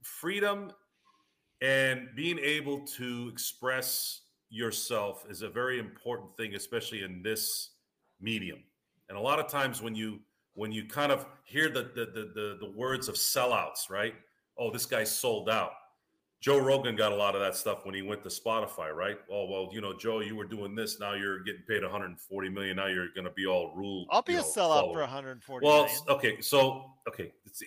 freedom 0.00 0.72
and 1.60 2.08
being 2.16 2.38
able 2.38 2.80
to 2.96 3.28
express 3.30 4.20
yourself 4.52 5.24
is 5.30 5.42
a 5.42 5.48
very 5.48 5.78
important 5.78 6.36
thing, 6.36 6.54
especially 6.54 7.02
in 7.02 7.22
this 7.22 7.70
medium. 8.20 8.58
And 9.08 9.16
a 9.16 9.20
lot 9.20 9.38
of 9.40 9.48
times 9.48 9.80
when 9.82 9.94
you 9.94 10.20
when 10.54 10.70
you 10.70 10.84
kind 10.84 11.10
of 11.10 11.26
hear 11.44 11.68
the 11.70 11.82
the 11.94 12.04
the, 12.06 12.30
the, 12.34 12.56
the 12.60 12.72
words 12.76 13.08
of 13.08 13.14
sellouts, 13.14 13.88
right? 13.90 14.14
Oh, 14.58 14.70
this 14.70 14.86
guy 14.86 15.04
sold 15.04 15.48
out. 15.48 15.72
Joe 16.40 16.58
Rogan 16.58 16.96
got 16.96 17.12
a 17.12 17.14
lot 17.14 17.34
of 17.36 17.40
that 17.40 17.54
stuff 17.56 17.86
when 17.86 17.94
he 17.94 18.02
went 18.02 18.22
to 18.24 18.28
Spotify, 18.28 18.92
right? 18.92 19.16
Oh 19.30 19.46
well, 19.48 19.68
you 19.72 19.80
know, 19.80 19.96
Joe, 19.96 20.20
you 20.20 20.36
were 20.36 20.44
doing 20.44 20.74
this. 20.74 21.00
Now 21.00 21.14
you're 21.14 21.42
getting 21.44 21.62
paid 21.68 21.82
140 21.82 22.48
million. 22.50 22.76
Now 22.76 22.88
you're 22.88 23.08
going 23.14 23.24
to 23.24 23.30
be 23.32 23.46
all 23.46 23.72
rule. 23.74 24.06
I'll 24.10 24.22
be 24.22 24.34
a 24.34 24.38
know, 24.38 24.42
sellout 24.42 24.92
for 24.92 25.00
140 25.00 25.64
Well, 25.66 25.84
million. 25.84 26.00
okay, 26.10 26.40
so 26.40 26.92
okay, 27.08 27.32
it's- 27.46 27.62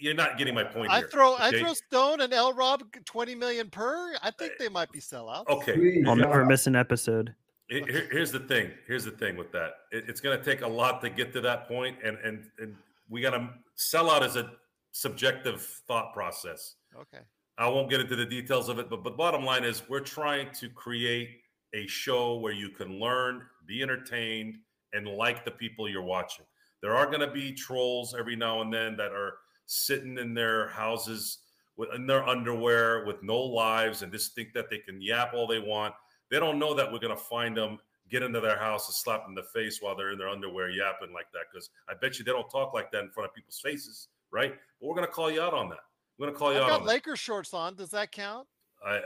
you're 0.00 0.14
not 0.14 0.38
getting 0.38 0.54
my 0.54 0.64
point 0.64 0.90
I 0.90 0.98
here. 0.98 1.08
throw 1.08 1.34
okay? 1.34 1.44
I 1.44 1.50
throw 1.60 1.74
Stone 1.74 2.20
and 2.20 2.32
L 2.32 2.52
Rob 2.52 2.82
20 3.04 3.34
million 3.34 3.68
per. 3.70 4.14
I 4.22 4.30
think 4.30 4.52
they 4.58 4.68
might 4.68 4.90
be 4.92 4.98
sellouts. 5.00 5.48
Okay, 5.48 6.02
I'll 6.06 6.16
never 6.16 6.44
miss 6.44 6.66
an 6.66 6.76
episode. 6.76 7.34
Here- 7.68 7.86
here- 7.86 8.08
here's 8.10 8.32
the 8.32 8.40
thing. 8.40 8.72
Here's 8.86 9.04
the 9.04 9.12
thing 9.12 9.36
with 9.36 9.52
that. 9.52 9.74
It- 9.92 10.08
it's 10.08 10.20
going 10.20 10.36
to 10.38 10.44
take 10.44 10.62
a 10.62 10.66
lot 10.68 11.00
to 11.02 11.10
get 11.10 11.32
to 11.34 11.40
that 11.42 11.68
point, 11.68 11.98
and 12.02 12.18
and 12.18 12.50
and 12.58 12.76
we 13.08 13.20
got 13.20 13.30
to 13.30 13.48
sell 13.76 14.10
out 14.10 14.22
as 14.22 14.36
a 14.36 14.52
subjective 14.92 15.62
thought 15.86 16.12
process. 16.12 16.76
Okay. 16.98 17.20
I 17.58 17.68
won't 17.68 17.90
get 17.90 18.00
into 18.00 18.16
the 18.16 18.26
details 18.26 18.68
of 18.68 18.78
it, 18.78 18.88
but 18.90 19.02
but 19.04 19.16
bottom 19.16 19.44
line 19.44 19.64
is 19.64 19.82
we're 19.88 20.00
trying 20.00 20.50
to 20.54 20.68
create 20.70 21.40
a 21.74 21.86
show 21.86 22.36
where 22.38 22.52
you 22.52 22.70
can 22.70 22.98
learn, 22.98 23.42
be 23.66 23.82
entertained, 23.82 24.56
and 24.92 25.06
like 25.06 25.44
the 25.44 25.50
people 25.52 25.88
you're 25.88 26.02
watching. 26.02 26.44
There 26.82 26.96
are 26.96 27.06
going 27.06 27.20
to 27.20 27.30
be 27.30 27.52
trolls 27.52 28.14
every 28.18 28.34
now 28.34 28.62
and 28.62 28.72
then 28.72 28.96
that 28.96 29.12
are 29.12 29.34
sitting 29.70 30.18
in 30.18 30.34
their 30.34 30.68
houses 30.68 31.38
with 31.76 31.90
in 31.94 32.06
their 32.06 32.26
underwear 32.26 33.04
with 33.06 33.22
no 33.22 33.38
lives 33.38 34.02
and 34.02 34.12
just 34.12 34.34
think 34.34 34.52
that 34.52 34.68
they 34.68 34.78
can 34.78 35.00
yap 35.00 35.32
all 35.32 35.46
they 35.46 35.60
want. 35.60 35.94
They 36.30 36.40
don't 36.40 36.58
know 36.58 36.74
that 36.74 36.92
we're 36.92 36.98
going 36.98 37.16
to 37.16 37.22
find 37.22 37.56
them, 37.56 37.78
get 38.10 38.22
into 38.22 38.40
their 38.40 38.58
house 38.58 38.88
and 38.88 38.94
slap 38.94 39.22
them 39.22 39.30
in 39.30 39.34
the 39.36 39.42
face 39.42 39.78
while 39.80 39.96
they're 39.96 40.10
in 40.10 40.18
their 40.18 40.28
underwear 40.28 40.70
yapping 40.70 41.12
like 41.12 41.30
that. 41.32 41.44
Because 41.52 41.70
I 41.88 41.94
bet 42.00 42.18
you 42.18 42.24
they 42.24 42.32
don't 42.32 42.50
talk 42.50 42.74
like 42.74 42.90
that 42.92 43.04
in 43.04 43.10
front 43.10 43.28
of 43.30 43.34
people's 43.34 43.60
faces, 43.62 44.08
right? 44.32 44.52
But 44.80 44.86
we're 44.88 44.94
going 44.94 45.06
to 45.06 45.12
call 45.12 45.30
you 45.30 45.40
out 45.40 45.54
on 45.54 45.68
that. 45.70 45.78
We're 46.18 46.26
going 46.26 46.34
to 46.34 46.38
call 46.38 46.52
you 46.52 46.58
I've 46.58 46.64
out 46.64 46.68
got 46.68 46.80
on 46.80 46.86
that. 46.86 46.92
Lakers 46.92 47.18
shorts 47.18 47.54
on. 47.54 47.76
Does 47.76 47.90
that 47.90 48.12
count? 48.12 48.46
I, 48.84 48.96
I, 48.96 49.00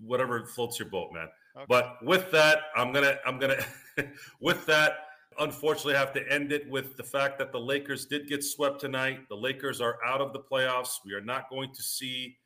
whatever 0.00 0.44
floats 0.46 0.78
your 0.78 0.88
boat, 0.88 1.12
man. 1.12 1.28
Okay. 1.56 1.64
But 1.68 2.04
with 2.04 2.30
that, 2.32 2.58
I'm 2.76 2.92
gonna, 2.92 3.16
I'm 3.24 3.38
gonna, 3.38 3.64
with 4.40 4.66
that, 4.66 5.05
unfortunately, 5.38 5.94
have 5.94 6.12
to 6.14 6.32
end 6.32 6.52
it 6.52 6.68
with 6.68 6.96
the 6.96 7.02
fact 7.02 7.38
that 7.38 7.52
the 7.52 7.60
Lakers 7.60 8.06
did 8.06 8.28
get 8.28 8.42
swept 8.42 8.80
tonight. 8.80 9.28
The 9.28 9.36
Lakers 9.36 9.80
are 9.80 9.98
out 10.04 10.20
of 10.20 10.32
the 10.32 10.40
playoffs. 10.40 10.98
We 11.04 11.12
are 11.14 11.20
not 11.20 11.50
going 11.50 11.72
to 11.72 11.82
see 11.82 12.36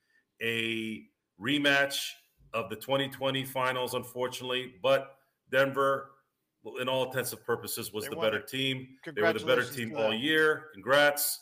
a 0.42 1.04
rematch 1.40 1.98
of 2.52 2.68
the 2.68 2.76
2020 2.76 3.44
finals, 3.44 3.94
unfortunately. 3.94 4.74
But 4.82 5.16
Denver, 5.50 6.12
in 6.80 6.88
all 6.88 7.06
intents 7.06 7.32
and 7.32 7.42
purposes, 7.44 7.92
was 7.92 8.04
They 8.04 8.10
the 8.10 8.16
better 8.16 8.38
it. 8.38 8.48
team. 8.48 8.88
They 9.04 9.22
were 9.22 9.32
the 9.32 9.44
better 9.44 9.64
team 9.64 9.94
all 9.96 10.12
year. 10.12 10.66
Congrats, 10.74 11.40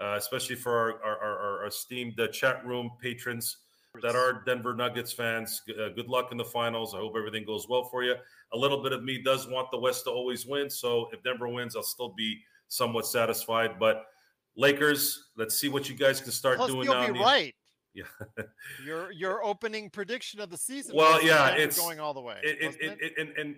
uh, 0.00 0.14
especially 0.16 0.56
for 0.56 0.72
our, 1.02 1.02
our, 1.04 1.18
our, 1.18 1.60
our 1.60 1.66
esteemed 1.66 2.18
uh, 2.20 2.28
chat 2.28 2.64
room 2.64 2.90
patrons 3.00 3.58
that 4.02 4.16
are 4.16 4.42
Denver 4.44 4.74
Nuggets 4.74 5.12
fans. 5.12 5.62
Uh, 5.68 5.88
good 5.90 6.08
luck 6.08 6.32
in 6.32 6.38
the 6.38 6.44
finals. 6.44 6.94
I 6.94 6.98
hope 6.98 7.14
everything 7.16 7.44
goes 7.44 7.68
well 7.68 7.84
for 7.84 8.02
you. 8.02 8.14
A 8.52 8.56
little 8.56 8.82
bit 8.82 8.92
of 8.92 9.02
me 9.04 9.22
does 9.22 9.48
want 9.48 9.70
the 9.70 9.78
West 9.78 10.04
to 10.04 10.10
always 10.10 10.46
win. 10.46 10.68
So 10.68 11.08
if 11.12 11.22
Denver 11.22 11.48
wins, 11.48 11.76
I'll 11.76 11.82
still 11.82 12.12
be 12.16 12.40
somewhat 12.68 13.06
satisfied. 13.06 13.78
But 13.78 14.06
Lakers, 14.56 15.30
let's 15.36 15.58
see 15.58 15.68
what 15.68 15.88
you 15.88 15.94
guys 15.94 16.20
can 16.20 16.32
start 16.32 16.58
Plus, 16.58 16.70
doing 16.70 16.84
you'll 16.84 16.94
now. 16.94 17.12
be 17.12 17.18
right. 17.18 17.54
Yeah. 17.96 18.44
Your 18.84 19.12
your 19.12 19.44
opening 19.44 19.88
prediction 19.88 20.40
of 20.40 20.50
the 20.50 20.56
season. 20.56 20.96
Well, 20.96 21.24
yeah, 21.24 21.50
it's 21.50 21.78
going 21.78 22.00
all 22.00 22.12
the 22.12 22.20
way. 22.20 22.40
It, 22.42 22.74
it, 22.80 22.98
it, 23.00 23.12
and, 23.18 23.28
and 23.38 23.54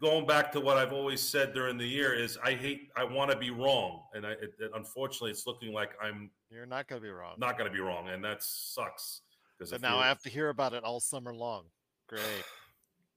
going 0.00 0.26
back 0.28 0.52
to 0.52 0.60
what 0.60 0.76
I've 0.76 0.92
always 0.92 1.20
said 1.20 1.52
during 1.52 1.76
the 1.76 1.84
year 1.84 2.14
is 2.14 2.38
I 2.44 2.52
hate, 2.52 2.90
I 2.96 3.02
want 3.02 3.32
to 3.32 3.36
be 3.36 3.50
wrong, 3.50 4.02
and 4.14 4.24
I, 4.24 4.34
unfortunately, 4.74 5.30
it's 5.30 5.44
looking 5.44 5.72
like 5.72 5.90
I'm 6.00 6.30
You're 6.50 6.66
not 6.66 6.86
going 6.86 7.00
to 7.00 7.04
be 7.04 7.10
wrong. 7.10 7.34
not 7.38 7.58
going 7.58 7.68
to 7.68 7.74
be 7.74 7.80
wrong, 7.80 8.10
and 8.10 8.22
that 8.24 8.42
sucks. 8.42 9.22
So 9.64 9.76
now 9.80 9.98
I 9.98 10.08
have 10.08 10.20
to 10.22 10.28
hear 10.28 10.48
about 10.48 10.72
it 10.72 10.82
all 10.84 11.00
summer 11.00 11.34
long. 11.34 11.64
Great. 12.08 12.22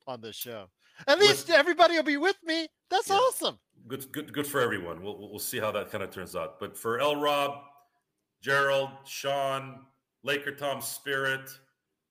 On 0.08 0.22
this 0.22 0.36
show. 0.36 0.68
At 1.08 1.20
least 1.20 1.50
everybody 1.50 1.96
will 1.96 2.04
be 2.04 2.18
with 2.18 2.38
me. 2.44 2.68
That's 2.90 3.10
awesome. 3.10 3.58
good, 3.88 4.12
good, 4.12 4.32
good 4.32 4.48
for 4.48 4.62
everyone. 4.62 5.02
We'll, 5.04 5.18
we'll 5.18 5.40
see 5.40 5.60
how 5.60 5.72
that 5.72 5.92
kind 5.92 6.04
of 6.04 6.12
turns 6.12 6.36
out. 6.36 6.60
But 6.60 6.78
for 6.78 7.00
L. 7.00 7.16
Rob, 7.16 7.62
Gerald, 8.42 8.90
Sean, 9.06 9.80
Laker 10.24 10.52
Tom 10.52 10.82
Spirit, 10.82 11.50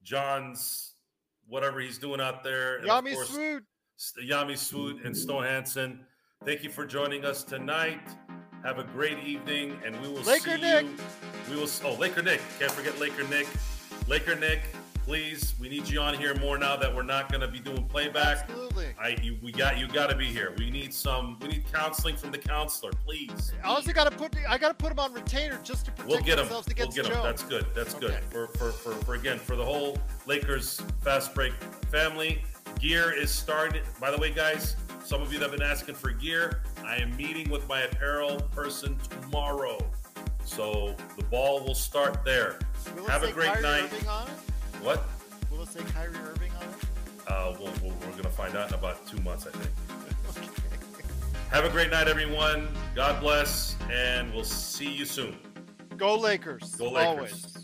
John's 0.03 0.95
whatever 1.47 1.81
he's 1.81 1.99
doing 1.99 2.21
out 2.21 2.43
there, 2.43 2.79
and 2.79 2.89
Yami 2.89 3.15
course, 3.15 3.29
Swoot. 3.31 3.65
Yami 4.23 4.59
Swoot 4.59 5.05
and 5.05 5.17
Stone 5.17 5.45
Hansen. 5.45 6.01
Thank 6.45 6.63
you 6.65 6.71
for 6.71 6.85
joining 6.85 7.25
us 7.25 7.43
tonight. 7.45 8.01
Have 8.65 8.79
a 8.79 8.85
great 8.85 9.19
evening, 9.21 9.79
and 9.85 9.99
we 10.03 10.09
will 10.09 10.23
Laker 10.23 10.57
see 10.57 10.61
Nick. 10.63 10.85
you. 10.85 10.97
We 11.51 11.57
will. 11.57 11.69
Oh, 11.85 11.95
Laker 11.95 12.23
Nick! 12.23 12.41
Can't 12.59 12.73
forget 12.73 12.99
Laker 12.99 13.27
Nick. 13.29 13.47
Laker 14.07 14.35
Nick, 14.37 14.63
please. 15.05 15.55
We 15.61 15.69
need 15.69 15.89
you 15.89 16.01
on 16.01 16.15
here 16.15 16.35
more 16.41 16.59
now 16.59 16.77
that 16.77 16.95
we're 16.95 17.03
not 17.03 17.31
going 17.31 17.41
to 17.41 17.49
be 17.49 17.59
doing 17.59 17.85
playback. 17.85 18.49
Absolutely. 18.49 18.87
I 19.01 19.17
you, 19.23 19.39
we 19.43 19.53
got 19.53 19.79
you 19.79 19.89
got 19.89 20.11
to 20.11 20.17
be 20.17 20.27
here. 20.27 20.55
We 20.59 20.71
need 20.71 20.93
some. 20.93 21.39
We 21.41 21.49
need 21.49 21.73
counseling 21.73 22.17
from 22.17 22.31
the 22.31 22.39
counselor, 22.39 22.93
please. 23.05 23.53
I 23.63 23.69
also 23.69 23.93
got 23.93 24.11
to 24.11 24.17
put 24.17 24.35
I 24.49 24.59
got 24.59 24.69
to 24.69 24.75
put 24.75 24.91
them 24.91 24.99
on 24.99 25.13
retainer 25.13 25.59
just 25.63 25.87
to 25.87 25.93
protect 25.93 26.09
We'll 26.09 26.21
get 26.21 26.39
him. 26.39 26.49
We'll 26.49 26.63
get 26.63 26.97
him. 26.97 27.05
Joe. 27.05 27.23
That's 27.23 27.43
good. 27.43 27.67
That's 27.75 27.95
good. 27.95 28.19
For, 28.31 28.49
for 28.49 28.71
for 28.73 28.93
for 28.93 29.15
again 29.15 29.39
for 29.39 29.57
the 29.57 29.65
whole 29.65 29.99
Lakers 30.27 30.81
fast 31.03 31.35
break 31.35 31.53
family. 31.91 32.43
Gear 32.81 33.13
is 33.13 33.31
started. 33.31 33.83
By 34.01 34.11
the 34.11 34.19
way, 34.19 34.31
guys, 34.31 34.77
some 35.05 35.23
of 35.23 35.33
you 35.33 35.39
that 35.39 35.51
have 35.51 35.59
been 35.59 35.67
asking 35.67 35.95
for 35.95 36.11
gear, 36.11 36.63
I 36.85 36.97
am 36.97 37.17
meeting 37.17 37.49
with 37.49 37.69
my 37.69 37.83
apparel 37.83 38.41
person 38.55 38.99
tomorrow. 39.11 39.79
So 40.45 40.95
the 41.17 41.23
ball 41.25 41.65
will 41.65 41.75
start 41.75 42.25
there. 42.25 42.59
Will 42.97 43.07
Have 43.07 43.23
a 43.23 43.33
great 43.33 43.49
Kyrie 43.49 43.63
night. 43.63 43.85
Irving 43.85 44.09
on 44.09 44.29
it? 44.29 44.35
What? 44.83 45.05
Will 45.51 45.63
it 45.63 45.69
say 45.69 45.81
Kyrie 45.93 46.17
Irving 46.17 46.53
on 46.57 46.63
it? 46.65 47.31
Uh, 47.31 47.55
we'll, 47.59 47.73
we'll, 47.83 47.93
we're 48.01 48.11
going 48.11 48.23
to 48.25 48.31
find 48.31 48.57
out 48.57 48.69
in 48.69 48.75
about 48.75 49.07
two 49.07 49.19
months, 49.23 49.47
I 49.47 49.51
think. 49.51 50.51
Have 51.51 51.65
a 51.65 51.71
great 51.71 51.91
night, 51.91 52.09
everyone. 52.09 52.69
God 52.95 53.21
bless, 53.21 53.77
and 53.91 54.33
we'll 54.35 54.45
see 54.45 54.91
you 54.93 55.05
soon. 55.05 55.37
Go 55.97 56.17
Lakers. 56.17 56.75
Go 56.75 56.91
Lakers. 56.91 57.07
Always. 57.07 57.64